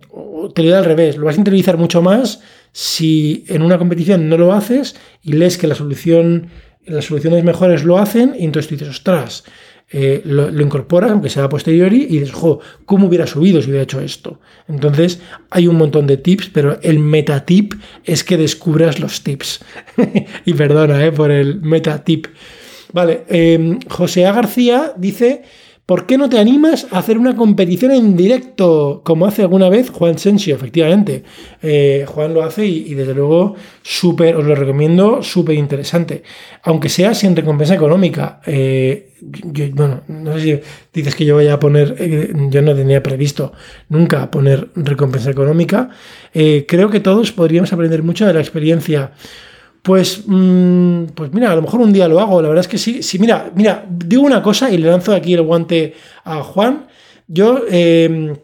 te 0.56 0.64
lo 0.64 0.70
da 0.70 0.78
al 0.78 0.86
revés, 0.86 1.18
lo 1.18 1.26
vas 1.26 1.36
a 1.36 1.40
interiorizar 1.40 1.78
mucho 1.78 2.02
más 2.02 2.40
si 2.72 3.44
en 3.50 3.62
una 3.62 3.78
competición 3.78 4.30
no 4.30 4.38
lo 4.38 4.54
haces 4.54 4.96
y 5.22 5.34
lees 5.34 5.58
que 5.58 5.68
la 5.68 5.76
solución, 5.76 6.48
las 6.86 7.04
soluciones 7.04 7.44
mejores 7.44 7.84
lo 7.84 7.98
hacen, 7.98 8.34
y 8.40 8.46
entonces 8.46 8.70
tú 8.70 8.76
dices, 8.76 8.96
ostras, 8.96 9.44
eh, 9.92 10.22
lo, 10.24 10.50
incorporas, 10.62 11.12
aunque 11.12 11.30
sea 11.30 11.44
a 11.44 11.50
posteriori, 11.50 12.04
y 12.04 12.20
dices, 12.20 12.32
jo, 12.32 12.62
¿cómo 12.86 13.08
hubiera 13.08 13.28
subido 13.28 13.62
si 13.62 13.68
hubiera 13.68 13.84
hecho 13.84 14.00
esto? 14.00 14.40
Entonces, 14.70 15.20
hay 15.50 15.68
un 15.68 15.76
montón 15.76 16.08
de 16.08 16.16
tips, 16.16 16.50
pero 16.54 16.80
el 16.82 17.00
metatip 17.00 17.74
es 18.06 18.24
que 18.24 18.38
descubras 18.38 19.02
los 19.02 19.22
tips. 19.22 19.60
y 20.46 20.54
perdona 20.54 21.06
eh, 21.06 21.12
por 21.12 21.30
el 21.30 21.60
metatip. 21.60 22.28
Vale, 22.94 23.26
José 23.90 24.26
A. 24.26 24.32
García 24.32 24.94
dice 24.96 25.44
¿por 25.86 26.08
qué 26.08 26.18
no 26.18 26.30
te 26.30 26.40
animas 26.40 26.88
a 26.92 27.00
hacer 27.00 27.18
una 27.18 27.36
competición 27.36 27.92
en 27.92 28.16
directo? 28.16 29.02
Como 29.04 29.26
hace 29.28 29.44
alguna 29.44 29.70
vez 29.70 29.90
Juan 29.90 30.18
Sensio, 30.18 30.56
efectivamente. 30.56 31.24
Eh, 31.62 32.06
Juan 32.08 32.34
lo 32.34 32.44
hace 32.44 32.66
y, 32.66 32.94
desde 32.96 33.14
luego 33.14 33.56
súper, 33.84 34.36
os 34.36 34.46
lo 34.46 34.56
recomiendo, 34.56 35.22
súper 35.22 35.56
interesante. 35.56 36.24
Aunque 36.64 36.90
sea 36.90 37.14
sin 37.14 37.36
recompensa 37.36 37.76
económica. 37.76 38.42
Eh, 38.48 39.12
bueno, 39.74 40.02
no 40.08 40.34
sé 40.34 40.42
si 40.42 40.60
dices 40.94 41.16
que 41.16 41.26
yo 41.26 41.36
vaya 41.36 41.54
a 41.54 41.60
poner, 41.60 41.96
eh, 42.00 42.34
yo 42.50 42.62
no 42.62 42.76
tenía 42.76 43.02
previsto 43.02 43.54
nunca 43.90 44.30
poner 44.32 44.70
recompensa 44.76 45.30
económica. 45.30 45.90
creo 46.34 46.90
que 46.90 47.00
todos 47.00 47.32
podríamos 47.32 47.72
aprender 47.74 48.04
mucho 48.04 48.26
de 48.26 48.34
la 48.34 48.40
experiencia 48.40 49.12
pues, 49.86 50.24
mm, 50.26 51.04
pues 51.14 51.32
mira, 51.32 51.52
a 51.52 51.56
lo 51.56 51.62
mejor 51.62 51.80
un 51.80 51.94
día 51.94 52.08
lo 52.08 52.20
hago. 52.20 52.42
La 52.42 52.48
verdad 52.48 52.64
es 52.64 52.68
que 52.68 52.80
sí. 52.80 53.04
Sí, 53.04 53.20
mira, 53.20 53.52
mira, 53.54 53.86
digo 53.88 54.24
una 54.24 54.42
cosa 54.42 54.72
y 54.72 54.80
le 54.80 54.90
lanzo 54.90 55.14
aquí 55.14 55.36
el 55.36 55.44
guante 55.44 55.94
a 56.24 56.42
Juan. 56.42 56.88
Yo, 57.28 57.62
em, 57.70 58.36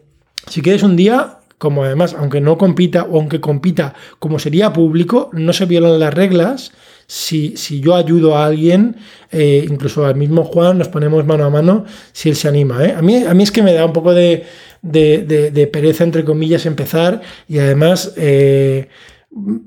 si 0.48 0.62
quieres 0.62 0.84
un 0.84 0.94
día, 0.94 1.38
como 1.58 1.82
además, 1.82 2.14
aunque 2.16 2.40
no 2.40 2.56
compita 2.56 3.02
o 3.10 3.16
aunque 3.16 3.40
compita 3.40 3.92
como 4.20 4.38
sería 4.38 4.72
público, 4.72 5.30
no 5.32 5.52
se 5.52 5.66
violan 5.66 5.98
las 5.98 6.14
reglas. 6.14 6.70
Si, 7.08 7.56
si 7.56 7.80
yo 7.80 7.96
ayudo 7.96 8.36
a 8.36 8.46
alguien, 8.46 8.94
eh, 9.32 9.66
incluso 9.68 10.06
al 10.06 10.14
mismo 10.14 10.44
Juan, 10.44 10.78
nos 10.78 10.88
ponemos 10.88 11.26
mano 11.26 11.44
a 11.44 11.50
mano 11.50 11.84
si 12.12 12.28
él 12.28 12.36
se 12.36 12.46
anima. 12.46 12.84
¿eh? 12.84 12.94
A, 12.96 13.02
mí, 13.02 13.24
a 13.24 13.34
mí 13.34 13.42
es 13.42 13.50
que 13.50 13.64
me 13.64 13.72
da 13.72 13.84
un 13.84 13.92
poco 13.92 14.14
de, 14.14 14.46
de, 14.80 15.70
pereza, 15.72 16.04
entre 16.04 16.24
comillas, 16.24 16.66
empezar 16.66 17.20
y 17.48 17.58
además... 17.58 18.12
Eh, 18.16 18.88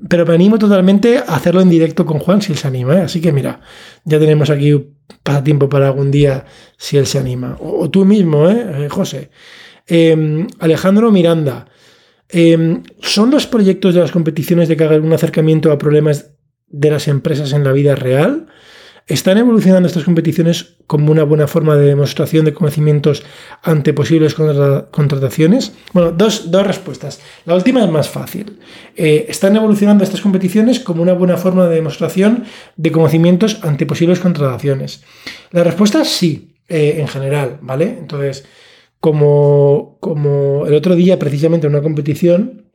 pero 0.08 0.26
me 0.26 0.36
animo 0.36 0.60
totalmente 0.60 1.18
a 1.18 1.36
hacerlo 1.36 1.62
en 1.62 1.70
directo 1.70 2.06
con 2.06 2.20
Juan 2.20 2.42
si 2.42 2.52
él 2.52 2.58
se 2.58 2.68
anima. 2.68 2.96
¿eh? 2.96 3.02
Así 3.02 3.20
que 3.20 3.32
mira, 3.32 3.62
ya 4.04 4.20
tenemos 4.20 4.50
aquí 4.50 4.74
tiempo 5.44 5.70
para 5.70 5.88
algún 5.88 6.12
día 6.12 6.46
si 6.78 6.98
él 6.98 7.08
se 7.08 7.18
anima. 7.18 7.58
O, 7.60 7.90
tú 7.90 8.06
mismo, 8.06 8.50
¿eh? 8.50 8.86
eh 8.86 8.90
José. 8.90 9.32
Em, 9.88 10.48
Alejandro 10.60 11.12
Miranda. 11.12 11.68
Em, 12.30 12.84
¿Son 13.02 13.32
los 13.32 13.48
proyectos 13.48 13.96
de 13.96 14.02
las 14.02 14.12
competiciones 14.12 14.68
de 14.68 14.78
que 14.78 14.84
hagan 14.84 15.04
un 15.04 15.14
acercamiento 15.14 15.72
a 15.72 15.78
problemas 15.78 16.32
de 16.68 16.92
las 16.92 17.08
empresas 17.08 17.54
en 17.54 17.64
la 17.64 17.72
vida 17.72 17.96
real? 17.96 18.48
¿Están 19.08 19.38
evolucionando 19.38 19.88
estas 19.88 20.04
competiciones 20.04 20.78
como 20.88 21.12
una 21.12 21.24
buena 21.24 21.46
forma 21.48 21.76
de 21.76 21.86
demostración 21.86 22.44
de 22.44 22.56
conocimientos 22.56 23.24
ante 23.62 23.94
posibles 23.94 24.34
contrataciones? 24.34 25.74
Bueno, 25.94 26.12
dos, 26.12 26.50
respuestas. 26.52 27.22
La 27.46 27.54
última 27.54 27.84
es 27.84 27.92
más 27.92 28.10
fácil. 28.10 28.58
Eh, 28.96 29.28
¿Están 29.30 29.56
evolucionando 29.56 30.04
estas 30.04 30.22
competiciones 30.22 30.80
como 30.80 31.04
una 31.04 31.14
buena 31.14 31.38
forma 31.38 31.68
de 31.68 31.76
demostración 31.76 32.46
de 32.78 32.92
conocimientos 32.92 33.60
ante 33.62 33.86
posibles 33.86 34.20
contrataciones? 34.20 35.04
La 35.52 35.64
respuesta 35.64 36.02
es 36.02 36.10
sí, 36.10 36.56
eh, 36.68 36.96
en 36.98 37.08
general, 37.08 37.60
¿vale? 37.62 37.96
Entonces, 38.00 38.44
como, 39.00 39.98
como 40.00 40.66
el 40.66 40.74
otro 40.74 40.96
día, 40.96 41.20
precisamente 41.20 41.68
en 41.68 41.74
una 41.74 41.84
competición, 41.84 42.66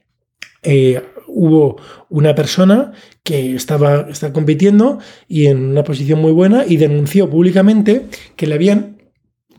eh, 0.62 1.02
hubo 1.40 1.80
una 2.10 2.34
persona 2.34 2.92
que 3.22 3.54
estaba, 3.54 4.08
compitiendo 4.34 4.98
y 5.26 5.46
en 5.46 5.70
una 5.70 5.84
posición 5.84 6.20
muy 6.20 6.32
buena 6.32 6.66
y 6.68 6.76
denunció 6.76 7.30
públicamente 7.30 8.08
que 8.36 8.46
le 8.46 8.56
habían 8.56 8.98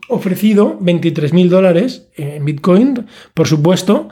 ofrecido 0.08 0.78
23 0.80 1.32
mil 1.32 1.50
dólares 1.50 2.08
en 2.14 2.44
Bitcoin, 2.44 3.06
por 3.34 3.48
supuesto, 3.48 4.08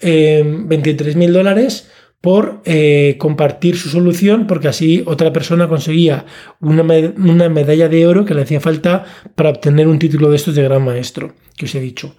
eh, 0.00 0.42
23 0.44 1.14
mil 1.14 1.32
dólares 1.32 1.88
por 2.20 2.60
eh, 2.64 3.14
compartir 3.20 3.76
su 3.76 3.88
solución, 3.88 4.48
porque 4.48 4.66
así 4.66 5.04
otra 5.06 5.32
persona 5.32 5.68
conseguía 5.68 6.26
una, 6.60 6.82
una, 6.82 7.48
medalla 7.48 7.88
de 7.88 8.04
oro 8.04 8.24
que 8.24 8.34
le 8.34 8.42
hacía 8.42 8.60
falta 8.60 9.04
para 9.36 9.50
obtener 9.50 9.86
un 9.86 10.00
título 10.00 10.28
de 10.28 10.36
estos 10.36 10.56
de 10.56 10.64
gran 10.64 10.84
maestro, 10.84 11.34
que 11.56 11.66
os 11.66 11.74
he 11.76 11.80
dicho. 11.80 12.16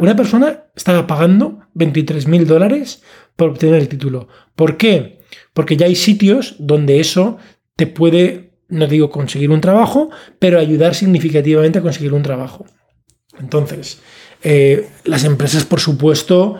una 0.00 0.14
persona 0.14 0.64
estaba 0.76 1.08
pagando 1.08 1.58
23 1.74 2.28
mil 2.28 2.46
dólares 2.46 3.02
por 3.36 3.50
obtener 3.50 3.80
el 3.80 3.88
título. 3.88 4.28
¿Por 4.54 4.76
qué? 4.76 5.20
Porque 5.52 5.76
ya 5.76 5.86
hay 5.86 5.96
sitios 5.96 6.56
donde 6.58 7.00
eso 7.00 7.38
te 7.76 7.86
puede, 7.86 8.52
no 8.68 8.86
digo 8.86 9.10
conseguir 9.10 9.50
un 9.50 9.60
trabajo, 9.60 10.10
pero 10.38 10.58
ayudar 10.58 10.94
significativamente 10.94 11.78
a 11.78 11.82
conseguir 11.82 12.12
un 12.12 12.22
trabajo. 12.22 12.66
Entonces, 13.38 14.00
eh, 14.42 14.88
las 15.04 15.24
empresas, 15.24 15.64
por 15.64 15.80
supuesto, 15.80 16.56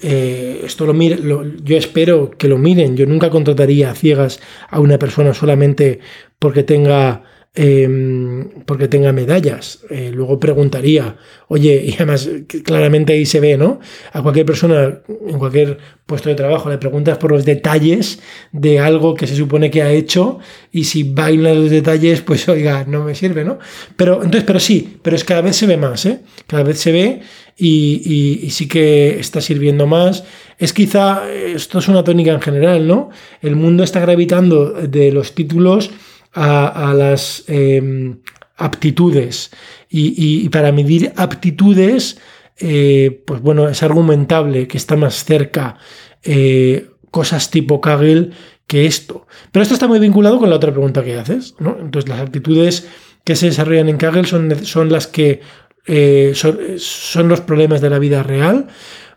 eh, 0.00 0.62
esto 0.64 0.84
lo, 0.86 0.94
mire, 0.94 1.18
yo 1.62 1.76
espero 1.76 2.30
que 2.30 2.48
lo 2.48 2.58
miren. 2.58 2.96
Yo 2.96 3.06
nunca 3.06 3.30
contrataría 3.30 3.90
a 3.90 3.94
ciegas 3.94 4.40
a 4.68 4.80
una 4.80 4.98
persona 4.98 5.34
solamente 5.34 6.00
porque 6.38 6.62
tenga 6.62 7.22
Em, 7.54 8.48
porque 8.64 8.88
tenga 8.88 9.12
medallas. 9.12 9.80
Eh, 9.90 10.10
luego 10.10 10.40
preguntaría, 10.40 11.18
oye, 11.48 11.84
y 11.84 11.92
además 11.92 12.26
claramente 12.64 13.12
ahí 13.12 13.26
se 13.26 13.40
ve, 13.40 13.58
¿no? 13.58 13.78
A 14.14 14.22
cualquier 14.22 14.46
persona 14.46 15.00
en 15.06 15.38
cualquier 15.38 15.76
puesto 16.06 16.30
de 16.30 16.34
trabajo 16.34 16.70
le 16.70 16.78
preguntas 16.78 17.18
por 17.18 17.30
los 17.30 17.44
detalles 17.44 18.20
de 18.52 18.80
algo 18.80 19.14
que 19.14 19.26
se 19.26 19.36
supone 19.36 19.70
que 19.70 19.82
ha 19.82 19.92
hecho 19.92 20.38
y 20.72 20.84
si 20.84 21.02
baila 21.02 21.52
los 21.52 21.68
detalles, 21.68 22.22
pues 22.22 22.48
oiga, 22.48 22.86
no 22.88 23.04
me 23.04 23.14
sirve, 23.14 23.44
¿no? 23.44 23.58
Pero 23.96 24.14
entonces, 24.14 24.44
pero 24.44 24.58
sí, 24.58 24.96
pero 25.02 25.14
es 25.14 25.22
cada 25.22 25.42
vez 25.42 25.54
se 25.54 25.66
ve 25.66 25.76
más, 25.76 26.06
¿eh? 26.06 26.20
Cada 26.46 26.62
vez 26.62 26.78
se 26.78 26.90
ve 26.90 27.20
y, 27.58 28.40
y 28.42 28.48
sí 28.48 28.66
que 28.66 29.20
está 29.20 29.42
sirviendo 29.42 29.86
más. 29.86 30.24
Es 30.58 30.72
quizá, 30.72 31.30
esto 31.30 31.80
es 31.80 31.88
una 31.88 32.02
tónica 32.02 32.32
en 32.32 32.40
general, 32.40 32.86
¿no? 32.86 33.10
El 33.42 33.56
mundo 33.56 33.84
está 33.84 34.00
gravitando 34.00 34.70
de 34.70 35.12
los 35.12 35.34
títulos 35.34 35.90
a, 36.34 36.94
las 36.96 37.44
em, 37.48 38.18
aptitudes. 38.56 39.50
Y, 39.88 40.48
para 40.48 40.72
medir 40.72 41.12
aptitudes, 41.16 42.18
eh, 42.58 43.22
pues 43.26 43.40
bueno, 43.40 43.68
es 43.68 43.82
argumentable 43.82 44.68
que 44.68 44.78
está 44.78 44.96
más 44.96 45.24
cerca 45.24 45.76
eh, 46.22 46.88
cosas 47.10 47.50
tipo 47.50 47.80
Kaggle 47.80 48.30
que 48.66 48.86
esto. 48.86 49.26
Pero 49.50 49.62
esto 49.62 49.74
está 49.74 49.86
muy 49.86 49.98
vinculado 49.98 50.38
con 50.38 50.48
la 50.48 50.56
otra 50.56 50.70
pregunta 50.70 51.04
que 51.04 51.18
haces. 51.18 51.54
¿no? 51.58 51.76
Entonces, 51.78 52.08
las 52.08 52.20
aptitudes 52.20 52.88
que 53.24 53.36
se 53.36 53.46
desarrollan 53.46 53.88
en 53.88 53.98
Kaggle 53.98 54.24
son, 54.24 54.64
son 54.64 54.90
las 54.90 55.06
que 55.06 55.40
eh, 55.86 56.32
son, 56.34 57.28
los 57.28 57.40
problemas 57.40 57.80
de 57.80 57.90
la 57.90 57.98
vida 57.98 58.22
real. 58.22 58.68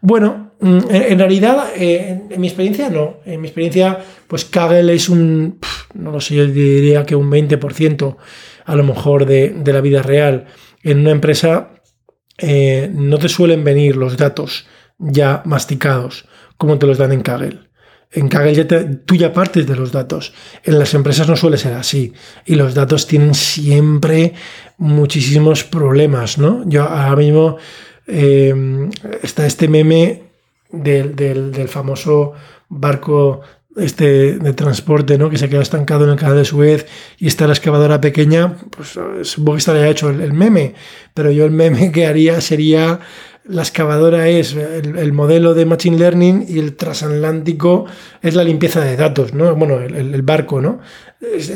Bueno, 0.02 0.52
mm, 0.60 0.80
en, 0.90 1.20
realidad, 1.20 1.68
en, 1.76 2.30
mi 2.38 2.48
experiencia 2.48 2.90
no. 2.90 3.18
En 3.26 3.42
mi 3.42 3.48
experiencia, 3.48 4.00
pues 4.28 4.46
Kaggle 4.46 4.94
es 4.94 5.10
un 5.10 5.60
no 5.96 6.12
lo 6.12 6.22
sé, 6.22 6.36
yo 6.36 6.46
diría 6.46 7.06
que 7.06 7.16
un 7.16 7.32
20% 7.32 8.18
a 8.66 8.76
lo 8.76 8.84
mejor 8.84 9.26
de, 9.26 9.56
la 9.66 9.82
vida 9.82 10.02
real. 10.02 10.46
En 10.84 11.00
una 11.00 11.12
empresa 11.12 11.72
eh, 12.38 12.90
no 12.94 13.18
te 13.18 13.30
suelen 13.30 13.64
venir 13.64 13.96
los 13.96 14.18
datos 14.18 14.68
ya 14.98 15.42
masticados 15.46 16.28
como 16.58 16.78
te 16.78 16.88
los 16.88 16.98
dan 16.98 17.12
en 17.12 17.22
Kaggle. 17.22 17.60
En 18.12 18.30
Kaggle 18.30 18.54
ya 18.54 18.68
tú 19.06 19.16
ya 19.16 19.34
partes 19.34 19.68
de 19.68 19.76
los 19.76 19.92
datos. 19.92 20.34
En 20.64 20.80
las 20.80 20.94
empresas 20.94 21.28
no 21.28 21.36
suele 21.36 21.58
ser 21.58 21.74
así. 21.74 22.14
Y 22.46 22.56
los 22.56 22.74
datos 22.74 23.08
tienen 23.08 23.34
siempre 23.34 24.34
muchísimos 24.78 25.64
problemas, 25.64 26.38
¿no? 26.38 26.64
Yo 26.66 26.84
ahora 26.84 27.16
mismo 27.18 27.58
eh, 28.08 28.90
está 29.22 29.46
este 29.46 29.68
meme 29.68 30.24
del, 30.72 31.16
del 31.16 31.68
famoso 31.68 32.34
barco 32.70 33.42
este 33.76 34.38
de 34.38 34.54
transporte, 34.54 35.18
¿no? 35.18 35.30
Que 35.30 35.38
se 35.38 35.50
queda 35.50 35.62
estancado 35.62 36.06
en 36.06 36.12
el 36.12 36.16
canal 36.16 36.38
de 36.38 36.46
Suez 36.46 36.86
y 37.18 37.28
está 37.28 37.48
la 37.48 37.54
excavadora 37.54 38.00
pequeña, 38.02 38.58
pues 38.70 38.98
supongo 39.28 39.54
que 39.54 39.60
estaría 39.60 39.90
hecho 39.90 40.10
el, 40.10 40.34
meme, 40.34 40.76
pero 41.14 41.32
yo 41.32 41.46
el 41.46 41.52
meme 41.52 41.92
que 41.94 42.06
haría 42.06 42.40
sería 42.42 43.00
la 43.48 43.62
excavadora 43.62 44.28
es 44.28 44.56
el, 44.56 45.14
modelo 45.14 45.54
de 45.54 45.66
Machine 45.66 46.00
Learning 46.00 46.46
y 46.50 46.58
el 46.58 46.76
transatlántico 46.76 47.86
es 48.24 48.34
la 48.34 48.44
limpieza 48.44 48.82
de 48.82 48.96
datos, 48.96 49.36
¿no? 49.36 49.56
Bueno, 49.56 49.80
el, 49.82 50.22
barco, 50.24 50.62
¿no? 50.62 50.80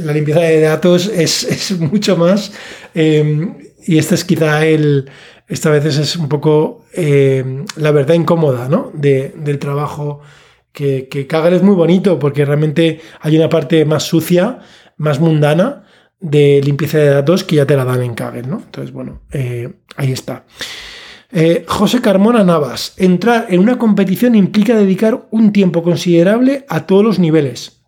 la 0.04 0.14
limpieza 0.14 0.42
de 0.42 0.62
datos 0.62 1.08
es, 1.16 1.80
mucho 1.80 2.16
más 2.16 2.52
em, 2.94 3.56
y 3.88 3.98
este 3.98 4.14
es 4.14 4.24
quizá 4.24 4.68
el, 4.68 5.10
esta 5.50 5.72
vez 5.72 5.86
es 5.86 6.16
un 6.16 6.30
poco 6.30 6.86
em, 6.94 7.66
la 7.76 7.92
verdad 7.92 8.14
incómoda, 8.14 8.70
¿no? 8.70 8.92
De, 8.94 9.34
del 9.36 9.60
trabajo 9.60 10.22
que, 10.72 11.10
que 11.10 11.28
Kaggle 11.28 11.58
es 11.58 11.64
muy 11.64 11.76
bonito 11.76 12.20
porque 12.20 12.46
realmente 12.46 13.02
hay 13.20 13.36
una 13.36 13.50
parte 13.50 13.84
más 13.84 14.04
sucia, 14.04 14.60
más 14.98 15.20
mundana 15.20 15.84
de 16.20 16.62
limpieza 16.64 17.00
de 17.00 17.10
datos 17.10 17.44
que 17.44 17.56
ya 17.56 17.66
te 17.66 17.76
la 17.76 17.84
dan 17.84 18.04
en 18.04 18.14
Kaggle, 18.14 18.44
¿no? 18.44 18.62
Entonces, 18.64 18.94
bueno, 18.94 19.22
eh, 19.32 19.74
ahí 19.98 20.12
está. 20.12 20.46
Eh, 21.32 21.66
José 21.68 22.02
Carmona 22.02 22.44
Navas, 22.44 22.94
entrar 22.98 23.48
en 23.50 23.60
una 23.60 23.78
competición 23.78 24.36
implica 24.36 24.76
dedicar 24.76 25.28
un 25.32 25.52
tiempo 25.52 25.84
considerable 25.84 26.66
a 26.70 26.86
todos 26.86 27.04
los 27.04 27.20
niveles. 27.20 27.84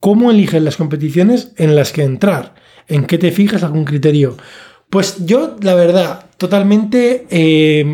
¿Cómo 0.00 0.30
eliges 0.30 0.62
las 0.62 0.76
competiciones 0.76 1.52
en 1.56 1.74
las 1.74 1.92
que 1.92 2.02
entrar? 2.02 2.54
¿En 2.86 3.06
qué 3.06 3.16
te 3.16 3.32
fijas 3.32 3.62
algún 3.62 3.84
criterio? 3.84 4.36
Pues 4.94 5.26
yo, 5.26 5.56
la 5.60 5.74
verdad, 5.74 6.26
totalmente, 6.36 7.26
eh, 7.28 7.84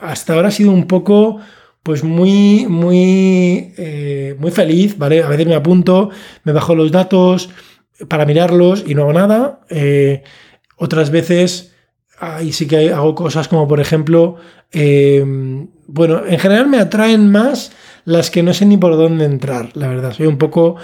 hasta 0.00 0.34
ahora 0.34 0.46
ha 0.46 0.52
sido 0.52 0.70
un 0.70 0.86
poco 0.86 1.40
pues 1.82 2.04
muy, 2.04 2.66
muy, 2.68 3.74
eh, 3.76 4.36
muy 4.38 4.52
feliz, 4.52 4.96
¿vale? 4.96 5.24
A 5.24 5.28
veces 5.28 5.48
me 5.48 5.56
apunto, 5.56 6.10
me 6.44 6.52
bajo 6.52 6.76
los 6.76 6.92
datos 6.92 7.50
para 8.06 8.26
mirarlos 8.26 8.84
y 8.86 8.94
no 8.94 9.02
hago 9.02 9.12
nada. 9.12 9.62
Eh, 9.70 10.22
otras 10.76 11.10
veces 11.10 11.74
ahí 12.20 12.52
sí 12.52 12.68
que 12.68 12.92
hago 12.92 13.16
cosas 13.16 13.48
como, 13.48 13.66
por 13.66 13.80
ejemplo, 13.80 14.36
bueno, 15.88 16.26
en 16.28 16.38
general 16.38 16.68
me 16.68 16.78
atraen 16.78 17.28
más 17.28 17.72
las 18.04 18.30
que 18.30 18.44
no 18.44 18.54
sé 18.54 18.66
ni 18.66 18.76
por 18.76 18.96
dónde 18.96 19.24
entrar, 19.24 19.70
la 19.74 19.88
verdad. 19.88 20.12
Soy 20.12 20.26
un 20.26 20.38
poco 20.38 20.76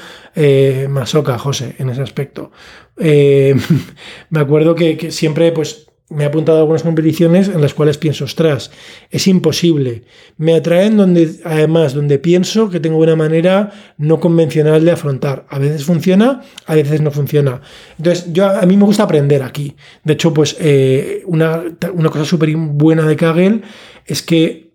masoca, 0.88 1.38
José, 1.38 1.76
en 1.78 1.90
ese 1.90 2.02
aspecto. 2.02 2.50
Eh, 2.98 3.54
me 4.30 4.40
acuerdo 4.40 4.74
que, 4.74 5.10
siempre, 5.10 5.52
pues, 5.52 5.86
me 6.12 6.24
he 6.24 6.26
apuntado 6.26 6.58
a 6.58 6.60
algunas 6.60 6.82
competiciones 6.82 7.48
en 7.48 7.60
las 7.60 7.74
cuales 7.74 7.96
pienso, 7.96 8.24
ostras, 8.24 8.70
es 9.10 9.26
imposible. 9.26 10.04
Me 10.36 10.54
atraen 10.54 10.96
donde, 10.96 11.40
además, 11.44 11.94
donde 11.94 12.18
pienso 12.18 12.68
que 12.68 12.80
tengo 12.80 12.98
una 12.98 13.16
manera 13.16 13.72
no 13.96 14.20
convencional 14.20 14.84
de 14.84 14.90
afrontar. 14.90 15.46
A 15.48 15.58
veces 15.58 15.84
funciona, 15.84 16.42
a 16.66 16.74
veces 16.74 17.00
no 17.00 17.10
funciona. 17.10 17.62
Entonces, 17.96 18.32
yo 18.32 18.46
a 18.46 18.62
mí 18.66 18.76
me 18.76 18.84
gusta 18.84 19.04
aprender 19.04 19.42
aquí. 19.42 19.74
De 20.04 20.12
hecho, 20.12 20.34
pues 20.34 20.56
eh, 20.60 21.22
una, 21.26 21.62
una, 21.94 22.10
cosa 22.10 22.24
súper 22.24 22.54
buena 22.56 23.06
de 23.06 23.16
Kaggle 23.16 23.62
es 24.04 24.22
que 24.22 24.71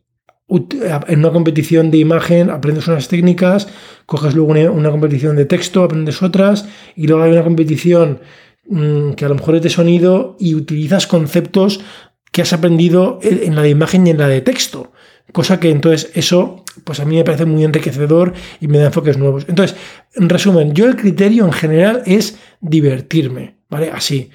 en 0.49 1.19
una 1.19 1.31
competición 1.31 1.91
de 1.91 1.97
imagen 1.97 2.49
aprendes 2.49 2.87
unas 2.87 3.07
técnicas, 3.07 3.67
coges 4.05 4.33
luego 4.33 4.53
una, 4.71 4.91
competición 4.91 5.35
de 5.35 5.45
texto, 5.45 5.83
aprendes 5.83 6.23
otras, 6.23 6.67
y 6.95 7.07
luego 7.07 7.23
hay 7.23 7.31
una 7.31 7.43
competición 7.43 8.19
Mm, 8.69 9.13
que 9.13 9.23
a 9.23 9.29
lo 9.29 9.35
mejor 9.35 9.55
es 9.55 9.61
de 9.61 9.69
sonido 9.69 10.35
y 10.39 10.53
utilizas 10.53 11.07
conceptos 11.07 11.79
que 12.31 12.41
has 12.41 12.51
aprendido 12.51 13.19
en 13.23 13.55
la 13.55 13.61
de 13.61 13.69
imagen 13.69 14.05
y 14.05 14.09
en 14.09 14.17
la 14.17 14.27
de 14.27 14.41
texto. 14.41 14.91
Cosa 15.31 15.59
que 15.59 15.71
entonces 15.71 16.11
eso, 16.15 16.63
pues 16.83 16.99
a 16.99 17.05
mí 17.05 17.15
me 17.15 17.23
parece 17.23 17.45
muy 17.45 17.63
enriquecedor 17.63 18.33
y 18.59 18.67
me 18.67 18.77
da 18.77 18.87
enfoques 18.87 19.17
nuevos. 19.17 19.45
Entonces, 19.47 19.77
en 20.15 20.27
resumen, 20.27 20.73
yo 20.73 20.85
el 20.85 20.97
criterio 20.97 21.45
en 21.45 21.53
general 21.53 22.03
es 22.05 22.37
divertirme, 22.59 23.57
¿vale? 23.69 23.89
Así. 23.91 24.29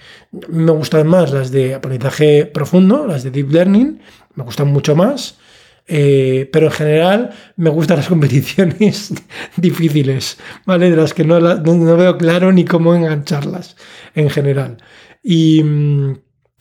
Me 0.49 0.73
gustan 0.73 1.07
más 1.07 1.31
las 1.33 1.51
de 1.51 1.75
aprendizaje 1.75 2.47
profundo, 2.47 3.07
las 3.07 3.23
de 3.23 3.31
deep 3.31 3.51
learning, 3.51 4.01
me 4.35 4.45
gustan 4.45 4.69
mucho 4.69 4.97
más. 4.97 5.39
Eh, 5.87 6.49
pero 6.53 6.67
en 6.67 6.73
general 6.73 7.31
me 7.57 7.71
gustan 7.71 7.99
las 7.99 8.09
competiciones 8.15 9.13
difíciles, 9.57 10.39
¿vale? 10.65 10.91
De 10.91 10.97
las 10.97 11.15
que 11.15 11.25
no, 11.25 11.41
no, 11.41 11.97
veo 11.97 12.17
claro 12.19 12.53
ni 12.53 12.65
cómo 12.65 12.95
engancharlas 12.95 13.77
en 14.15 14.31
general. 14.31 14.77
Y, 15.23 15.63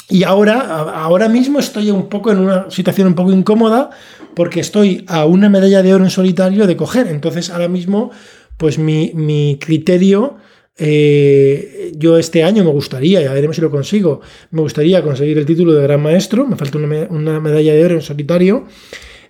y, 0.10 0.24
ahora, 0.24 0.60
ahora 0.60 1.30
mismo 1.30 1.60
estoy 1.60 1.92
un 1.92 2.10
poco 2.10 2.32
en 2.32 2.40
una 2.40 2.70
situación 2.70 3.08
un 3.08 3.16
poco 3.16 3.32
incómoda 3.32 3.90
porque 4.36 4.60
estoy 4.60 5.06
a 5.08 5.26
una 5.26 5.50
medalla 5.50 5.82
de 5.82 5.94
oro 5.94 6.04
en 6.04 6.10
solitario 6.10 6.68
de 6.68 6.76
coger. 6.76 7.08
Entonces 7.08 7.50
ahora 7.50 7.68
mismo, 7.68 8.12
pues 8.58 8.78
mi, 8.78 9.12
mi 9.14 9.58
criterio... 9.60 10.38
Eh, 10.84 11.92
yo 11.96 12.18
este 12.18 12.44
año 12.44 12.64
me 12.64 12.72
gustaría, 12.72 13.22
ya 13.22 13.34
veremos 13.34 13.58
si 13.58 13.62
lo 13.62 13.70
consigo, 13.70 14.22
me 14.52 14.62
gustaría 14.62 15.04
conseguir 15.04 15.38
el 15.38 15.46
título 15.46 15.74
de 15.74 15.84
gran 15.84 16.02
maestro, 16.02 16.48
me 16.48 16.56
falta 16.56 16.78
una, 16.78 17.08
una 17.10 17.40
medalla 17.40 17.74
de 17.74 17.86
oro 17.86 17.96
en 17.96 18.02
solitario, 18.02 18.66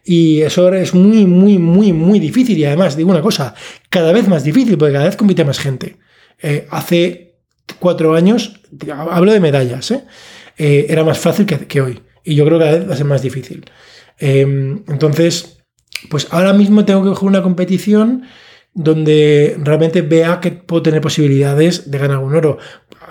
y 0.04 0.42
eso 0.42 0.74
es 0.74 0.94
muy, 0.94 1.26
muy, 1.26 1.60
muy, 1.60 1.94
muy 1.94 2.20
difícil. 2.20 2.58
Y 2.58 2.66
además, 2.66 2.96
digo 2.96 3.12
una 3.12 3.22
cosa, 3.22 3.54
cada 3.90 4.12
vez 4.12 4.28
más 4.28 4.44
difícil, 4.44 4.78
porque 4.78 4.94
cada 4.94 5.06
vez 5.06 5.16
compite 5.16 5.46
más 5.46 5.60
gente. 5.60 5.98
Eh, 6.42 6.68
hace 6.72 7.36
cuatro 7.80 8.16
años, 8.16 8.62
hablo 8.90 9.32
de 9.32 9.40
medallas, 9.40 9.92
¿eh? 9.92 10.04
Eh, 10.58 10.88
era 10.90 11.04
más 11.04 11.20
fácil 11.20 11.46
que, 11.46 11.82
hoy. 11.82 12.02
Y 12.24 12.36
yo 12.36 12.46
creo 12.46 12.60
que 12.60 12.66
cada 12.66 12.78
vez 12.78 12.90
va 12.90 12.94
a 12.94 12.98
ser 12.98 13.06
más 13.06 13.22
difícil. 13.22 13.66
entonces, 14.20 15.58
pues 16.10 16.28
ahora 16.32 16.54
mismo 16.54 16.86
tengo 16.86 17.04
que 17.04 17.10
coger 17.10 17.30
una 17.30 17.44
competición 17.44 18.24
donde 18.74 19.58
realmente 19.60 20.02
vea 20.02 20.40
que 20.40 20.52
puedo 20.52 20.82
tener 20.82 21.02
posibilidades 21.02 21.90
de 21.92 21.98
ganar 21.98 22.20
un 22.20 22.36
oro. 22.36 22.58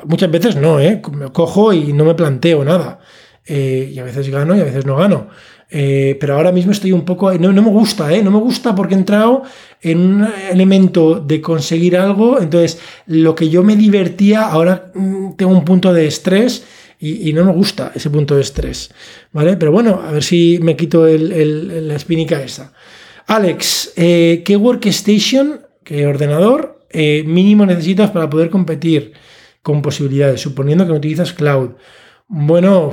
Muchas 0.05 0.30
veces 0.30 0.57
no, 0.57 0.80
¿eh? 0.80 1.01
Me 1.12 1.30
cojo 1.30 1.72
y 1.72 1.93
no 1.93 2.05
me 2.05 2.14
planteo 2.14 2.64
nada. 2.64 3.01
y 3.47 3.99
a 3.99 4.05
veces 4.05 4.28
gano 4.28 4.57
y 4.57 4.61
a 4.61 4.64
veces 4.64 4.86
no 4.86 4.97
gano. 4.97 5.28
Eh, 5.72 6.16
pero 6.18 6.34
ahora 6.34 6.50
mismo 6.50 6.72
estoy 6.72 6.92
un 6.92 7.04
poco. 7.04 7.32
No, 7.34 7.52
no 7.52 7.62
me 7.62 7.70
gusta, 7.70 8.12
¿eh? 8.12 8.22
No 8.22 8.30
me 8.30 8.38
gusta 8.38 8.74
porque 8.74 8.94
he 8.94 8.98
entrado 8.98 9.44
en 9.80 9.98
un 9.98 10.28
elemento 10.50 11.20
de 11.20 11.40
conseguir 11.40 11.96
algo. 11.96 12.40
Entonces, 12.40 12.78
lo 13.06 13.34
que 13.34 13.48
yo 13.48 13.62
me 13.62 13.76
divertía, 13.76 14.42
ahora 14.42 14.90
mm, 14.94 15.34
tengo 15.36 15.52
un 15.52 15.64
punto 15.64 15.92
de 15.92 16.06
estrés 16.06 16.64
y, 16.98 17.32
no 17.32 17.44
me 17.44 17.52
gusta 17.52 17.92
ese 17.94 18.10
punto 18.10 18.34
de 18.34 18.42
estrés. 18.42 18.90
¿Vale? 19.32 19.56
Pero 19.56 19.72
bueno, 19.72 20.02
a 20.06 20.12
ver 20.12 20.22
si 20.22 20.58
me 20.60 20.76
quito 20.76 21.06
el, 21.06 21.88
la 21.88 21.94
espinica 21.94 22.42
esa. 22.42 22.72
Alex, 23.26 23.92
eh, 23.96 24.42
¿qué 24.44 24.56
workstation, 24.56 25.60
qué 25.84 26.06
ordenador 26.06 26.84
eh, 26.90 27.22
mínimo 27.24 27.64
necesitas 27.64 28.10
para 28.10 28.28
poder 28.28 28.50
competir 28.50 29.12
con 29.62 29.82
posibilidades? 29.82 30.40
Suponiendo 30.40 30.84
que 30.84 30.92
utilizas 30.92 31.32
cloud. 31.32 31.70
Bueno, 32.26 32.92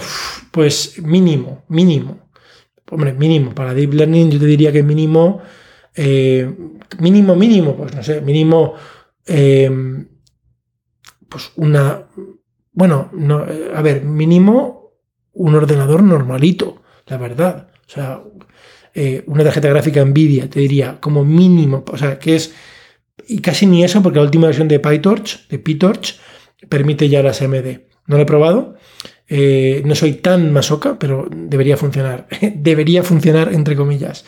pues 0.51 1.01
mínimo, 1.03 1.63
mínimo 1.67 2.26
hombre, 2.91 3.13
mínimo, 3.13 3.53
para 3.53 3.73
Deep 3.73 3.93
Learning 3.93 4.31
yo 4.31 4.39
te 4.39 4.45
diría 4.45 4.71
que 4.71 4.83
mínimo, 4.83 5.41
eh, 5.95 6.51
mínimo, 6.99 7.35
mínimo, 7.35 7.75
pues 7.75 7.93
no 7.95 8.03
sé, 8.03 8.21
mínimo, 8.21 8.73
eh, 9.25 9.69
pues 11.29 11.51
una, 11.55 12.03
bueno, 12.71 13.09
no, 13.13 13.45
a 13.73 13.81
ver, 13.81 14.03
mínimo 14.03 14.77
un 15.33 15.55
ordenador 15.55 16.03
normalito, 16.03 16.81
la 17.07 17.17
verdad. 17.17 17.69
O 17.88 17.89
sea, 17.89 18.21
eh, 18.93 19.23
una 19.27 19.43
tarjeta 19.43 19.69
gráfica 19.69 20.03
Nvidia, 20.03 20.49
te 20.49 20.59
diría, 20.59 20.99
como 20.99 21.23
mínimo, 21.23 21.83
o 21.91 21.97
sea, 21.97 22.19
que 22.19 22.35
es, 22.35 22.53
y 23.27 23.39
casi 23.39 23.65
ni 23.65 23.83
eso, 23.83 24.01
porque 24.01 24.17
la 24.17 24.25
última 24.25 24.47
versión 24.47 24.67
de 24.67 24.79
PyTorch, 24.79 25.47
de 25.47 25.59
PyTorch, 25.59 26.19
permite 26.69 27.07
ya 27.09 27.21
las 27.21 27.41
AMD. 27.41 27.81
No 28.07 28.17
lo 28.17 28.23
he 28.23 28.25
probado, 28.25 28.75
eh, 29.30 29.82
no 29.86 29.93
soy 29.93 30.13
tan 30.13 30.53
masoca, 30.53 30.97
pero 30.97 31.28
debería 31.30 31.78
funcionar. 31.78 32.28
debería 32.55 33.03
funcionar 33.03 33.53
entre 33.53 33.75
comillas. 33.75 34.25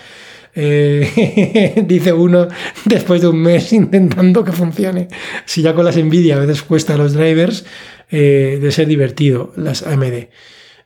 Eh, 0.55 1.83
dice 1.87 2.11
uno 2.11 2.47
después 2.85 3.21
de 3.21 3.27
un 3.27 3.37
mes 3.37 3.71
intentando 3.73 4.43
que 4.43 4.51
funcione. 4.51 5.07
Si 5.45 5.61
ya 5.61 5.73
con 5.73 5.85
las 5.85 5.97
Nvidia 5.97 6.35
a 6.35 6.39
veces 6.39 6.63
cuesta 6.63 6.97
los 6.97 7.13
drivers, 7.13 7.65
eh, 8.11 8.59
de 8.61 8.71
ser 8.71 8.87
divertido 8.87 9.53
las 9.55 9.83
AMD. 9.83 10.27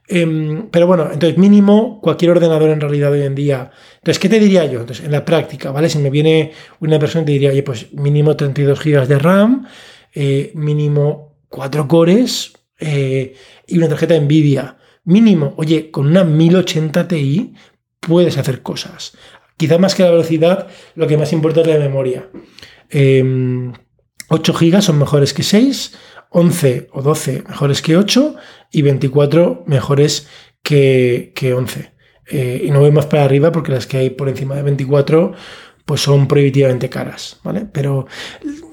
Em, 0.05 0.67
pero 0.69 0.85
bueno, 0.85 1.09
entonces 1.11 1.37
mínimo 1.37 2.01
cualquier 2.01 2.31
ordenador 2.31 2.69
en 2.69 2.81
realidad 2.81 3.11
hoy 3.11 3.21
en 3.21 3.33
día. 3.33 3.71
Entonces, 3.95 4.19
¿qué 4.19 4.27
te 4.27 4.37
diría 4.37 4.65
yo? 4.65 4.81
Entonces, 4.81 5.05
en 5.05 5.11
la 5.11 5.23
práctica, 5.23 5.71
¿vale? 5.71 5.89
Si 5.89 5.97
me 5.97 6.09
viene 6.09 6.51
una 6.81 6.99
persona 6.99 7.23
te 7.23 7.31
diría, 7.31 7.51
oye, 7.51 7.63
pues 7.63 7.93
mínimo 7.93 8.35
32 8.35 8.83
GB 8.83 9.07
de 9.07 9.17
RAM, 9.17 9.65
mínimo 10.55 11.37
4 11.47 11.87
cores, 11.87 12.51
y 13.67 13.77
una 13.77 13.89
tarjeta 13.89 14.19
Nvidia 14.19 14.77
mínimo, 15.05 15.53
oye, 15.57 15.91
con 15.91 16.07
una 16.07 16.23
1080 16.23 17.07
Ti 17.07 17.53
puedes 17.99 18.37
hacer 18.37 18.61
cosas. 18.61 19.17
Quizá 19.57 19.77
más 19.77 19.95
que 19.95 20.03
la 20.03 20.11
velocidad, 20.11 20.67
lo 20.95 21.07
que 21.07 21.17
más 21.17 21.31
importa 21.33 21.61
es 21.61 21.67
la 21.67 21.77
memoria. 21.77 22.29
8 22.31 22.91
em, 22.91 23.73
GB 24.29 24.81
son 24.81 24.99
mejores 24.99 25.33
que 25.33 25.43
6, 25.43 25.93
11 26.29 26.89
o 26.91 27.01
12 27.01 27.43
mejores 27.47 27.81
que 27.81 27.97
8 27.97 28.35
y 28.71 28.81
24 28.81 29.63
mejores 29.67 30.27
que, 30.63 31.31
que 31.35 31.53
11. 31.53 31.93
Eh, 32.29 32.63
y 32.65 32.71
no 32.71 32.79
voy 32.79 32.91
más 32.91 33.05
para 33.05 33.25
arriba 33.25 33.51
porque 33.51 33.71
las 33.71 33.85
que 33.85 33.97
hay 33.97 34.09
por 34.09 34.29
encima 34.29 34.55
de 34.55 34.63
24 34.63 35.33
pues 35.85 35.99
son 36.01 36.27
prohibitivamente 36.27 36.89
caras, 36.89 37.39
¿vale? 37.43 37.67
Pero 37.71 38.07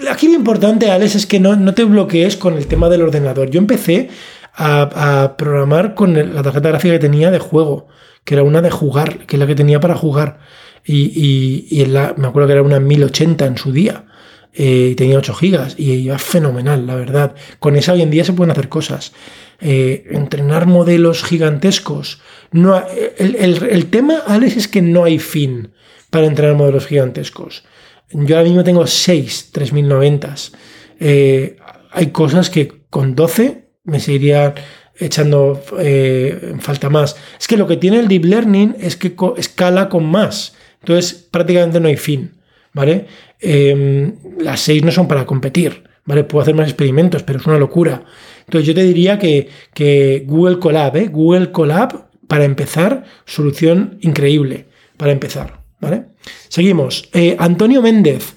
aquí 0.09 0.29
lo 0.29 0.35
importante, 0.35 0.91
Alex, 0.93 1.17
es 1.17 1.27
que 1.27 1.41
no, 1.41 1.57
no 1.57 1.75
te 1.75 1.83
bloquees 1.83 2.37
con 2.37 2.57
el 2.57 2.69
tema 2.69 2.89
del 2.89 3.03
ordenador. 3.03 3.51
Yo 3.51 3.59
empecé 3.59 4.09
a, 4.55 5.35
programar 5.39 5.95
con 5.95 6.15
la 6.35 6.43
tarjeta 6.43 6.69
gráfica 6.69 6.95
que 6.95 7.01
tenía 7.01 7.31
de 7.31 7.39
juego, 7.39 7.89
que 8.25 8.35
era 8.35 8.43
una 8.43 8.61
de 8.63 8.71
jugar, 8.71 9.27
que 9.27 9.37
es 9.37 9.41
la 9.41 9.47
que 9.47 9.55
tenía 9.55 9.81
para 9.81 9.95
jugar. 9.95 10.41
Y, 10.85 11.85
la, 11.87 12.15
me 12.17 12.29
acuerdo 12.29 12.49
que 12.49 12.53
era 12.55 12.63
una 12.63 12.81
1080 12.81 13.47
en 13.47 13.59
su 13.59 13.73
día. 13.73 14.07
Eh, 14.53 14.89
y 14.93 14.95
tenía 14.97 15.17
8 15.17 15.35
gigas 15.35 15.77
y 15.79 15.93
iba 15.93 16.19
fenomenal, 16.19 16.87
la 16.87 16.97
verdad. 16.97 17.35
Con 17.61 17.77
esa 17.77 17.93
hoy 17.93 18.03
en 18.03 18.11
día 18.11 18.25
se 18.25 18.33
pueden 18.33 18.51
hacer 18.51 18.69
cosas. 18.69 19.13
Eh, 19.61 20.09
entrenar 20.11 20.67
modelos 20.67 21.23
gigantescos. 21.23 22.21
No, 22.51 22.83
el, 23.19 23.87
tema, 23.91 24.23
Alex, 24.27 24.57
es 24.57 24.69
que 24.69 24.83
no 24.83 25.05
hay 25.05 25.19
fin 25.19 25.73
para 26.11 26.27
entrenar 26.27 26.57
modelos 26.57 26.87
gigantescos. 26.87 27.65
Yo 28.11 28.37
ahora 28.37 28.49
mismo 28.49 28.65
tengo 28.65 28.87
6 28.87 29.53
3090s. 29.53 30.53
Eh, 30.99 31.57
hay 31.93 32.07
cosas 32.09 32.51
que 32.51 32.83
con 32.91 33.15
12 33.15 33.70
me 33.91 34.01
seguirían 34.01 34.55
echando 34.99 35.63
eh, 35.79 36.55
falta 36.61 36.91
más. 36.91 37.17
Es 37.39 37.49
que 37.49 37.57
lo 37.57 37.67
que 37.67 37.77
tiene 37.77 37.99
el 37.99 38.09
deep 38.09 38.25
learning 38.25 38.77
es 38.79 38.97
que 38.97 39.15
escala 39.37 39.89
con 39.89 40.05
más. 40.05 40.55
Entonces 40.81 41.29
prácticamente 41.31 41.81
no 41.81 41.89
hay 41.89 41.97
fin. 41.97 42.33
¿Vale? 42.73 43.07
Em, 43.41 44.15
las 44.39 44.61
6 44.61 44.85
no 44.85 44.93
son 44.93 45.09
para 45.09 45.27
competir. 45.27 45.85
¿Vale? 46.05 46.25
Puedo 46.25 46.43
hacer 46.43 46.55
más 46.55 46.69
experimentos, 46.69 47.23
pero 47.23 47.39
es 47.39 47.47
una 47.47 47.59
locura. 47.59 48.05
Entonces 48.45 48.67
yo 48.67 48.75
te 48.75 48.83
diría 48.83 49.19
que, 49.19 49.49
que 49.75 50.25
Google 50.27 50.59
Colab, 50.59 50.97
¿eh? 50.97 51.09
Google 51.09 51.53
Colab, 51.53 52.09
para 52.27 52.45
empezar, 52.45 53.05
solución 53.27 53.99
increíble. 54.01 54.67
Para 54.97 55.13
empezar. 55.13 55.61
¿Vale? 55.81 56.05
Seguimos. 56.49 57.09
Eh, 57.13 57.37
Antonio 57.39 57.81
Méndez, 57.81 58.35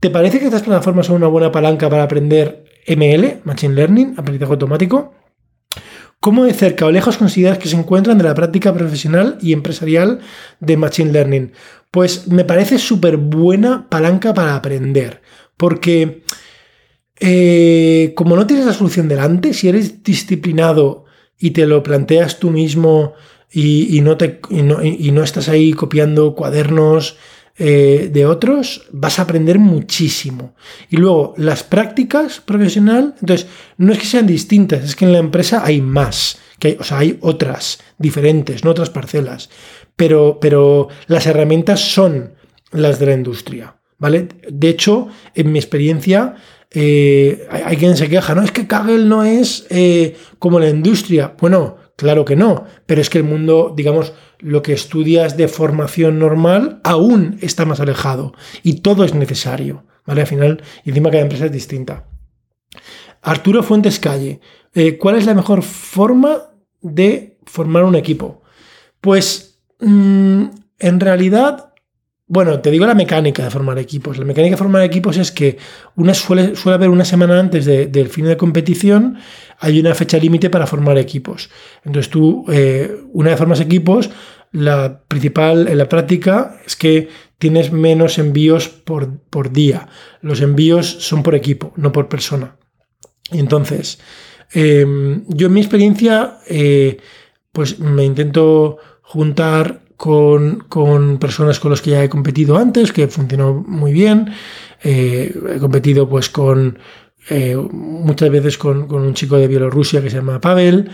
¿te 0.00 0.10
parece 0.10 0.38
que 0.38 0.46
estas 0.46 0.62
plataformas 0.62 1.06
son 1.06 1.16
una 1.16 1.26
buena 1.26 1.52
palanca 1.52 1.90
para 1.90 2.04
aprender 2.04 2.65
ML, 2.86 3.40
Machine 3.44 3.74
Learning, 3.74 4.14
aprendizaje 4.16 4.52
automático? 4.52 5.14
¿Cómo 6.20 6.44
de 6.44 6.54
cerca 6.54 6.86
o 6.86 6.90
lejos 6.90 7.18
consideras 7.18 7.58
que 7.58 7.68
se 7.68 7.76
encuentran 7.76 8.18
de 8.18 8.24
la 8.24 8.34
práctica 8.34 8.72
profesional 8.72 9.38
y 9.40 9.52
empresarial 9.52 10.20
de 10.60 10.76
Machine 10.76 11.12
Learning? 11.12 11.52
Pues 11.90 12.28
me 12.28 12.44
parece 12.44 12.78
súper 12.78 13.16
buena 13.16 13.88
palanca 13.88 14.34
para 14.34 14.56
aprender, 14.56 15.22
porque 15.56 16.22
eh, 17.20 18.12
como 18.16 18.36
no 18.36 18.46
tienes 18.46 18.66
la 18.66 18.72
solución 18.72 19.08
delante, 19.08 19.54
si 19.54 19.68
eres 19.68 20.02
disciplinado 20.02 21.04
y 21.38 21.50
te 21.50 21.66
lo 21.66 21.82
planteas 21.82 22.38
tú 22.38 22.50
mismo 22.50 23.14
y, 23.50 24.00
no, 24.02 24.16
te, 24.16 24.40
y 24.50 25.12
no 25.12 25.22
estás 25.22 25.48
ahí 25.48 25.72
copiando 25.72 26.34
cuadernos, 26.34 27.16
eh, 27.58 28.10
de 28.12 28.26
otros, 28.26 28.86
vas 28.92 29.18
a 29.18 29.22
aprender 29.22 29.58
muchísimo. 29.58 30.54
Y 30.90 30.98
luego, 30.98 31.34
las 31.38 31.62
prácticas 31.62 32.40
profesional, 32.40 33.14
entonces, 33.20 33.46
no 33.78 33.92
es 33.92 33.98
que 33.98 34.04
sean 34.04 34.26
distintas, 34.26 34.84
es 34.84 34.94
que 34.94 35.06
en 35.06 35.12
la 35.12 35.18
empresa 35.18 35.62
hay 35.64 35.80
más, 35.80 36.38
que 36.58 36.68
hay, 36.68 36.76
o 36.78 36.84
sea, 36.84 36.98
hay 36.98 37.18
otras 37.22 37.78
diferentes, 37.96 38.62
no 38.62 38.70
otras 38.70 38.90
parcelas, 38.90 39.48
pero, 39.96 40.38
pero 40.38 40.88
las 41.06 41.26
herramientas 41.26 41.80
son 41.80 42.34
las 42.72 42.98
de 42.98 43.06
la 43.06 43.14
industria, 43.14 43.76
¿vale? 43.98 44.28
De 44.50 44.68
hecho, 44.68 45.08
en 45.34 45.50
mi 45.50 45.58
experiencia, 45.58 46.34
eh, 46.70 47.48
hay, 47.50 47.78
quien 47.78 47.96
se 47.96 48.10
queja, 48.10 48.34
no, 48.34 48.42
es 48.42 48.52
que 48.52 48.66
Kaggle 48.66 49.04
no 49.04 49.24
es 49.24 49.66
eh, 49.70 50.14
como 50.38 50.60
la 50.60 50.68
industria. 50.68 51.34
Bueno, 51.40 51.78
Claro 51.96 52.26
que 52.26 52.36
no, 52.36 52.66
pero 52.84 53.00
es 53.00 53.08
que 53.08 53.18
el 53.18 53.24
mundo, 53.24 53.72
digamos, 53.74 54.12
lo 54.38 54.62
que 54.62 54.72
estudias 54.72 55.36
de 55.36 55.48
formación 55.48 56.18
normal 56.18 56.80
aún 56.84 57.38
está 57.40 57.64
más 57.64 57.80
alejado 57.80 58.34
y 58.62 58.80
todo 58.80 59.04
es 59.04 59.14
necesario, 59.14 59.84
¿vale? 60.06 60.22
Al 60.22 60.26
final, 60.26 60.62
encima 60.84 61.10
cada 61.10 61.22
empresa 61.22 61.46
es 61.46 61.52
distinta. 61.52 62.04
Arturo 63.22 63.62
Fuentes 63.62 63.98
Calle, 63.98 64.40
eh, 64.74 64.98
¿cuál 64.98 65.16
es 65.16 65.26
la 65.26 65.34
mejor 65.34 65.62
forma 65.62 66.42
de 66.80 67.38
formar 67.44 67.84
un 67.84 67.96
equipo? 67.96 68.42
Pues 69.00 69.58
mm, 69.80 70.44
en 70.78 71.00
realidad 71.00 71.72
bueno, 72.28 72.58
te 72.58 72.72
digo 72.72 72.86
la 72.86 72.94
mecánica 72.94 73.44
de 73.44 73.50
formar 73.50 73.78
equipos. 73.78 74.18
La 74.18 74.24
mecánica 74.24 74.54
de 74.54 74.58
formar 74.58 74.82
equipos 74.82 75.16
es 75.16 75.30
que 75.30 75.58
una 75.94 76.12
suele 76.12 76.54
haber 76.64 76.88
una 76.88 77.04
semana 77.04 77.38
antes 77.38 77.64
del 77.64 78.08
fin 78.08 78.24
de 78.24 78.36
competición, 78.36 79.18
hay 79.58 79.80
una 79.80 79.94
fecha 79.94 80.18
límite 80.18 80.50
para 80.50 80.66
formar 80.66 80.98
equipos. 80.98 81.50
Entonces 81.84 82.10
tú, 82.10 82.44
eh, 82.48 83.02
una 83.12 83.30
vez 83.30 83.38
formas 83.38 83.60
equipos, 83.60 84.10
la 84.52 85.02
principal 85.08 85.68
en 85.68 85.78
la 85.78 85.88
práctica 85.88 86.58
es 86.64 86.76
que 86.76 87.08
tienes 87.38 87.72
menos 87.72 88.18
envíos 88.18 88.68
por, 88.68 89.18
por 89.18 89.52
día. 89.52 89.88
Los 90.20 90.40
envíos 90.40 90.86
son 90.86 91.22
por 91.22 91.34
equipo, 91.34 91.72
no 91.76 91.92
por 91.92 92.08
persona. 92.08 92.56
Y 93.30 93.38
entonces, 93.38 93.98
em, 94.52 95.24
yo 95.28 95.48
en 95.48 95.52
mi 95.52 95.60
experiencia, 95.60 96.38
eh, 96.48 96.98
pues 97.52 97.78
me 97.78 98.04
intento 98.04 98.78
juntar 99.02 99.82
con, 99.96 101.18
personas 101.18 101.58
con 101.58 101.70
las 101.70 101.80
que 101.80 101.90
ya 101.90 102.04
he 102.04 102.08
competido 102.08 102.56
antes, 102.58 102.92
que 102.92 103.08
funcionó 103.08 103.64
muy 103.66 103.92
bien. 103.92 104.32
Eh, 104.82 105.34
he 105.54 105.58
competido 105.58 106.08
pues 106.08 106.28
con 106.28 106.78
eh, 107.28 107.56
muchas 107.56 108.30
veces 108.30 108.58
con, 108.58 108.92
un 108.92 109.14
chico 109.14 109.36
de 109.36 109.48
Bielorrusia 109.48 110.02
que 110.02 110.10
se 110.10 110.16
llama 110.16 110.40
Pavel. 110.40 110.90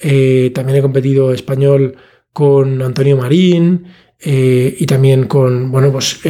Eh, 0.00 0.50
también 0.54 0.78
he 0.78 0.82
competido 0.82 1.32
español 1.32 1.96
con 2.32 2.80
Antonio 2.82 3.16
Marín 3.16 3.86
y 4.20 4.84
también 4.86 5.26
con, 5.26 5.70
bueno, 5.70 5.92
pues 5.92 6.20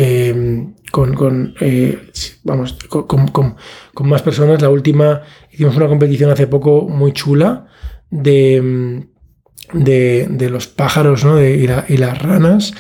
con, 0.91 1.15
con 1.15 1.55
vamos, 2.45 2.75
con, 2.89 3.29
con, 3.29 4.09
más 4.09 4.23
personas. 4.23 4.61
La 4.61 4.69
última 4.69 5.23
hicimos 5.51 5.77
una 5.77 5.89
competición 5.89 6.31
hace 6.31 6.47
poco 6.47 6.87
muy 6.87 7.13
chula 7.13 7.67
de 8.11 9.09
de, 9.73 10.49
los 10.51 10.67
pájaros 10.67 11.25
¿no? 11.25 11.37
de, 11.37 11.85
y, 11.89 11.97
las 11.97 12.23
ranas, 12.23 12.75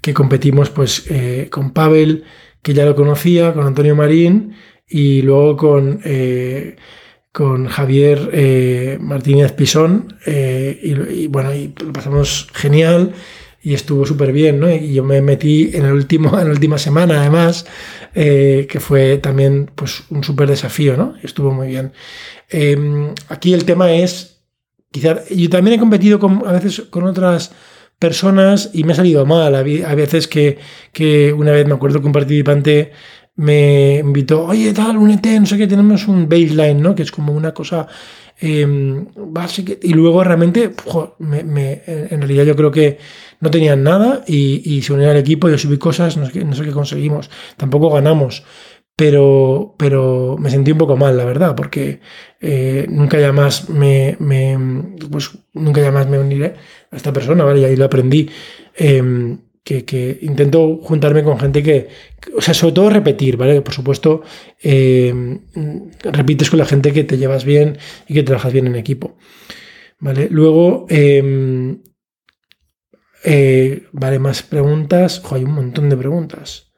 que 0.00 0.14
competimos 0.14 0.70
pues 0.70 1.04
eh, 1.08 1.48
con 1.50 1.72
Pavel, 1.72 2.24
que 2.62 2.74
ya 2.74 2.84
lo 2.84 2.94
conocía, 2.94 3.52
con 3.52 3.66
Antonio 3.66 3.96
Marín, 3.96 4.54
y 4.92 5.22
luego 5.22 5.56
con, 5.56 6.00
eh, 6.04 6.76
con 7.32 7.66
Javier 7.66 8.30
eh, 8.32 8.98
Martínez 9.00 9.52
Pisón, 9.52 10.18
y, 10.26 11.26
bueno, 11.28 11.54
y 11.54 11.74
lo 11.84 11.92
pasamos 11.92 12.48
genial 12.52 13.12
y 13.62 13.74
estuvo 13.74 14.04
súper 14.04 14.32
bien, 14.32 14.58
¿no? 14.58 14.70
Y 14.70 14.92
yo 14.92 15.04
me 15.04 15.20
metí 15.22 15.70
en, 15.72 15.84
el 15.84 15.92
último, 15.92 16.38
en 16.38 16.46
la 16.46 16.52
última 16.52 16.78
semana, 16.78 17.20
además, 17.20 17.66
que 18.12 18.78
fue 18.80 19.18
también 19.18 19.70
pues, 19.74 20.02
un 20.10 20.22
súper 20.22 20.48
desafío, 20.48 20.96
¿no? 20.96 21.14
Estuvo 21.22 21.52
muy 21.52 21.68
bien. 21.68 21.92
aquí 23.28 23.54
el 23.54 23.64
tema 23.64 23.92
es 23.92 24.32
Quizá, 24.92 25.24
yo 25.30 25.48
también 25.48 25.76
he 25.76 25.80
competido 25.80 26.20
con, 26.20 26.42
a 26.46 26.52
veces 26.52 26.82
con 26.90 27.04
otras 27.04 27.52
personas 27.98 28.70
y 28.74 28.84
me 28.84 28.92
ha 28.92 28.96
salido 28.96 29.24
mal. 29.24 29.54
A 29.54 29.62
veces 29.62 30.28
que, 30.28 30.58
que 30.92 31.32
una 31.32 31.52
vez 31.52 31.66
me 31.66 31.74
acuerdo 31.74 32.00
que 32.00 32.06
un 32.06 32.12
participante 32.12 32.92
me 33.36 33.98
invitó, 33.98 34.46
oye, 34.46 34.72
tal, 34.72 34.96
únete, 34.98 35.38
no 35.40 35.46
sé 35.46 35.56
qué, 35.56 35.66
tenemos 35.66 36.06
un 36.08 36.28
baseline, 36.28 36.80
¿no? 36.80 36.94
Que 36.94 37.02
es 37.02 37.10
como 37.10 37.32
una 37.32 37.52
cosa 37.52 37.86
em, 38.38 39.06
básica. 39.16 39.72
Y 39.82 39.94
luego 39.94 40.22
realmente, 40.22 40.72
en 41.20 42.20
realidad 42.20 42.44
yo 42.44 42.56
creo 42.56 42.70
que 42.70 42.98
no 43.40 43.50
tenían 43.50 43.82
nada 43.82 44.22
y, 44.26 44.82
se 44.82 44.92
unieron 44.92 45.16
al 45.16 45.22
equipo, 45.22 45.48
yo 45.48 45.58
subí 45.58 45.78
cosas, 45.78 46.16
no 46.16 46.26
sé, 46.26 46.44
no 46.44 46.54
sé 46.54 46.64
qué 46.64 46.72
conseguimos. 46.72 47.30
Tampoco 47.56 47.90
ganamos 47.90 48.44
pero, 48.96 49.74
pero 49.78 50.36
me 50.38 50.50
sentí 50.50 50.72
un 50.72 50.78
poco 50.78 50.96
mal, 50.96 51.16
la 51.16 51.24
verdad, 51.24 51.54
porque 51.56 52.00
eh, 52.40 52.86
nunca 52.88 53.18
ya 53.18 53.32
más 53.32 53.68
me, 53.68 54.16
pues 55.10 55.30
nunca 55.54 55.80
ya 55.80 55.90
más 55.90 56.08
me 56.08 56.18
uniré 56.18 56.54
a 56.90 56.96
esta 56.96 57.12
persona, 57.12 57.44
¿vale? 57.44 57.60
Y 57.60 57.64
ahí 57.64 57.76
lo 57.76 57.86
aprendí. 57.86 58.30
Em, 58.74 59.38
que, 59.62 60.18
intento 60.22 60.78
juntarme 60.82 61.22
con 61.22 61.38
gente 61.38 61.62
que, 61.62 61.88
o 62.36 62.40
sea, 62.40 62.54
sobre 62.54 62.74
todo 62.74 62.90
repetir, 62.90 63.36
¿vale? 63.36 63.62
Por 63.62 63.74
supuesto, 63.74 64.22
em, 64.60 65.40
repites 66.02 66.50
con 66.50 66.58
la 66.58 66.66
gente 66.66 66.92
que 66.92 67.04
te 67.04 67.18
llevas 67.18 67.44
bien 67.44 67.78
y 68.08 68.14
que 68.14 68.22
trabajas 68.22 68.52
bien 68.52 68.66
en 68.66 68.76
equipo, 68.76 69.16
¿vale? 69.98 70.28
Luego, 70.30 70.86
em, 70.88 71.82
eh, 73.24 73.84
vale, 73.92 74.18
más 74.18 74.42
preguntas. 74.42 75.22
hay 75.30 75.44
un 75.44 75.52
montón 75.52 75.88
de 75.88 75.96
preguntas. 75.96 76.72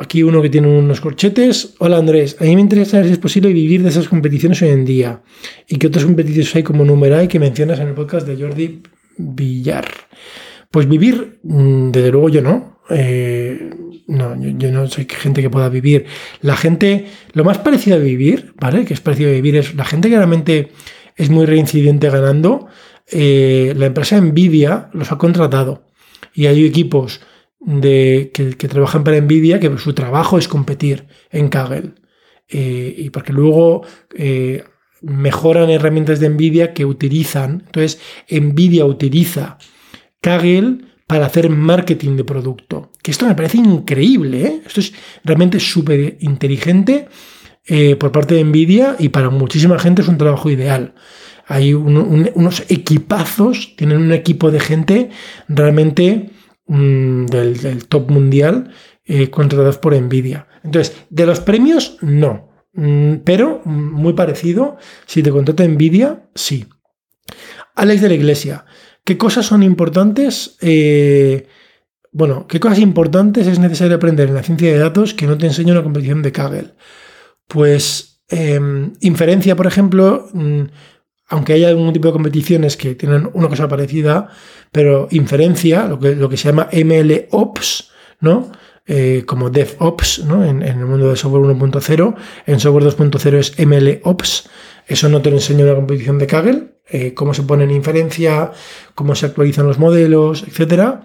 Aquí 0.00 0.22
uno 0.22 0.40
que 0.40 0.48
tiene 0.48 0.68
unos 0.68 1.00
corchetes. 1.00 1.74
Hola 1.80 1.98
Andrés, 1.98 2.36
a 2.38 2.44
mí 2.44 2.54
me 2.54 2.60
interesa 2.60 2.92
saber 2.92 3.06
si 3.06 3.12
es 3.14 3.18
posible 3.18 3.52
vivir 3.52 3.82
de 3.82 3.88
esas 3.88 4.06
competiciones 4.06 4.62
hoy 4.62 4.68
en 4.68 4.84
día. 4.84 5.22
¿Y 5.66 5.76
qué 5.76 5.88
otras 5.88 6.04
competiciones 6.04 6.54
hay 6.54 6.62
como 6.62 6.84
Numerai 6.84 7.26
que 7.26 7.40
mencionas 7.40 7.80
en 7.80 7.88
el 7.88 7.94
podcast 7.94 8.24
de 8.24 8.40
Jordi 8.40 8.82
Villar? 9.16 9.88
Pues 10.70 10.88
vivir, 10.88 11.40
mm, 11.42 11.90
desde 11.90 12.10
luego 12.10 12.28
yo 12.28 12.42
no. 12.42 12.78
Eh, 12.90 13.70
no, 14.06 14.34
yo, 14.40 14.70
no 14.70 14.86
soy 14.88 15.06
gente 15.08 15.42
que 15.42 15.50
pueda 15.50 15.68
vivir. 15.68 16.06
La 16.40 16.56
gente, 16.56 17.06
lo 17.32 17.44
más 17.44 17.58
parecido 17.58 17.96
a 17.96 18.00
vivir, 18.00 18.54
¿vale? 18.58 18.84
Que 18.84 18.94
es 18.94 19.00
parecido 19.00 19.30
a 19.30 19.34
vivir 19.34 19.56
es 19.56 19.74
la 19.74 19.84
gente 19.84 20.08
que 20.08 20.16
realmente 20.16 20.72
es 21.16 21.30
muy 21.30 21.46
reincidente 21.46 22.08
ganando. 22.10 22.68
Eh, 23.10 23.74
la 23.76 23.86
empresa 23.86 24.20
Nvidia 24.20 24.90
los 24.92 25.12
ha 25.12 25.18
contratado 25.18 25.86
y 26.34 26.46
hay 26.46 26.64
equipos 26.64 27.20
de, 27.60 28.30
que, 28.32 28.68
trabajan 28.68 29.04
para 29.04 29.20
Nvidia, 29.20 29.60
que 29.60 29.76
su 29.78 29.94
trabajo 29.94 30.38
es 30.38 30.48
competir 30.48 31.06
en 31.30 31.48
Kaggle. 31.48 31.92
Eh, 32.50 32.94
y 32.96 33.10
porque 33.10 33.32
luego 33.34 33.82
mejoran 35.02 35.68
herramientas 35.68 36.20
de 36.20 36.30
Nvidia 36.30 36.72
que 36.72 36.86
utilizan. 36.86 37.64
Entonces, 37.66 38.00
Nvidia 38.30 38.86
utiliza 38.86 39.58
Kaggle 40.20 40.78
para 41.06 41.26
hacer 41.26 41.48
marketing 41.48 42.16
de 42.16 42.24
producto. 42.24 42.92
Que 43.02 43.10
esto 43.10 43.26
me 43.26 43.34
parece 43.34 43.58
increíble. 43.58 44.42
¿eh? 44.42 44.62
Esto 44.66 44.80
es 44.80 44.92
realmente 45.24 45.60
súper 45.60 46.18
inteligente 46.20 47.08
por 48.00 48.12
parte 48.12 48.34
de 48.34 48.44
Nvidia 48.44 48.96
y 48.98 49.10
para 49.10 49.28
muchísima 49.28 49.78
gente 49.78 50.00
es 50.00 50.08
un 50.08 50.16
trabajo 50.16 50.50
ideal. 50.50 50.94
Hay 51.46 51.74
unos 51.74 52.64
equipazos, 52.70 53.74
tienen 53.76 53.98
un 53.98 54.12
equipo 54.12 54.50
de 54.50 54.60
gente 54.60 55.10
realmente 55.48 56.30
Mm, 56.68 57.24
del, 57.26 57.86
top 57.88 58.10
mundial 58.10 58.74
eh, 59.06 59.30
contratados 59.30 59.78
por 59.78 59.98
Nvidia. 59.98 60.46
Entonces, 60.62 60.94
de 61.08 61.24
los 61.24 61.40
premios, 61.40 61.96
no. 62.02 62.50
Mm, 62.74 63.16
pero 63.24 63.62
muy 63.64 64.12
parecido, 64.12 64.76
si 65.06 65.22
te 65.22 65.30
contrata 65.30 65.66
Nvidia, 65.66 66.28
sí. 66.34 66.66
Alex 67.74 68.02
de 68.02 68.08
la 68.08 68.14
Iglesia, 68.14 68.66
¿qué 69.08 69.16
cosas 69.16 69.46
son 69.46 69.62
importantes? 69.62 70.58
Eh, 70.60 71.46
bueno, 72.12 72.46
¿qué 72.46 72.60
cosas 72.60 72.78
importantes 72.78 73.46
es 73.46 73.58
necesario 73.58 73.96
aprender 73.96 74.28
en 74.28 74.34
la 74.34 74.42
ciencia 74.42 74.70
de 74.70 74.76
datos 74.76 75.14
que 75.14 75.26
no 75.26 75.38
te 75.38 75.46
enseña 75.46 75.72
una 75.72 75.82
competición 75.82 76.20
de 76.20 76.30
Kaggle? 76.30 76.74
Pues 77.46 78.20
em, 78.28 78.92
inferencia, 79.00 79.56
por 79.56 79.66
ejemplo, 79.66 80.28
mm, 80.34 80.62
aunque 81.28 81.54
haya 81.54 81.68
algún 81.68 81.90
tipo 81.94 82.08
de 82.08 82.12
competiciones 82.12 82.76
que 82.76 82.96
tienen 82.96 83.30
una 83.32 83.48
cosa 83.48 83.66
parecida, 83.66 84.28
pero 84.72 85.08
inferencia, 85.10 85.86
lo 85.86 85.98
que, 85.98 86.14
lo 86.14 86.28
que 86.28 86.36
se 86.36 86.48
llama 86.50 86.68
MLOps, 86.70 87.90
¿no? 88.20 88.52
Eh, 88.86 89.24
como 89.26 89.48
DevOps, 89.48 90.26
¿no? 90.26 90.44
En, 90.44 90.62
el 90.62 90.84
mundo 90.84 91.08
de 91.08 91.16
software 91.16 91.44
1.0, 91.44 92.14
en 92.44 92.60
software 92.60 92.84
2.0 92.84 93.38
es 93.38 93.58
MLOps, 93.58 94.50
Eso 94.86 95.08
no 95.08 95.22
te 95.22 95.30
lo 95.30 95.36
enseña 95.36 95.64
una 95.64 95.76
competición 95.76 96.18
de 96.18 96.26
Kaggle, 96.26 96.77
eh, 96.90 97.12
cómo 97.12 97.34
se 97.34 97.42
pone 97.42 97.64
en 97.64 97.70
inferencia, 97.70 98.50
cómo 98.94 99.14
se 99.14 99.26
actualizan 99.26 99.66
los 99.66 99.78
modelos, 99.78 100.42
etcétera. 100.46 101.04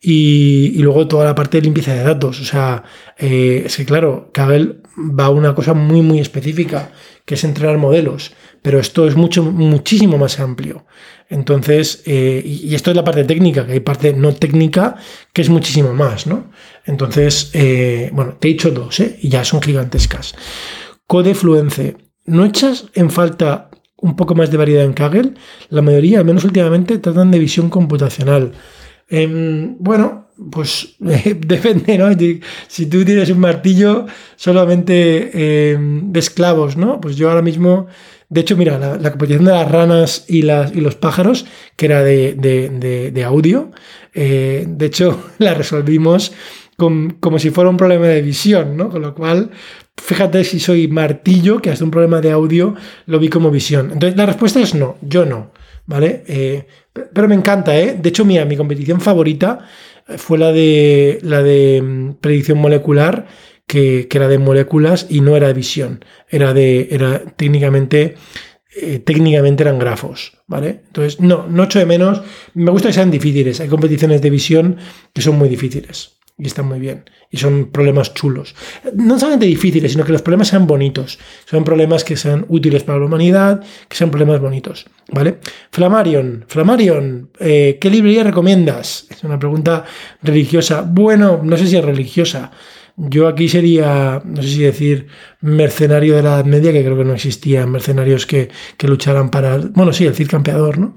Y, 0.00 0.78
luego 0.78 1.08
toda 1.08 1.24
la 1.24 1.34
parte 1.34 1.58
de 1.58 1.62
limpieza 1.62 1.94
de 1.94 2.04
datos. 2.04 2.40
O 2.40 2.44
sea, 2.44 2.84
eh, 3.18 3.64
es 3.66 3.76
que 3.76 3.84
claro, 3.84 4.30
Kaggle 4.32 4.76
va 4.96 5.24
a 5.26 5.30
una 5.30 5.54
cosa 5.54 5.74
muy, 5.74 6.02
muy 6.02 6.20
específica, 6.20 6.92
que 7.24 7.34
es 7.34 7.42
entrenar 7.42 7.78
modelos. 7.78 8.32
Pero 8.62 8.78
esto 8.78 9.08
es 9.08 9.16
mucho, 9.16 9.42
muchísimo 9.42 10.16
más 10.16 10.38
amplio. 10.38 10.86
Entonces, 11.28 12.02
eh, 12.06 12.40
y 12.44 12.72
esto 12.74 12.90
es 12.90 12.96
la 12.96 13.02
parte 13.02 13.24
técnica, 13.24 13.66
que 13.66 13.72
hay 13.72 13.80
parte 13.80 14.12
no 14.12 14.32
técnica 14.32 14.94
que 15.32 15.42
es 15.42 15.48
muchísimo 15.48 15.92
más, 15.92 16.28
¿no? 16.28 16.52
Entonces, 16.84 17.50
bueno, 18.12 18.36
te 18.38 18.46
he 18.46 18.52
dicho 18.52 18.70
dos, 18.70 19.00
¿eh? 19.00 19.18
Y 19.20 19.28
ya 19.28 19.44
son 19.44 19.60
gigantescas. 19.60 20.36
Code 21.08 21.34
Fluence. 21.34 21.96
¿No 22.26 22.44
echas 22.44 22.86
en 22.94 23.10
falta 23.10 23.70
un 23.98 24.16
poco 24.16 24.34
más 24.34 24.50
de 24.50 24.56
variedad 24.56 24.84
en 24.84 24.92
Kaggle? 24.92 25.34
La 25.70 25.82
mayoría, 25.82 26.18
al 26.18 26.24
menos 26.24 26.44
últimamente, 26.44 26.98
tratan 26.98 27.30
de 27.30 27.38
visión 27.38 27.70
computacional. 27.70 28.52
Em, 29.08 29.76
bueno, 29.78 30.26
pues 30.50 30.96
depende, 30.98 31.98
¿no? 31.98 32.08
Si 32.68 32.86
tú 32.86 33.04
tienes 33.04 33.30
un 33.30 33.38
martillo 33.38 34.06
solamente 34.36 35.72
em, 35.72 36.12
de 36.12 36.20
esclavos, 36.20 36.76
¿no? 36.76 37.00
Pues 37.00 37.16
yo 37.16 37.28
ahora 37.30 37.42
mismo, 37.42 37.86
de 38.28 38.40
hecho, 38.40 38.56
mira, 38.56 38.78
la, 38.78 39.10
competición 39.10 39.44
de 39.44 39.52
las 39.52 39.70
ranas 39.70 40.24
y, 40.28 40.42
las, 40.42 40.74
y 40.74 40.80
los 40.80 40.96
pájaros, 40.96 41.46
que 41.76 41.86
era 41.86 42.02
de, 42.02 43.22
audio, 43.24 43.70
eh, 44.14 44.64
de 44.68 44.86
hecho, 44.86 45.30
la 45.38 45.54
resolvimos 45.54 46.32
como 46.76 47.38
si 47.38 47.50
fuera 47.50 47.70
un 47.70 47.76
problema 47.76 48.06
de 48.06 48.22
visión, 48.22 48.76
¿no? 48.76 48.90
Con 48.90 49.02
lo 49.02 49.14
cual, 49.14 49.50
fíjate 49.96 50.44
si 50.44 50.60
soy 50.60 50.88
martillo, 50.88 51.60
que 51.60 51.70
hasta 51.70 51.84
un 51.84 51.90
problema 51.90 52.20
de 52.20 52.32
audio 52.32 52.74
lo 53.06 53.18
vi 53.18 53.28
como 53.28 53.50
visión. 53.50 53.90
Entonces, 53.92 54.16
la 54.16 54.26
respuesta 54.26 54.60
es 54.60 54.74
no, 54.74 54.96
yo 55.00 55.24
no, 55.24 55.52
¿vale? 55.86 56.22
Eh, 56.26 56.66
pero 57.12 57.28
me 57.28 57.34
encanta, 57.34 57.78
¿eh? 57.78 57.96
De 58.00 58.08
hecho, 58.10 58.24
mira, 58.24 58.44
mi 58.44 58.56
competición 58.56 59.00
favorita 59.00 59.60
fue 60.18 60.38
la 60.38 60.52
de, 60.52 61.18
la 61.22 61.42
de 61.42 61.82
mm, 61.82 62.14
predicción 62.20 62.58
molecular, 62.58 63.26
que, 63.66 64.08
era 64.12 64.28
de 64.28 64.38
moléculas 64.38 65.06
y 65.08 65.20
no 65.20 65.36
era 65.36 65.48
de 65.48 65.54
visión, 65.54 66.04
era 66.28 66.52
de, 66.52 66.88
era 66.90 67.20
técnicamente, 67.36 68.16
eh, 68.80 68.98
técnicamente 68.98 69.62
eran 69.62 69.78
grafos, 69.78 70.34
¿vale? 70.46 70.82
Entonces, 70.86 71.20
no, 71.20 71.46
no 71.48 71.64
echo 71.64 71.78
de 71.78 71.86
menos, 71.86 72.20
me 72.54 72.70
gusta 72.70 72.88
que 72.88 72.94
sean 72.94 73.10
difíciles, 73.10 73.60
hay 73.60 73.68
competiciones 73.68 74.20
de 74.22 74.30
visión 74.30 74.76
que 75.12 75.22
son 75.22 75.36
muy 75.36 75.48
difíciles 75.48 76.15
y 76.38 76.46
están 76.46 76.66
muy 76.66 76.78
bien. 76.78 77.04
Y 77.30 77.38
son 77.38 77.70
problemas 77.70 78.12
chulos. 78.12 78.54
No 78.94 79.18
solamente 79.18 79.46
difíciles, 79.46 79.92
sino 79.92 80.04
que 80.04 80.12
los 80.12 80.22
problemas 80.22 80.48
sean 80.48 80.66
bonitos. 80.66 81.18
Son 81.46 81.64
problemas 81.64 82.04
que 82.04 82.16
sean 82.16 82.44
útiles 82.48 82.84
para 82.84 82.98
la 82.98 83.06
humanidad, 83.06 83.64
que 83.88 83.96
sean 83.96 84.10
problemas 84.10 84.40
bonitos. 84.40 84.86
¿Vale? 85.10 85.38
Flamarion, 85.70 86.44
Flamarion, 86.46 87.30
eh, 87.40 87.78
¿qué 87.80 87.88
librería 87.88 88.24
recomiendas? 88.24 89.06
Es 89.08 89.24
una 89.24 89.38
pregunta 89.38 89.84
religiosa. 90.22 90.82
Bueno, 90.82 91.40
no 91.42 91.56
sé 91.56 91.66
si 91.66 91.76
es 91.76 91.84
religiosa. 91.84 92.50
Yo 92.98 93.28
aquí 93.28 93.48
sería, 93.48 94.22
no 94.24 94.42
sé 94.42 94.48
si 94.48 94.62
decir, 94.62 95.06
mercenario 95.40 96.16
de 96.16 96.22
la 96.22 96.34
Edad 96.34 96.44
Media, 96.44 96.72
que 96.72 96.82
creo 96.82 96.96
que 96.96 97.04
no 97.04 97.14
existían 97.14 97.70
mercenarios 97.70 98.26
que, 98.26 98.50
lucharan 98.82 99.30
para. 99.30 99.58
Bueno, 99.58 99.92
sí, 99.92 100.06
el 100.06 100.14
Cid 100.14 100.28
Campeador, 100.28 100.78
¿no? 100.78 100.94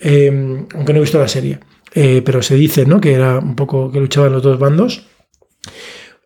Eh, 0.00 0.64
aunque 0.74 0.92
no 0.92 0.98
he 0.98 1.02
visto 1.02 1.18
la 1.18 1.28
serie. 1.28 1.58
Eh, 1.92 2.22
pero 2.24 2.42
se 2.42 2.54
dice 2.54 2.86
¿no? 2.86 3.00
que 3.00 3.12
era 3.12 3.38
un 3.38 3.56
poco 3.56 3.90
que 3.90 4.00
luchaban 4.00 4.32
los 4.32 4.42
dos 4.42 4.58
bandos. 4.58 5.06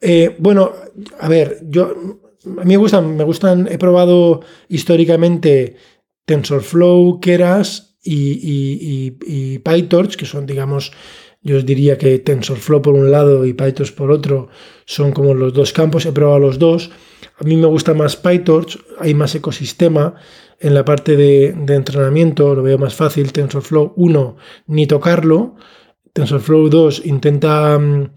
Eh, 0.00 0.36
bueno, 0.38 0.72
a 1.18 1.28
ver, 1.28 1.60
yo 1.62 2.20
a 2.44 2.64
mí 2.64 2.74
me 2.74 2.76
gustan, 2.76 3.16
me 3.16 3.24
gustan, 3.24 3.68
he 3.70 3.78
probado 3.78 4.42
históricamente 4.68 5.76
TensorFlow, 6.26 7.20
Keras 7.20 7.96
y, 8.02 9.10
y, 9.26 9.58
PyTorch, 9.60 10.16
que 10.16 10.26
son, 10.26 10.44
digamos, 10.44 10.92
yo 11.40 11.56
os 11.56 11.64
diría 11.64 11.96
que 11.96 12.18
TensorFlow 12.18 12.82
por 12.82 12.94
un 12.94 13.10
lado 13.10 13.46
y 13.46 13.54
PyTorch 13.54 13.94
por 13.94 14.10
otro 14.10 14.48
son 14.84 15.12
como 15.12 15.32
los 15.32 15.54
dos 15.54 15.72
campos, 15.72 16.04
he 16.04 16.12
probado 16.12 16.38
los 16.38 16.58
dos. 16.58 16.90
A 17.38 17.44
mí 17.44 17.56
me 17.56 17.66
gusta 17.66 17.94
más 17.94 18.16
PyTorch, 18.16 18.78
hay 18.98 19.14
más 19.14 19.34
ecosistema, 19.34 20.14
en 20.64 20.72
la 20.72 20.82
parte 20.82 21.14
de, 21.14 21.48
entrenamiento 21.48 22.54
lo 22.54 22.62
veo 22.62 22.78
más 22.78 22.94
fácil. 22.94 23.32
TensorFlow 23.32 23.92
1, 23.96 24.36
ni 24.68 24.86
tocarlo. 24.86 25.56
TensorFlow 26.14 26.70
2 26.70 27.02
intenta, 27.04 27.78
mm, 27.78 28.10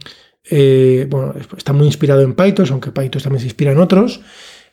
eh, 0.52 1.08
bueno, 1.10 1.34
está 1.58 1.74
muy 1.74 1.88
inspirado 1.88 2.22
en 2.22 2.36
PyTorch, 2.36 2.72
aunque 2.72 2.92
PyTorch 2.92 3.24
también 3.24 3.42
se 3.42 3.48
inspira 3.48 3.74
en 3.74 3.80
otros. 3.80 4.22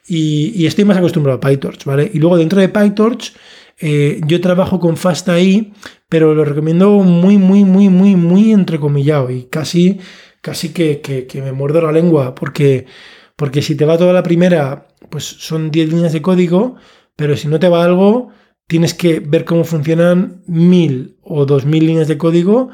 Y, 0.06 0.64
estoy 0.66 0.84
más 0.84 0.98
acostumbrado 0.98 1.38
a 1.38 1.40
PyTorch, 1.40 1.84
¿vale? 1.84 2.08
Y 2.14 2.18
luego 2.20 2.36
dentro 2.36 2.60
de 2.60 2.68
PyTorch, 2.68 3.34
eh, 3.80 4.20
yo 4.24 4.40
trabajo 4.40 4.78
con 4.78 4.96
FastAI, 4.96 5.72
pero 6.08 6.32
lo 6.32 6.44
recomiendo 6.44 6.90
muy, 7.00 7.38
muy, 7.38 7.64
muy, 7.64 7.88
muy, 7.88 8.14
muy 8.14 8.52
entrecomillado 8.52 9.30
y 9.30 9.44
casi, 9.44 9.98
casi 10.40 10.72
que, 10.72 11.00
que, 11.00 11.42
me 11.42 11.50
muerdo 11.50 11.80
la 11.82 11.90
lengua, 11.90 12.36
porque, 12.36 12.86
porque 13.34 13.62
si 13.62 13.74
te 13.74 13.84
va 13.84 13.98
toda 13.98 14.12
la 14.12 14.22
primera, 14.22 14.86
pues 15.10 15.24
son 15.24 15.72
10 15.72 15.88
líneas 15.88 16.12
de 16.12 16.22
código, 16.22 16.76
pero 17.16 17.36
si 17.36 17.48
no 17.48 17.58
te 17.58 17.68
va 17.68 17.84
algo, 17.84 18.30
tienes 18.66 18.94
que 18.94 19.20
ver 19.20 19.44
cómo 19.44 19.64
funcionan 19.64 20.42
mil 20.46 21.18
o 21.22 21.46
dos 21.46 21.66
mil 21.66 21.86
líneas 21.86 22.08
de 22.08 22.18
código 22.18 22.70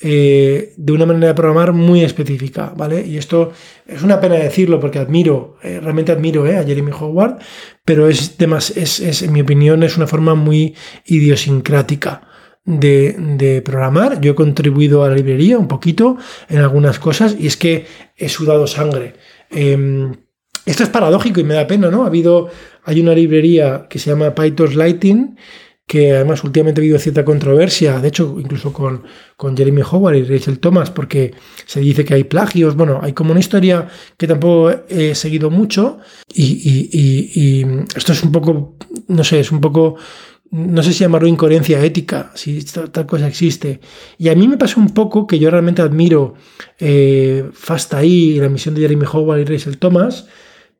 eh, 0.00 0.74
de 0.76 0.92
una 0.92 1.06
manera 1.06 1.28
de 1.28 1.34
programar 1.34 1.72
muy 1.72 2.02
específica, 2.02 2.74
¿vale? 2.76 3.06
Y 3.06 3.16
esto 3.16 3.52
es 3.86 4.02
una 4.02 4.20
pena 4.20 4.34
decirlo 4.34 4.80
porque 4.80 4.98
admiro, 4.98 5.56
eh, 5.62 5.78
realmente 5.80 6.10
admiro 6.10 6.46
eh, 6.46 6.58
a 6.58 6.64
Jeremy 6.64 6.90
Howard, 6.90 7.38
pero 7.84 8.08
es, 8.08 8.36
es, 8.76 9.00
es, 9.00 9.22
en 9.22 9.32
mi 9.32 9.40
opinión, 9.40 9.84
es 9.84 9.96
una 9.96 10.08
forma 10.08 10.34
muy 10.34 10.74
idiosincrática. 11.06 12.28
De, 12.66 13.62
programar. 13.62 14.22
Yo 14.22 14.32
he 14.32 14.34
contribuido 14.34 15.04
a 15.04 15.10
la 15.10 15.16
librería 15.16 15.58
un 15.58 15.68
poquito 15.68 16.16
en 16.48 16.60
algunas 16.60 16.98
cosas 16.98 17.36
y 17.38 17.46
es 17.46 17.58
que 17.58 17.84
he 18.16 18.30
sudado 18.30 18.66
sangre. 18.66 19.16
Em, 19.50 20.14
esto 20.66 20.82
es 20.82 20.88
paradójico 20.88 21.40
y 21.40 21.44
me 21.44 21.54
da 21.54 21.66
pena, 21.66 21.90
¿no? 21.90 22.04
Ha 22.04 22.06
habido, 22.06 22.48
hay 22.84 23.00
una 23.00 23.14
librería 23.14 23.86
que 23.88 23.98
se 23.98 24.10
llama 24.10 24.34
PyTorch 24.34 24.74
Lighting, 24.74 25.36
que 25.86 26.12
además 26.12 26.42
últimamente 26.44 26.80
ha 26.80 26.82
habido 26.82 26.98
cierta 26.98 27.24
controversia, 27.24 28.00
de 28.00 28.08
hecho, 28.08 28.36
incluso 28.40 28.72
con, 28.72 29.04
con 29.36 29.54
Jeremy 29.54 29.82
Howard 29.82 30.16
y 30.16 30.22
Rachel 30.24 30.58
Thomas, 30.58 30.90
porque 30.90 31.34
se 31.66 31.80
dice 31.80 32.04
que 32.04 32.14
hay 32.14 32.24
plagios. 32.24 32.74
Bueno, 32.74 33.00
hay 33.02 33.12
como 33.12 33.32
una 33.32 33.40
historia 33.40 33.88
que 34.16 34.26
tampoco 34.26 34.70
he 34.88 35.14
seguido 35.14 35.50
mucho, 35.50 35.98
y, 36.32 37.64
esto 37.94 38.12
es 38.12 38.22
un 38.22 38.32
poco, 38.32 38.76
no 39.08 39.24
sé, 39.24 39.40
es 39.40 39.52
un 39.52 39.60
poco 39.60 39.96
no 40.50 40.84
sé 40.84 40.92
si 40.92 41.00
llamarlo 41.00 41.26
incoherencia 41.26 41.84
ética, 41.84 42.30
si 42.36 42.64
tal, 42.64 43.06
cosa 43.06 43.26
existe. 43.26 43.80
Y 44.18 44.28
a 44.28 44.36
mí 44.36 44.46
me 44.46 44.56
pasa 44.56 44.78
un 44.78 44.90
poco 44.94 45.26
que 45.26 45.40
yo 45.40 45.50
realmente 45.50 45.82
admiro 45.82 46.34
eh, 46.78 47.50
FastAI, 47.52 48.38
la 48.38 48.48
misión 48.48 48.76
de 48.76 48.82
Jeremy 48.82 49.04
Howard 49.12 49.40
y 49.40 49.44
Rachel 49.44 49.78
Thomas, 49.78 50.28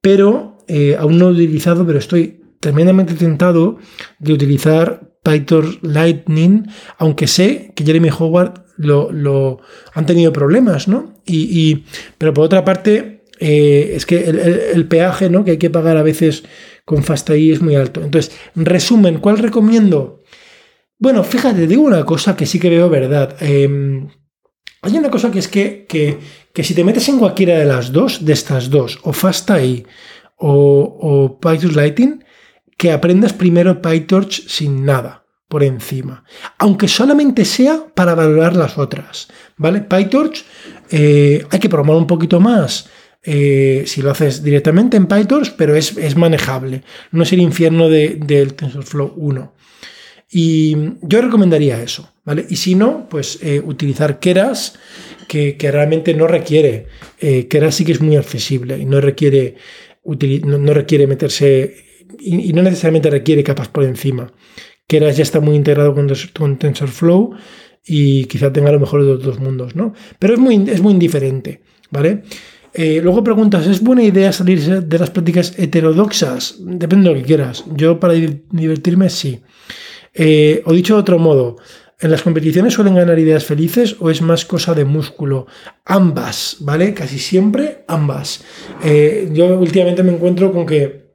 pero 0.05 0.59
eh, 0.69 0.97
aún 0.99 1.19
no 1.19 1.31
he 1.31 1.33
utilizado, 1.33 1.87
pero 1.87 1.99
estoy 1.99 2.43
tremendamente 2.61 3.15
tentado 3.15 3.79
de 4.19 4.35
utilizar 4.35 5.15
PyTorch 5.23 5.79
Lightning, 5.81 6.67
aunque 6.99 7.27
sé 7.27 7.73
que 7.75 7.87
Jeremy 7.87 8.11
Howard 8.11 8.67
lo, 8.77 9.61
han 9.95 10.05
tenido 10.05 10.31
problemas, 10.31 10.89
¿no? 10.89 11.15
Y, 11.25 11.85
pero 12.19 12.35
por 12.35 12.45
otra 12.45 12.67
parte, 12.67 13.25
eh, 13.41 13.93
es 13.95 14.05
que 14.05 14.25
el, 14.25 14.87
peaje 14.89 15.31
¿no? 15.31 15.43
que 15.43 15.53
hay 15.53 15.59
que 15.59 15.71
pagar 15.71 15.97
a 15.97 16.03
veces 16.03 16.45
con 16.85 17.03
FastAI 17.03 17.53
es 17.53 17.63
muy 17.63 17.75
alto. 17.75 18.03
Entonces, 18.03 18.37
resumen, 18.55 19.21
¿cuál 19.21 19.39
recomiendo? 19.39 20.23
Bueno, 20.99 21.25
fíjate, 21.25 21.67
digo 21.67 21.83
una 21.83 22.05
cosa 22.05 22.37
que 22.37 22.45
sí 22.45 22.61
que 22.61 22.69
veo 22.69 22.91
verdad. 22.91 23.37
Em, 23.41 24.09
hay 24.85 24.99
una 24.99 25.11
cosa 25.11 25.31
que 25.31 25.39
es 25.39 25.49
que, 25.49 25.87
que, 25.89 26.65
si 26.65 26.75
te 26.75 26.85
metes 26.85 27.09
en 27.09 27.19
cualquiera 27.19 27.59
de 27.59 27.65
las 27.65 27.91
dos, 27.91 28.25
de 28.25 28.33
estas 28.33 28.71
dos, 28.71 28.99
o 29.03 29.13
FastAI 29.13 29.87
o, 30.37 31.39
PyTorch 31.41 31.75
Lighting, 31.75 32.25
que 32.77 32.93
aprendas 32.93 33.33
primero 33.33 33.81
PyTorch 33.81 34.47
sin 34.47 34.85
nada 34.85 35.25
por 35.49 35.63
encima, 35.63 36.25
aunque 36.59 36.89
solamente 36.89 37.45
sea 37.45 37.87
para 37.95 38.15
valorar 38.15 38.57
las 38.57 38.77
otras, 38.77 39.29
¿vale? 39.57 39.81
PyTorch 39.81 40.45
eh, 40.91 41.47
hay 41.51 41.59
que 41.59 41.69
programar 41.69 41.97
un 41.97 42.07
poquito 42.07 42.41
más 42.41 42.89
eh, 43.23 43.85
si 43.87 44.03
lo 44.03 44.11
haces 44.11 44.43
directamente 44.43 44.97
en 44.97 45.07
PyTorch, 45.07 45.55
pero 45.57 45.75
es, 45.75 46.17
manejable, 46.17 46.83
no 47.11 47.23
es 47.23 47.33
el 47.33 47.41
infierno 47.41 47.89
del 47.89 48.55
TensorFlow 48.55 49.15
1. 49.17 49.55
Y 50.31 50.77
yo 51.03 51.23
recomendaría 51.23 51.81
eso, 51.81 52.14
¿vale? 52.25 52.47
Y 52.49 52.57
si 52.57 52.75
no, 52.75 53.09
pues 53.09 53.39
eh, 53.43 53.61
utilizar 53.65 54.19
Keras, 54.19 54.79
que, 55.29 55.57
realmente 55.61 56.15
no 56.15 56.27
requiere. 56.27 56.87
Eh, 57.21 57.49
Keras 57.49 57.75
sí 57.75 57.85
que 57.85 57.93
es 57.93 58.01
muy 58.01 58.17
accesible 58.17 58.79
y 58.79 58.85
no 58.85 59.01
requiere, 59.01 59.57
no, 60.05 60.75
requiere 60.75 61.07
meterse 61.07 61.75
y, 62.21 62.53
no 62.53 62.63
necesariamente 62.63 63.11
requiere 63.11 63.43
capas 63.43 63.69
por 63.69 63.85
encima. 63.85 64.33
Keras 64.87 65.17
ya 65.17 65.23
está 65.23 65.41
muy 65.41 65.57
integrado 65.57 65.95
con, 65.95 66.59
TensorFlow 66.59 67.35
y 67.87 68.25
quizá 68.27 68.53
tenga 68.53 68.71
lo 68.71 68.81
mejor 68.81 69.03
de 69.03 69.15
los 69.15 69.23
dos 69.23 69.41
mundos, 69.41 69.75
¿no? 69.75 69.95
Pero 70.19 70.35
es 70.35 70.41
muy, 70.41 70.65
es 70.69 70.81
muy 70.81 70.93
indiferente, 70.93 71.63
¿vale? 71.91 72.23
Eh, 72.73 73.01
luego 73.03 73.25
preguntas, 73.25 73.67
¿es 73.67 73.81
buena 73.81 74.03
idea 74.03 74.33
salir 74.33 74.61
de 74.61 74.99
las 74.99 75.11
prácticas 75.11 75.59
heterodoxas? 75.59 76.57
Depende 76.61 77.09
de 77.09 77.15
lo 77.15 77.21
que 77.21 77.27
quieras. 77.27 77.65
Yo 77.75 77.99
para 77.99 78.15
divertirme 78.15 79.11
sí. 79.11 79.41
O 80.65 80.73
dicho 80.73 80.95
de 80.95 81.01
otro 81.01 81.19
modo, 81.19 81.57
¿en 82.01 82.11
las 82.11 82.23
competiciones 82.23 82.75
suelen 82.75 82.95
ganar 82.95 83.19
ideas 83.19 83.45
felices 83.45 83.97
o 84.01 84.11
es 84.11 84.23
más 84.23 84.45
cosa 84.45 84.75
de 84.75 84.85
músculo? 84.85 85.47
Ambas, 85.85 86.57
¿vale? 86.61 86.95
Casi 86.95 87.19
siempre 87.19 87.85
ambas. 87.89 88.45
Eh, 88.83 89.31
yo 89.33 89.59
últimamente 89.59 90.03
me 90.03 90.13
encuentro 90.13 90.53
con 90.53 90.67
que 90.67 91.13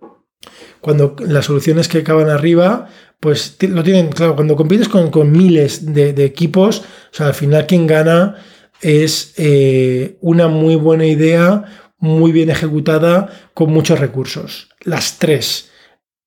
cuando 0.82 1.16
las 1.20 1.46
soluciones 1.46 1.88
que 1.88 2.00
acaban 2.00 2.30
arriba, 2.30 2.88
pues 3.20 3.58
lo 3.62 3.84
tienen, 3.84 4.10
claro, 4.10 4.36
cuando 4.36 4.56
compites 4.56 4.88
con, 4.88 5.32
miles 5.32 5.94
de, 5.94 6.14
de, 6.14 6.26
equipos, 6.26 6.80
o 6.80 7.16
sea, 7.16 7.28
al 7.28 7.34
final 7.34 7.68
quien 7.68 7.86
gana 7.86 8.38
es 8.82 9.34
eh, 9.38 10.18
una 10.22 10.48
muy 10.48 10.76
buena 10.76 11.06
idea, 11.06 11.66
muy 11.98 12.32
bien 12.32 12.50
ejecutada, 12.50 13.30
con 13.54 13.72
muchos 13.72 14.00
recursos. 14.00 14.70
Las 14.82 15.20
tres. 15.20 15.70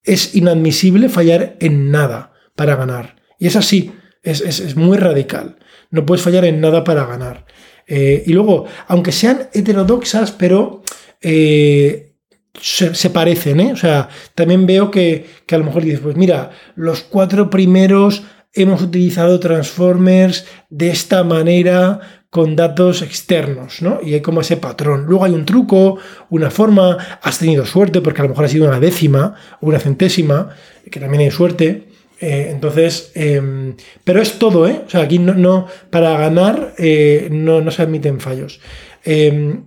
Es 0.04 0.34
inadmisible 0.34 1.08
fallar 1.08 1.56
en 1.60 1.90
nada 1.90 2.32
para 2.54 2.76
ganar. 2.76 3.16
Y 3.38 3.46
es 3.46 3.56
así, 3.56 3.92
es, 4.22 4.76
muy 4.76 4.98
radical. 4.98 5.56
No 5.90 6.06
puedes 6.06 6.22
fallar 6.22 6.44
en 6.44 6.60
nada 6.60 6.84
para 6.84 7.06
ganar. 7.06 7.46
Eh, 7.86 8.22
y 8.26 8.32
luego, 8.32 8.66
aunque 8.86 9.12
sean 9.12 9.48
heterodoxas, 9.52 10.32
pero 10.32 10.82
eh, 11.20 12.14
se, 12.60 13.10
parecen, 13.10 13.60
O 13.72 13.76
sea, 13.76 14.08
también 14.34 14.66
veo 14.66 14.90
que, 14.90 15.26
que 15.46 15.54
a 15.54 15.58
lo 15.58 15.64
mejor 15.64 15.82
dices, 15.82 16.00
pues 16.00 16.16
mira, 16.16 16.50
los 16.76 17.02
cuatro 17.02 17.50
primeros 17.50 18.22
hemos 18.54 18.82
utilizado 18.82 19.40
transformers 19.40 20.46
de 20.68 20.90
esta 20.90 21.24
manera 21.24 22.00
con 22.32 22.56
datos 22.56 23.02
externos, 23.02 23.82
¿no? 23.82 24.00
Y 24.02 24.14
hay 24.14 24.22
como 24.22 24.40
ese 24.40 24.56
patrón. 24.56 25.04
Luego 25.06 25.24
hay 25.26 25.32
un 25.32 25.44
truco, 25.44 25.98
una 26.30 26.50
forma, 26.50 26.96
has 27.20 27.38
tenido 27.38 27.66
suerte 27.66 28.00
porque 28.00 28.22
a 28.22 28.24
lo 28.24 28.30
mejor 28.30 28.46
ha 28.46 28.48
sido 28.48 28.66
una 28.66 28.80
décima 28.80 29.34
o 29.60 29.66
una 29.66 29.78
centésima, 29.78 30.48
que 30.90 30.98
también 30.98 31.24
hay 31.24 31.30
suerte. 31.30 31.88
Eh, 32.22 32.50
entonces, 32.52 33.10
em, 33.16 33.74
pero 34.04 34.22
es 34.22 34.38
todo, 34.38 34.68
¿eh? 34.68 34.82
O 34.86 34.88
sea, 34.88 35.02
aquí 35.02 35.18
no, 35.18 35.66
para 35.90 36.16
ganar 36.16 36.72
eh, 36.78 37.28
no, 37.32 37.68
se 37.72 37.82
admiten 37.82 38.20
fallos. 38.20 38.60
Eh, 39.04 39.58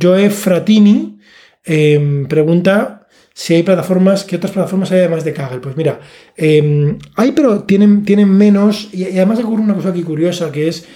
Joe 0.00 0.30
Fratini 0.30 1.18
em, 1.64 2.26
pregunta 2.28 3.08
si 3.34 3.54
hay 3.54 3.64
plataformas, 3.64 4.22
¿qué 4.22 4.36
otras 4.36 4.52
plataformas 4.52 4.92
hay 4.92 5.00
además 5.00 5.24
de 5.24 5.32
Kaggle? 5.32 5.58
Pues 5.58 5.76
mira, 5.76 6.00
hay, 6.38 7.32
pero 7.32 7.64
tienen, 7.64 8.04
tienen 8.04 8.30
menos, 8.30 8.88
y, 8.92 9.02
y 9.02 9.16
además 9.16 9.40
ocurre 9.40 9.62
una 9.62 9.74
cosa 9.74 9.88
aquí 9.88 10.02
curiosa, 10.04 10.52
que 10.52 10.68
es 10.68 10.86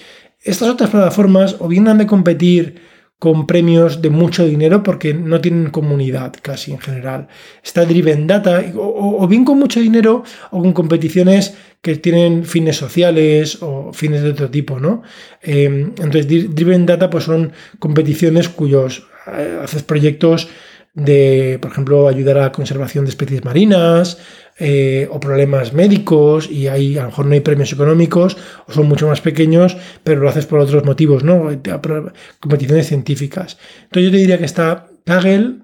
estas 0.40 0.68
otras 0.68 0.90
plataformas 0.90 1.56
o 1.58 1.66
bien 1.66 1.88
han 1.88 1.98
de 1.98 2.06
competir 2.06 2.80
con 3.20 3.46
premios 3.46 4.00
de 4.00 4.08
mucho 4.08 4.46
dinero 4.46 4.82
porque 4.82 5.12
no 5.12 5.42
tienen 5.42 5.68
comunidad 5.68 6.32
casi 6.40 6.72
en 6.72 6.78
general. 6.78 7.28
Está 7.62 7.84
Driven 7.84 8.26
Data, 8.26 8.64
o, 8.74 9.28
bien 9.28 9.44
con 9.44 9.58
mucho 9.58 9.78
dinero 9.78 10.24
o 10.50 10.62
con 10.62 10.72
competiciones 10.72 11.54
que 11.82 11.96
tienen 11.96 12.46
fines 12.46 12.78
sociales 12.78 13.58
o 13.60 13.92
fines 13.92 14.22
de 14.22 14.30
otro 14.30 14.50
tipo, 14.50 14.80
¿no? 14.80 15.02
Em, 15.42 15.92
entonces, 15.98 16.26
Driven 16.28 16.86
Data 16.86 17.10
pues 17.10 17.24
son 17.24 17.52
competiciones 17.78 18.48
cuyos 18.48 19.06
eh, 19.26 19.58
haces 19.62 19.82
proyectos 19.82 20.48
de, 20.94 21.58
por 21.60 21.72
ejemplo, 21.72 22.08
ayudar 22.08 22.38
a 22.38 22.42
la 22.42 22.52
conservación 22.52 23.04
de 23.04 23.10
especies 23.10 23.44
marinas 23.44 24.16
eh, 24.60 25.08
o 25.10 25.18
problemas 25.18 25.72
médicos 25.72 26.50
y 26.50 26.68
ahí 26.68 26.98
a 26.98 27.02
lo 27.02 27.08
mejor 27.08 27.26
no 27.26 27.32
hay 27.32 27.40
premios 27.40 27.72
económicos 27.72 28.36
o 28.68 28.72
son 28.72 28.86
mucho 28.88 29.08
más 29.08 29.22
pequeños, 29.22 29.76
pero 30.04 30.20
lo 30.20 30.28
haces 30.28 30.44
por 30.44 30.60
otros 30.60 30.84
motivos, 30.84 31.24
¿no? 31.24 31.50
Competiciones 32.40 32.86
científicas. 32.86 33.56
Entonces 33.84 34.04
yo 34.04 34.10
te 34.10 34.18
diría 34.18 34.38
que 34.38 34.44
está 34.44 34.86
Kaggle, 35.06 35.60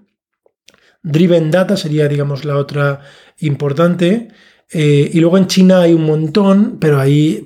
Driven 1.02 1.50
Data 1.50 1.76
sería, 1.76 2.08
digamos, 2.08 2.44
la 2.44 2.56
otra 2.56 3.00
importante. 3.38 4.28
Eh, 4.72 5.10
y 5.12 5.20
luego 5.20 5.38
en 5.38 5.46
China 5.46 5.82
hay 5.82 5.92
un 5.92 6.04
montón, 6.04 6.78
pero 6.80 6.98
ahí... 6.98 7.44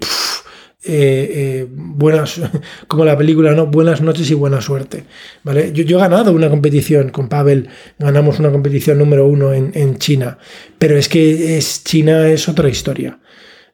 Eh, 0.83 1.31
eh, 1.35 1.67
buenas, 1.71 2.41
como 2.87 3.05
la 3.05 3.17
película, 3.17 3.53
¿no? 3.53 3.67
Buenas 3.67 4.01
noches 4.01 4.31
y 4.31 4.35
buena 4.35 4.63
suerte. 4.63 5.05
¿vale? 5.43 5.73
Yo, 5.73 5.85
he 5.85 6.01
ganado 6.01 6.33
una 6.33 6.49
competición 6.49 7.11
con 7.11 7.29
Pavel, 7.29 7.69
ganamos 7.99 8.39
una 8.39 8.51
competición 8.51 8.99
número 8.99 9.27
uno 9.27 9.53
en, 9.53 9.99
China, 9.99 10.39
pero 10.79 10.97
es 10.97 11.09
que 11.09 11.59
es, 11.59 11.85
China 11.85 12.29
es 12.29 12.49
otra 12.49 12.69
historia 12.71 13.21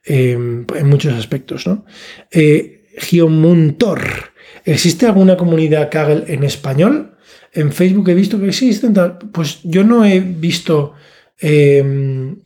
em, 0.04 0.66
en 0.74 0.88
muchos 0.88 1.14
aspectos. 1.14 1.66
¿no? 1.66 1.84
Eh, 2.30 2.86
Geomuntor. 2.98 4.00
¿Existe 4.64 5.06
alguna 5.06 5.36
comunidad 5.36 5.90
Kaggle 5.90 6.24
en 6.26 6.42
español? 6.42 7.16
En 7.52 7.72
Facebook 7.72 8.08
he 8.08 8.14
visto 8.14 8.40
que 8.40 8.48
existen, 8.48 8.94
pues 9.32 9.60
yo 9.62 9.84
no 9.84 10.04
he 10.04 10.18
visto 10.18 10.94
em, 11.38 12.36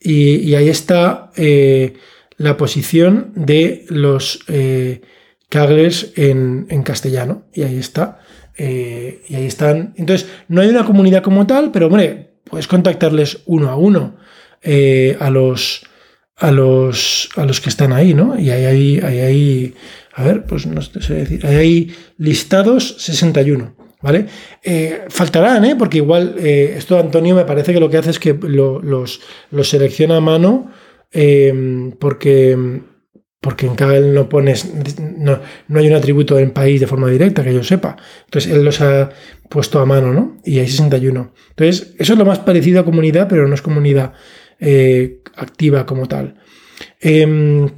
Y, 0.00 0.54
ahí 0.54 0.70
está 0.70 1.30
eh, 1.36 1.92
la 2.38 2.56
posición 2.56 3.32
de 3.34 3.84
los 3.90 4.40
eh, 4.48 5.02
en, 5.50 6.82
castellano. 6.84 7.44
Y 7.52 7.64
ahí 7.64 7.76
está. 7.76 8.20
Eh, 8.56 9.20
y 9.28 9.34
ahí 9.34 9.44
están. 9.44 9.92
Entonces, 9.98 10.26
no 10.48 10.62
hay 10.62 10.68
una 10.68 10.86
comunidad 10.86 11.22
como 11.22 11.46
tal, 11.46 11.70
pero 11.70 11.88
hombre, 11.88 12.30
puedes 12.44 12.66
contactarles 12.66 13.42
uno 13.44 13.68
a 13.68 13.76
uno 13.76 14.16
eh, 14.62 15.14
a 15.20 15.28
los. 15.28 15.82
A 16.40 16.52
los, 16.52 17.30
a 17.34 17.44
los 17.44 17.60
que 17.60 17.68
están 17.68 17.92
ahí, 17.92 18.14
¿no? 18.14 18.38
Y 18.38 18.50
ahí 18.50 18.64
hay, 18.64 19.00
ahí 19.00 19.18
hay, 19.18 19.74
a 20.14 20.22
ver, 20.22 20.46
pues 20.46 20.66
no 20.66 20.80
sé 20.80 21.14
decir, 21.14 21.44
ahí 21.44 21.56
hay 21.56 21.96
listados 22.16 22.94
61. 22.98 23.74
¿Vale? 24.00 24.26
Eh, 24.62 25.06
faltarán, 25.08 25.64
¿eh? 25.64 25.76
Porque 25.76 25.98
igual 25.98 26.36
eh, 26.38 26.74
esto 26.76 26.98
Antonio 26.98 27.34
me 27.34 27.44
parece 27.44 27.72
que 27.72 27.80
lo 27.80 27.90
que 27.90 27.98
hace 27.98 28.10
es 28.10 28.18
que 28.18 28.32
los, 28.32 29.20
selecciona 29.62 30.18
a 30.18 30.20
mano 30.20 30.70
eh, 31.10 31.92
porque, 31.98 32.56
porque 33.40 33.66
en 33.66 33.74
Kaggle 33.74 34.12
no 34.12 34.28
pones, 34.28 34.70
no, 35.00 35.40
hay 35.74 35.88
un 35.88 35.94
atributo 35.94 36.38
en 36.38 36.52
país 36.52 36.80
de 36.80 36.86
forma 36.86 37.10
directa, 37.10 37.42
que 37.42 37.52
yo 37.52 37.64
sepa. 37.64 37.96
Entonces 38.26 38.52
él 38.52 38.64
los 38.64 38.80
ha 38.80 39.10
puesto 39.48 39.80
a 39.80 39.86
mano, 39.86 40.12
¿no? 40.12 40.36
Y 40.44 40.60
hay 40.60 40.68
61. 40.68 41.32
Entonces, 41.50 41.94
eso 41.98 42.12
es 42.12 42.18
lo 42.18 42.24
más 42.24 42.38
parecido 42.38 42.80
a 42.80 42.84
comunidad, 42.84 43.26
pero 43.28 43.48
no 43.48 43.54
es 43.54 43.62
comunidad 43.62 44.12
activa 45.36 45.86
como 45.86 46.06
tal. 46.06 46.34
Em, 47.00 47.68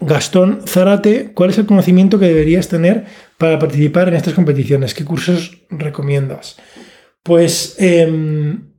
Gastón 0.00 0.60
Zárate, 0.66 1.32
¿cuál 1.34 1.50
es 1.50 1.58
el 1.58 1.66
conocimiento 1.66 2.18
que 2.18 2.26
deberías 2.26 2.68
tener 2.68 3.06
para 3.38 3.58
participar 3.58 4.08
en 4.08 4.14
estas 4.14 4.34
competiciones? 4.34 4.94
¿Qué 4.94 5.04
cursos 5.04 5.62
recomiendas? 5.70 6.56
Pues 7.22 7.76
em, 7.78 8.72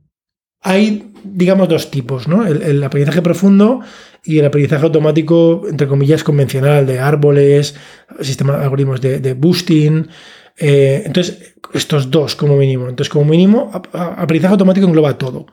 hay, 0.60 1.12
digamos, 1.24 1.68
dos 1.68 1.90
tipos, 1.90 2.28
¿no? 2.28 2.46
El, 2.46 2.82
aprendizaje 2.84 3.22
profundo 3.22 3.80
y 4.24 4.38
el 4.38 4.46
aprendizaje 4.46 4.84
automático, 4.84 5.62
entre 5.68 5.88
comillas, 5.88 6.22
convencional, 6.22 6.86
de 6.86 7.00
árboles, 7.00 7.74
sistemas 8.20 8.58
de 8.58 8.64
algoritmos 8.64 9.00
de, 9.00 9.34
boosting. 9.34 10.08
Eh, 10.58 11.02
entonces, 11.06 11.54
estos 11.72 12.10
dos 12.10 12.36
como 12.36 12.56
mínimo. 12.56 12.88
Entonces, 12.88 13.10
como 13.10 13.24
mínimo, 13.24 13.70
aprendizaje 13.92 14.52
automático 14.52 14.86
engloba 14.86 15.16
todo. 15.16 15.46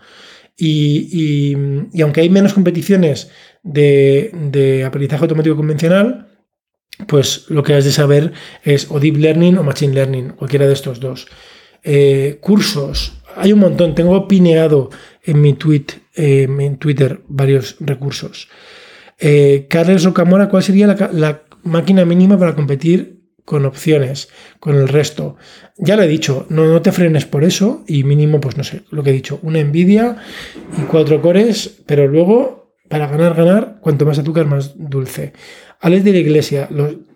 Y, 0.58 1.56
aunque 2.02 2.22
hay 2.22 2.30
menos 2.30 2.54
competiciones 2.54 3.30
de, 3.64 4.84
aprendizaje 4.86 5.24
automático 5.24 5.56
convencional, 5.56 6.28
pues 7.06 7.46
lo 7.50 7.64
que 7.64 7.76
has 7.76 7.86
de 7.86 7.92
saber 7.92 8.34
es 8.64 8.88
o 8.90 9.00
Deep 9.00 9.18
Learning 9.18 9.58
o 9.58 9.64
Machine 9.64 9.94
Learning, 9.94 10.30
cualquiera 10.30 10.66
de 10.66 10.74
estos 10.74 11.00
dos. 11.00 11.28
Eh, 11.84 12.38
cursos, 12.42 13.14
hay 13.36 13.54
un 13.54 13.60
montón. 13.60 13.94
Tengo 13.94 14.28
pineado 14.28 14.90
en 15.24 15.42
mi 15.42 15.54
tweet, 15.54 15.86
eh, 16.16 16.48
en 16.50 16.78
Twitter 16.78 17.22
varios 17.28 17.76
recursos. 17.80 18.50
Eh, 19.20 19.68
Rocamora, 20.04 20.50
¿cuál 20.50 20.64
sería 20.64 20.88
la 20.88 21.44
máquina 21.64 22.06
mínima 22.06 22.38
para 22.38 22.56
competir 22.56 23.18
con 23.48 23.66
opciones, 23.66 24.28
con 24.60 24.76
el 24.76 24.90
resto. 24.90 25.38
Ya 25.78 25.96
lo 25.96 26.04
he 26.04 26.08
dicho, 26.10 26.46
no, 26.50 26.82
te 26.82 26.92
frenes 26.92 27.26
por 27.26 27.46
eso 27.46 27.86
y 27.88 28.04
mínimo, 28.04 28.42
pues 28.42 28.58
no 28.58 28.66
sé, 28.66 28.82
lo 28.90 29.04
que 29.04 29.12
he 29.12 29.14
dicho, 29.14 29.40
una 29.42 29.64
Nvidia 29.64 30.18
y 30.78 30.82
cuatro 30.82 31.22
cores, 31.22 31.82
pero 31.86 32.10
luego, 32.10 32.74
para 32.90 33.08
ganar, 33.08 33.36
ganar, 33.36 33.78
cuanto 33.80 34.06
más 34.06 34.20
azúcar, 34.20 34.48
más 34.48 34.74
dulce. 34.76 35.32
Alex 35.80 36.04
de 36.04 36.12
la 36.12 36.18
Iglesia, 36.18 36.70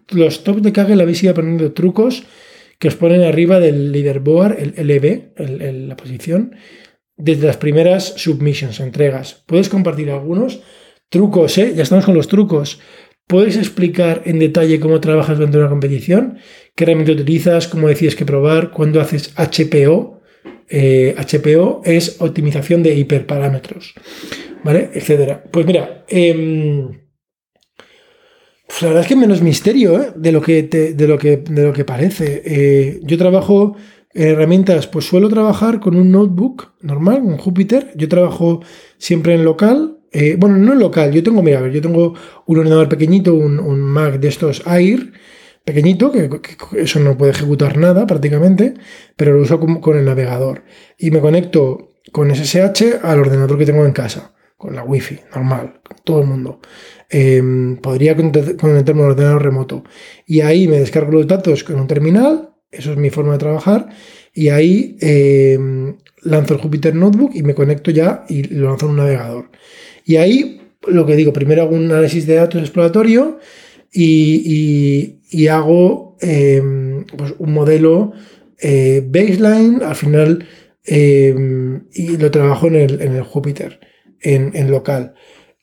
los, 0.09 0.43
tops 0.43 0.61
de 0.61 0.71
Kaggle 0.71 1.01
habéis 1.01 1.23
ido 1.23 1.31
aprendiendo 1.31 1.73
trucos 1.73 2.23
que 2.79 2.87
os 2.87 2.95
ponen 2.95 3.21
arriba 3.21 3.59
del 3.59 3.91
leaderboard, 3.91 4.57
el 4.59 4.87
LB, 4.87 5.33
el, 5.37 5.89
la 5.89 5.95
posición, 5.95 6.55
desde 7.15 7.45
las 7.45 7.57
primeras 7.57 8.13
submissions, 8.17 8.79
entregas. 8.79 9.43
Puedes 9.45 9.69
compartir 9.69 10.09
algunos 10.09 10.61
trucos, 11.09 11.57
¿eh? 11.57 11.73
Ya 11.75 11.83
estamos 11.83 12.05
con 12.05 12.15
los 12.15 12.27
trucos. 12.27 12.79
¿Puedes 13.27 13.55
explicar 13.55 14.23
en 14.25 14.39
detalle 14.39 14.79
cómo 14.79 14.99
trabajas 14.99 15.37
durante 15.37 15.57
una 15.57 15.69
competición? 15.69 16.39
¿Qué 16.75 16.83
herramienta 16.83 17.13
utilizas? 17.13 17.67
¿Cómo 17.67 17.87
decides 17.87 18.15
que 18.15 18.25
probar? 18.25 18.71
¿Cuándo 18.71 18.99
haces 18.99 19.33
HPO? 19.37 20.21
HPO 20.71 21.81
eh, 21.85 21.95
es 21.97 22.19
optimización 22.19 22.81
de 22.81 22.95
hiperparámetros, 22.95 23.93
¿vale? 24.63 24.89
Etcétera. 24.93 25.43
Pues 25.51 25.65
mira, 25.65 26.05
em, 26.07 27.00
pues 28.71 28.81
la 28.83 28.87
verdad 28.89 29.03
es 29.03 29.07
que 29.07 29.15
menos 29.15 29.41
misterio 29.41 30.01
¿eh? 30.01 30.13
de, 30.15 30.31
lo 30.31 30.41
que 30.41 30.63
de, 30.63 31.07
lo 31.07 31.17
que, 31.17 31.37
de 31.37 31.63
lo 31.63 31.73
que 31.73 31.85
parece. 31.85 32.41
Eh, 32.45 32.99
yo 33.03 33.17
trabajo 33.17 33.75
en 34.13 34.29
herramientas, 34.29 34.87
pues 34.87 35.05
suelo 35.05 35.29
trabajar 35.29 35.79
con 35.79 35.95
un 35.95 36.11
notebook 36.11 36.73
normal, 36.81 37.21
un 37.21 37.37
Jupyter. 37.37 37.91
Yo 37.95 38.07
trabajo 38.07 38.61
siempre 38.97 39.35
en 39.35 39.43
local. 39.43 39.97
bueno, 40.37 40.57
no 40.57 40.73
en 40.73 40.79
local, 40.79 41.11
yo 41.11 41.21
tengo, 41.23 41.41
mira, 41.41 41.59
a 41.59 41.61
ver, 41.61 41.71
yo 41.71 41.81
tengo 41.81 42.15
un 42.45 42.57
ordenador 42.57 42.89
pequeñito, 42.89 43.33
un, 43.33 43.59
un 43.59 43.79
Mac 43.79 44.19
de 44.19 44.27
estos 44.27 44.63
Air, 44.65 45.11
pequeñito, 45.63 46.11
que, 46.11 46.29
eso 46.77 46.99
no 46.99 47.17
puede 47.17 47.31
ejecutar 47.31 47.77
nada 47.77 48.07
prácticamente, 48.07 48.73
pero 49.15 49.33
lo 49.33 49.41
uso 49.41 49.59
con, 49.59 49.97
el 49.97 50.05
navegador. 50.05 50.63
Y 50.97 51.11
me 51.11 51.19
conecto 51.19 51.89
con 52.11 52.33
SSH 52.33 52.99
al 53.03 53.19
ordenador 53.19 53.57
que 53.57 53.65
tengo 53.65 53.85
en 53.85 53.93
casa, 53.93 54.33
con 54.61 54.75
la 54.75 54.83
wifi, 54.83 55.17
normal, 55.33 55.81
todo 56.03 56.21
el 56.21 56.27
mundo. 56.27 56.59
Em, 57.09 57.77
podría 57.77 58.15
conectarme 58.15 59.01
al 59.01 59.09
ordenador 59.09 59.41
remoto. 59.41 59.83
Y 60.27 60.41
ahí 60.41 60.67
me 60.67 60.79
descargo 60.79 61.11
los 61.11 61.25
datos 61.25 61.63
con 61.63 61.77
un 61.79 61.87
terminal, 61.87 62.51
eso 62.71 62.91
es 62.91 62.97
mi 62.97 63.09
forma 63.09 63.33
de 63.33 63.39
trabajar, 63.39 63.89
y 64.35 64.49
ahí 64.49 64.97
em, 65.01 65.97
lanzo 66.21 66.53
el 66.53 66.61
Jupyter 66.61 66.93
Notebook 66.93 67.31
y 67.33 67.41
me 67.41 67.55
conecto 67.55 67.89
ya 67.89 68.23
y 68.29 68.43
lo 68.43 68.67
lanzo 68.69 68.85
en 68.85 68.91
un 68.91 68.97
navegador. 68.97 69.49
Y 70.05 70.17
ahí, 70.17 70.61
lo 70.87 71.07
que 71.07 71.15
digo, 71.15 71.33
primero 71.33 71.63
hago 71.63 71.75
un 71.75 71.91
análisis 71.91 72.27
de 72.27 72.35
datos 72.35 72.61
exploratorio, 72.61 73.39
y, 73.93 75.47
hago 75.49 76.17
em, 76.21 77.05
pues 77.17 77.33
un 77.39 77.51
modelo 77.51 78.13
eh, 78.59 79.03
baseline, 79.05 79.81
al 79.83 79.95
final, 79.95 80.45
y 80.85 82.17
lo 82.17 82.31
trabajo 82.31 82.67
en 82.67 82.75
el, 82.75 83.01
en 83.01 83.15
el 83.15 83.23
Jupyter, 83.23 83.79
en, 84.21 84.71
local. 84.71 85.13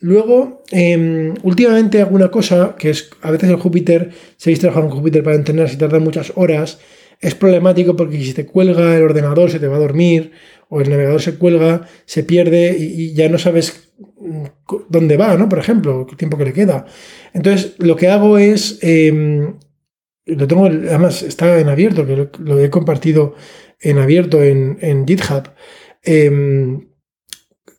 Luego, 0.01 0.63
em, 0.71 1.35
últimamente 1.43 2.01
hago 2.01 2.15
una 2.15 2.31
cosa 2.31 2.77
que 2.79 2.91
es, 2.91 3.11
a 3.23 3.31
veces 3.31 3.51
el 3.51 3.57
Jupyter, 3.57 4.11
si 4.37 4.51
habéis 4.51 4.61
trabajado 4.61 4.87
en 4.87 4.93
Jupyter 4.93 5.23
para 5.25 5.37
entrenar, 5.37 5.69
si 5.69 5.77
tarda 5.77 5.99
muchas 5.99 6.33
horas, 6.37 6.79
es 7.21 7.35
problemático 7.35 7.97
porque 7.97 8.23
si 8.23 8.33
te 8.33 8.47
cuelga 8.47 8.97
el 8.97 9.03
ordenador 9.03 9.51
se 9.51 9.59
te 9.59 9.67
va 9.67 9.77
a 9.77 9.81
dormir 9.81 10.33
o 10.69 10.81
el 10.81 10.91
navegador 10.91 11.21
se 11.21 11.37
cuelga, 11.37 11.89
se 12.05 12.23
pierde 12.23 12.77
y, 12.79 13.15
ya 13.15 13.29
no 13.29 13.39
sabes 13.39 13.91
mm, 14.21 14.45
dónde 14.89 15.17
va, 15.17 15.37
¿no? 15.37 15.49
Por 15.49 15.59
ejemplo, 15.59 16.07
el 16.09 16.17
tiempo 16.17 16.37
que 16.37 16.45
le 16.45 16.53
queda. 16.53 16.87
Entonces, 17.33 17.75
lo 17.79 17.97
que 17.97 18.09
hago 18.09 18.39
es, 18.39 18.79
em, 18.83 19.55
lo 20.27 20.47
tengo, 20.47 20.67
además 20.67 21.23
está 21.23 21.59
en 21.59 21.69
abierto, 21.69 22.07
que 22.07 22.29
lo, 22.39 22.61
he 22.61 22.71
compartido 22.71 23.35
en 23.81 23.99
abierto 23.99 24.43
en, 24.43 25.07
GitHub. 25.07 25.51
Em, 26.03 26.88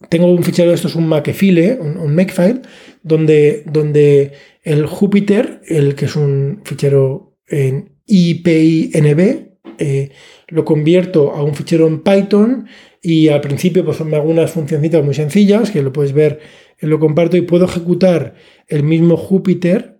tengo 0.07 0.31
un 0.31 0.43
fichero, 0.43 0.73
esto 0.73 0.88
es 0.88 0.95
un 0.95 1.07
Makefile, 1.07 1.77
un, 1.81 2.15
Makefile, 2.15 2.61
donde, 3.03 3.63
donde 3.65 4.31
el 4.63 4.85
Jupyter, 4.85 5.61
el 5.67 5.95
que 5.95 6.05
es 6.05 6.15
un 6.15 6.61
fichero 6.63 7.35
en 7.47 7.97
IPINB, 8.05 9.49
eh, 9.77 10.11
lo 10.47 10.63
convierto 10.63 11.31
a 11.31 11.43
un 11.43 11.53
fichero 11.53 11.88
en 11.88 12.01
Python 12.01 12.67
y 13.01 13.27
al 13.30 13.41
principio 13.41 13.85
pues 13.85 13.99
me 14.01 14.17
hago 14.17 14.30
unas 14.30 14.51
funcioncitas 14.51 15.03
muy 15.03 15.13
sencillas 15.13 15.71
que 15.71 15.81
lo 15.81 15.91
puedes 15.91 16.13
ver, 16.13 16.39
lo 16.80 16.99
comparto 16.99 17.38
y 17.38 17.41
puedo 17.41 17.65
ejecutar 17.65 18.35
el 18.67 18.84
mismo 18.84 19.17
Jupyter 19.17 19.99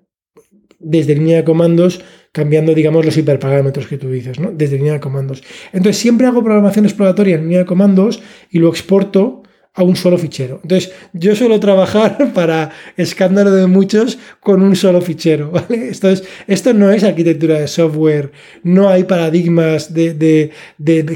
desde 0.80 1.16
línea 1.16 1.38
de 1.38 1.44
comandos 1.44 2.02
cambiando, 2.32 2.74
digamos, 2.74 3.06
los 3.06 3.18
hiperparámetros 3.18 3.88
que 3.88 3.98
tú 3.98 4.10
dices, 4.10 4.40
¿no? 4.40 4.52
Desde 4.52 4.78
línea 4.78 4.94
de 4.94 5.00
comandos. 5.00 5.44
Entonces, 5.74 5.98
siempre 5.98 6.28
hago 6.28 6.44
programación 6.44 6.86
exploratoria 6.86 7.36
en 7.36 7.44
línea 7.44 7.60
de 7.60 7.66
comandos 7.66 8.22
y 8.52 8.60
lo 8.60 8.70
exporto 8.70 9.44
a 9.74 9.84
un 9.84 9.96
solo 9.96 10.18
fichero. 10.18 10.60
Entonces, 10.64 10.92
yo 11.14 11.36
suelo 11.36 11.60
trabajar 11.60 12.32
para 12.34 12.72
escándalo 12.98 13.52
de 13.52 13.68
muchos 13.68 14.18
con 14.40 14.62
un 14.62 14.76
solo 14.76 15.02
fichero, 15.02 15.52
¿vale? 15.52 15.90
Esto, 15.90 16.10
es, 16.10 16.24
esto 16.48 16.74
no 16.74 16.92
es 16.92 17.04
arquitectura 17.04 17.60
de 17.60 17.68
software, 17.68 18.32
no 18.64 18.90
hay 18.90 19.04
paradigmas 19.04 19.94
de, 19.94 20.52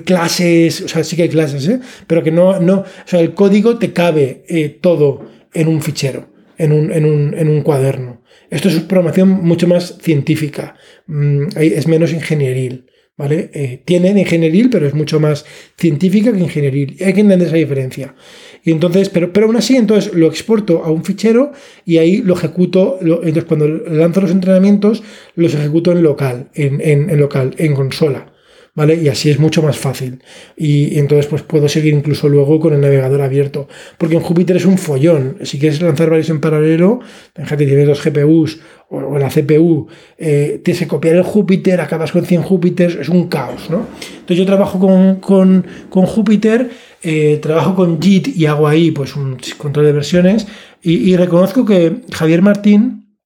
clases, 0.05 0.81
o 0.81 0.87
sea, 0.87 1.03
sí 1.03 1.15
que 1.15 1.23
hay 1.23 1.29
clases, 1.29 1.67
¿eh? 1.67 1.79
Pero 2.07 2.23
que 2.23 2.31
no, 2.31 2.59
no, 2.59 2.79
o 2.79 2.85
sea, 3.05 3.19
el 3.19 3.33
código 3.33 3.77
te 3.77 3.91
cabe 3.91 4.45
eh, 4.47 4.69
todo 4.69 5.25
en 5.53 5.67
un 5.67 5.81
fichero, 5.81 6.27
en 6.57 6.71
un, 6.71 6.91
en 6.91 7.05
un, 7.05 7.33
en 7.37 7.49
un 7.49 7.61
cuaderno. 7.61 8.21
Esto 8.49 8.69
es 8.69 8.79
programación 8.81 9.29
mucho 9.29 9.67
más 9.67 9.97
científica, 9.99 10.75
mm, 11.07 11.47
es 11.55 11.87
menos 11.87 12.13
ingenieril. 12.13 12.85
¿Vale? 13.17 13.51
Eh, 13.53 13.81
tiene 13.85 14.13
de 14.13 14.21
ingenieril, 14.21 14.69
pero 14.69 14.87
es 14.87 14.93
mucho 14.93 15.19
más 15.19 15.45
científica 15.77 16.31
que 16.31 16.39
ingenieril. 16.39 16.97
Hay 17.03 17.13
que 17.13 17.21
entender 17.21 17.47
esa 17.47 17.57
diferencia. 17.57 18.15
Y 18.63 18.71
entonces, 18.71 19.09
pero, 19.09 19.31
pero 19.31 19.45
aún 19.47 19.55
así, 19.55 19.75
entonces 19.75 20.13
lo 20.13 20.27
exporto 20.27 20.83
a 20.83 20.91
un 20.91 21.03
fichero 21.03 21.51
y 21.85 21.97
ahí 21.97 22.17
lo 22.17 22.33
ejecuto. 22.33 22.97
entonces, 23.01 23.45
cuando 23.45 23.67
lanzo 23.67 24.21
los 24.21 24.31
entrenamientos, 24.31 25.03
los 25.35 25.53
ejecuto 25.53 25.91
en 25.91 26.03
local, 26.03 26.49
en, 26.55 26.81
en 26.81 27.19
local, 27.19 27.53
en 27.57 27.75
consola. 27.75 28.32
¿Vale? 28.75 28.95
Y 28.95 29.07
así 29.07 29.29
es 29.29 29.39
mucho 29.39 29.61
más 29.61 29.77
fácil. 29.77 30.23
Y, 30.57 30.97
entonces 30.97 31.27
pues 31.27 31.41
puedo 31.43 31.67
seguir 31.69 31.93
incluso 31.93 32.29
luego 32.29 32.59
con 32.59 32.73
el 32.73 32.81
navegador 32.81 33.21
abierto. 33.21 33.67
Porque 33.97 34.15
en 34.15 34.21
Jupyter 34.21 34.57
es 34.57 34.65
un 34.65 34.77
follón. 34.77 35.37
Si 35.43 35.59
quieres 35.59 35.81
lanzar 35.81 36.09
varios 36.09 36.29
en 36.29 36.41
paralelo, 36.41 36.99
fíjate, 37.35 37.65
tienes 37.65 37.87
dos 37.87 38.03
GPUs 38.03 38.59
o, 38.89 39.17
la 39.17 39.29
CPU, 39.29 39.87
eh, 40.17 40.61
tienes 40.63 40.79
que 40.79 40.87
copiar 40.87 41.15
el 41.15 41.23
Jupyter, 41.23 41.81
acabas 41.81 42.11
con 42.11 42.25
100 42.25 42.43
Jupyters, 42.43 42.95
es 42.95 43.09
un 43.09 43.27
caos, 43.27 43.69
¿no? 43.69 43.87
Entonces 44.11 44.37
yo 44.37 44.45
trabajo 44.45 44.79
con, 44.79 45.15
con, 45.15 45.65
con 45.89 46.05
Jupyter, 46.05 46.69
eh, 47.01 47.39
trabajo 47.41 47.75
con 47.75 47.99
JIT 47.99 48.35
y 48.37 48.45
hago 48.45 48.67
ahí 48.67 48.91
pues 48.91 49.15
un 49.15 49.37
control 49.57 49.87
de 49.87 49.91
versiones 49.93 50.47
y, 50.81 51.15
reconozco 51.15 51.65
que 51.65 52.01
Javier 52.11 52.41
Martín, 52.41 53.17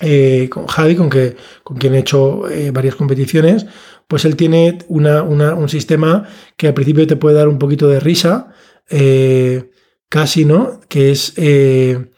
eh, 0.00 0.48
con 0.50 0.66
Javi, 0.66 0.96
con, 0.96 1.08
que, 1.08 1.36
con 1.62 1.76
quien 1.76 1.94
he 1.94 1.98
hecho 1.98 2.42
varias 2.72 2.96
competiciones, 2.96 3.66
pues 4.12 4.26
él 4.26 4.36
tiene 4.36 4.76
un 4.88 5.68
sistema 5.70 6.28
que 6.58 6.66
al 6.66 6.74
principio 6.74 7.06
te 7.06 7.16
puede 7.16 7.36
dar 7.36 7.48
un 7.48 7.58
poquito 7.58 7.88
de 7.88 7.98
risa, 7.98 8.52
eh, 8.90 9.70
casi, 10.10 10.44
¿no? 10.44 10.82
Que 10.86 11.12
es, 11.12 11.32
eh, 11.36 12.10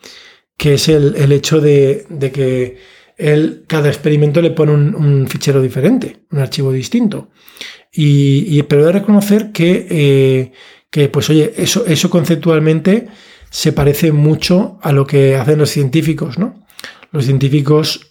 que 0.56 0.74
es 0.74 0.88
el, 0.88 1.30
hecho 1.30 1.60
de, 1.60 2.04
que 2.34 2.78
él, 3.16 3.62
cada 3.68 3.90
experimento 3.90 4.42
le 4.42 4.50
pone 4.50 4.72
un, 4.72 5.28
fichero 5.28 5.62
diferente, 5.62 6.24
un 6.32 6.40
archivo 6.40 6.72
distinto. 6.72 7.30
Y, 7.92 8.60
pero 8.64 8.82
he 8.82 8.86
de 8.86 8.92
reconocer 8.92 9.52
que, 9.52 9.86
eh, 9.88 10.52
que, 10.90 11.08
pues 11.08 11.30
oye, 11.30 11.54
eso, 11.56 11.86
eso 11.86 12.10
conceptualmente 12.10 13.06
se 13.50 13.70
parece 13.70 14.10
mucho 14.10 14.80
a 14.82 14.90
lo 14.90 15.06
que 15.06 15.36
hacen 15.36 15.60
los 15.60 15.70
científicos, 15.70 16.40
¿no? 16.40 16.66
Los 17.12 17.26
científicos 17.26 18.08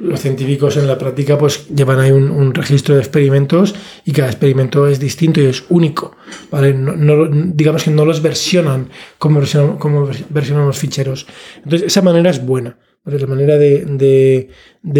los 0.00 0.20
científicos 0.20 0.76
en 0.76 0.86
la 0.86 0.98
práctica 0.98 1.38
pues 1.38 1.68
llevan 1.68 2.00
ahí 2.00 2.10
un, 2.10 2.54
registro 2.54 2.94
de 2.94 3.00
experimentos 3.00 3.74
y 4.04 4.12
cada 4.12 4.30
experimento 4.30 4.86
es 4.88 4.98
distinto 4.98 5.40
y 5.40 5.46
es 5.46 5.64
único. 5.68 6.16
¿vale? 6.50 6.74
No, 6.74 7.28
digamos 7.28 7.84
que 7.84 7.90
no 7.90 8.04
los 8.04 8.22
versionan 8.22 8.88
como, 9.18 9.40
como 9.78 10.10
versionan 10.30 10.66
los 10.66 10.78
ficheros. 10.78 11.26
Entonces, 11.56 11.86
esa 11.86 12.02
manera 12.02 12.30
es 12.30 12.44
buena. 12.44 12.78
La 13.04 13.26
manera 13.26 13.56
de, 13.58 14.48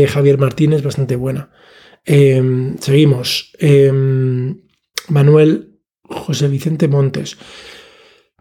Javier 0.09 0.39
Martínez 0.39 0.79
es 0.79 0.85
bastante 0.85 1.17
buena. 1.17 1.51
Em, 2.05 2.79
seguimos. 2.79 3.53
Em, 3.59 4.63
Manuel 5.09 5.81
José 6.03 6.49
Vicente 6.49 6.89
Montes. 6.89 7.37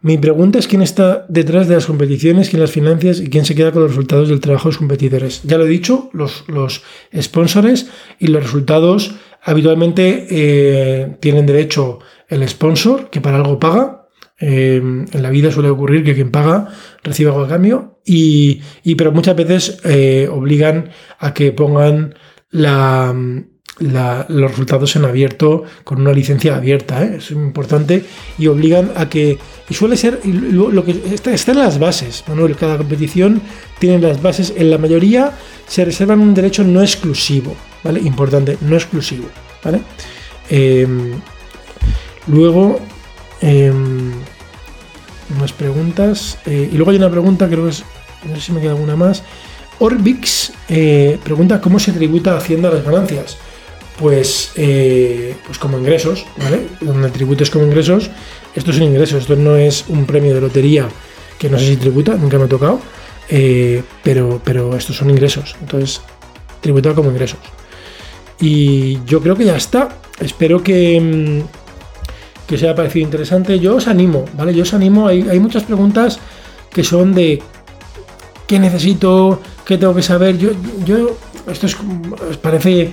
Mi 0.02 0.16
pregunta 0.16 0.58
es 0.58 0.66
quién 0.66 0.80
está 0.80 1.26
detrás 1.28 1.68
de 1.68 1.74
las 1.74 1.86
competiciones, 1.86 2.48
quién 2.48 2.60
las 2.60 2.70
financias 2.70 3.20
y 3.20 3.28
quién 3.28 3.44
se 3.44 3.54
queda 3.54 3.70
con 3.70 3.82
los 3.82 3.90
resultados 3.90 4.30
del 4.30 4.40
trabajo 4.40 4.64
de 4.64 4.70
los 4.70 4.78
competidores. 4.78 5.42
Ya 5.44 5.58
lo 5.58 5.66
he 5.66 5.68
dicho, 5.68 6.08
los, 6.14 6.44
los 6.48 6.82
sponsors 7.20 7.86
y 8.18 8.28
los 8.28 8.42
resultados 8.42 9.14
habitualmente 9.42 10.26
eh, 10.30 11.16
tienen 11.20 11.44
derecho 11.46 11.98
el 12.28 12.48
sponsor, 12.48 13.10
que 13.10 13.20
para 13.20 13.36
algo 13.36 13.58
paga. 13.58 14.08
Eh, 14.42 14.76
en 14.76 15.22
la 15.22 15.28
vida 15.28 15.52
suele 15.52 15.68
ocurrir 15.68 16.02
que 16.02 16.14
quien 16.14 16.30
paga 16.30 16.68
recibe 17.02 17.28
algo 17.28 17.44
a 17.44 17.48
cambio, 17.48 18.00
y, 18.06 18.62
pero 18.96 19.12
muchas 19.12 19.36
veces 19.36 19.80
eh, 19.84 20.28
obligan 20.32 20.88
a 21.18 21.34
que 21.34 21.52
pongan 21.52 22.14
la, 22.48 23.14
los 23.80 24.50
resultados 24.50 24.94
en 24.96 25.04
abierto 25.06 25.64
con 25.84 26.00
una 26.00 26.12
licencia 26.12 26.54
abierta, 26.56 27.02
¿eh? 27.02 27.16
es 27.16 27.30
importante 27.30 28.04
y 28.38 28.46
obligan 28.46 28.92
a 28.94 29.08
que 29.08 29.38
y 29.68 29.74
suele 29.74 29.96
ser 29.96 30.20
lo, 30.24 30.84
que 30.84 31.00
está, 31.12 31.32
en 31.52 31.58
las 31.58 31.78
bases, 31.78 32.24
Manuel, 32.28 32.56
cada 32.56 32.76
competición 32.76 33.40
tiene 33.78 33.98
las 33.98 34.20
bases, 34.20 34.52
en 34.56 34.70
la 34.70 34.78
mayoría 34.78 35.32
se 35.66 35.84
reservan 35.84 36.20
un 36.20 36.34
derecho 36.34 36.62
no 36.62 36.82
exclusivo, 36.82 37.56
¿vale? 37.82 38.00
Importante, 38.00 38.58
no 38.60 38.76
exclusivo, 38.76 39.28
¿vale? 39.64 39.80
Em, 40.50 41.12
luego 42.26 42.80
em, 43.40 44.12
más 45.38 45.52
preguntas 45.52 46.38
eh, 46.44 46.68
y 46.70 46.76
luego 46.76 46.90
hay 46.90 46.98
una 46.98 47.10
pregunta 47.10 47.46
creo 47.46 47.64
que 47.64 47.70
es 47.70 47.84
no 48.28 48.34
sé 48.34 48.42
si 48.42 48.52
me 48.52 48.60
queda 48.60 48.72
alguna 48.72 48.96
más. 48.96 49.22
Orbix 49.78 50.52
eh, 50.68 51.18
pregunta 51.24 51.60
cómo 51.60 51.78
se 51.78 51.92
tributa 51.92 52.36
Hacienda 52.36 52.70
las 52.70 52.84
ganancias 52.84 53.38
pues, 54.00 54.52
eh, 54.56 55.36
pues 55.44 55.58
como 55.58 55.78
ingresos, 55.78 56.24
¿vale? 56.38 56.66
Donde 56.80 57.10
tributes 57.10 57.50
como 57.50 57.66
ingresos, 57.66 58.10
esto 58.54 58.72
son 58.72 58.84
ingresos, 58.84 59.20
esto 59.20 59.36
no 59.36 59.56
es 59.56 59.84
un 59.88 60.06
premio 60.06 60.34
de 60.34 60.40
lotería 60.40 60.88
que 61.38 61.50
no 61.50 61.58
sé 61.58 61.66
si 61.66 61.76
tributa, 61.76 62.14
nunca 62.14 62.38
me 62.38 62.44
ha 62.44 62.48
tocado, 62.48 62.80
eh, 63.28 63.82
pero, 64.02 64.40
pero 64.42 64.74
estos 64.76 64.96
son 64.96 65.10
ingresos, 65.10 65.54
entonces 65.60 66.00
tributa 66.60 66.94
como 66.94 67.10
ingresos. 67.10 67.38
Y 68.40 69.04
yo 69.04 69.20
creo 69.20 69.36
que 69.36 69.44
ya 69.44 69.56
está, 69.56 70.00
espero 70.18 70.62
que, 70.62 70.98
mm, 71.00 72.46
que 72.46 72.54
os 72.54 72.62
haya 72.62 72.74
parecido 72.74 73.04
interesante, 73.04 73.58
yo 73.58 73.76
os 73.76 73.86
animo, 73.86 74.24
¿vale? 74.34 74.54
Yo 74.54 74.62
os 74.62 74.74
animo, 74.74 75.08
hay, 75.08 75.28
hay 75.28 75.40
muchas 75.40 75.64
preguntas 75.64 76.18
que 76.72 76.84
son 76.84 77.14
de 77.14 77.42
qué 78.46 78.58
necesito, 78.58 79.40
qué 79.64 79.76
tengo 79.76 79.94
que 79.94 80.02
saber, 80.02 80.38
yo, 80.38 80.50
yo 80.84 81.16
esto 81.50 81.66
es, 81.66 81.76
os 82.30 82.36
parece 82.36 82.92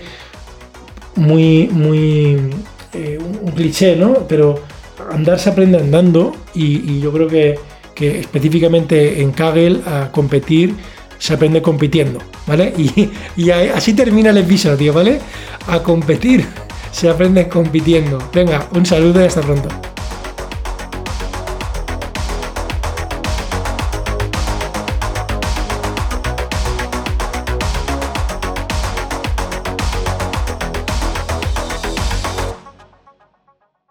muy, 1.17 1.67
muy 1.67 2.37
eh, 2.93 3.19
un, 3.19 3.51
cliché, 3.51 3.95
¿no? 3.95 4.25
Pero 4.27 4.63
andar 5.11 5.39
se 5.39 5.49
aprende 5.49 5.77
andando 5.77 6.35
y, 6.53 6.99
yo 6.99 7.11
creo 7.11 7.27
que, 7.27 7.59
específicamente 8.19 9.21
en 9.21 9.31
Kaggle 9.31 9.81
a 9.85 10.11
competir 10.11 10.75
se 11.17 11.33
aprende 11.33 11.61
compitiendo, 11.61 12.19
¿vale? 12.45 12.73
Y, 12.77 13.09
y 13.35 13.51
así 13.51 13.93
termina 13.93 14.29
el 14.29 14.37
episodio, 14.37 14.93
¿vale? 14.93 15.19
A 15.67 15.81
competir 15.81 16.45
se 16.91 17.09
aprende 17.09 17.47
compitiendo. 17.49 18.19
Venga, 18.33 18.67
un 18.73 18.85
saludo 18.85 19.21
y 19.21 19.25
hasta 19.25 19.41
pronto. 19.41 19.96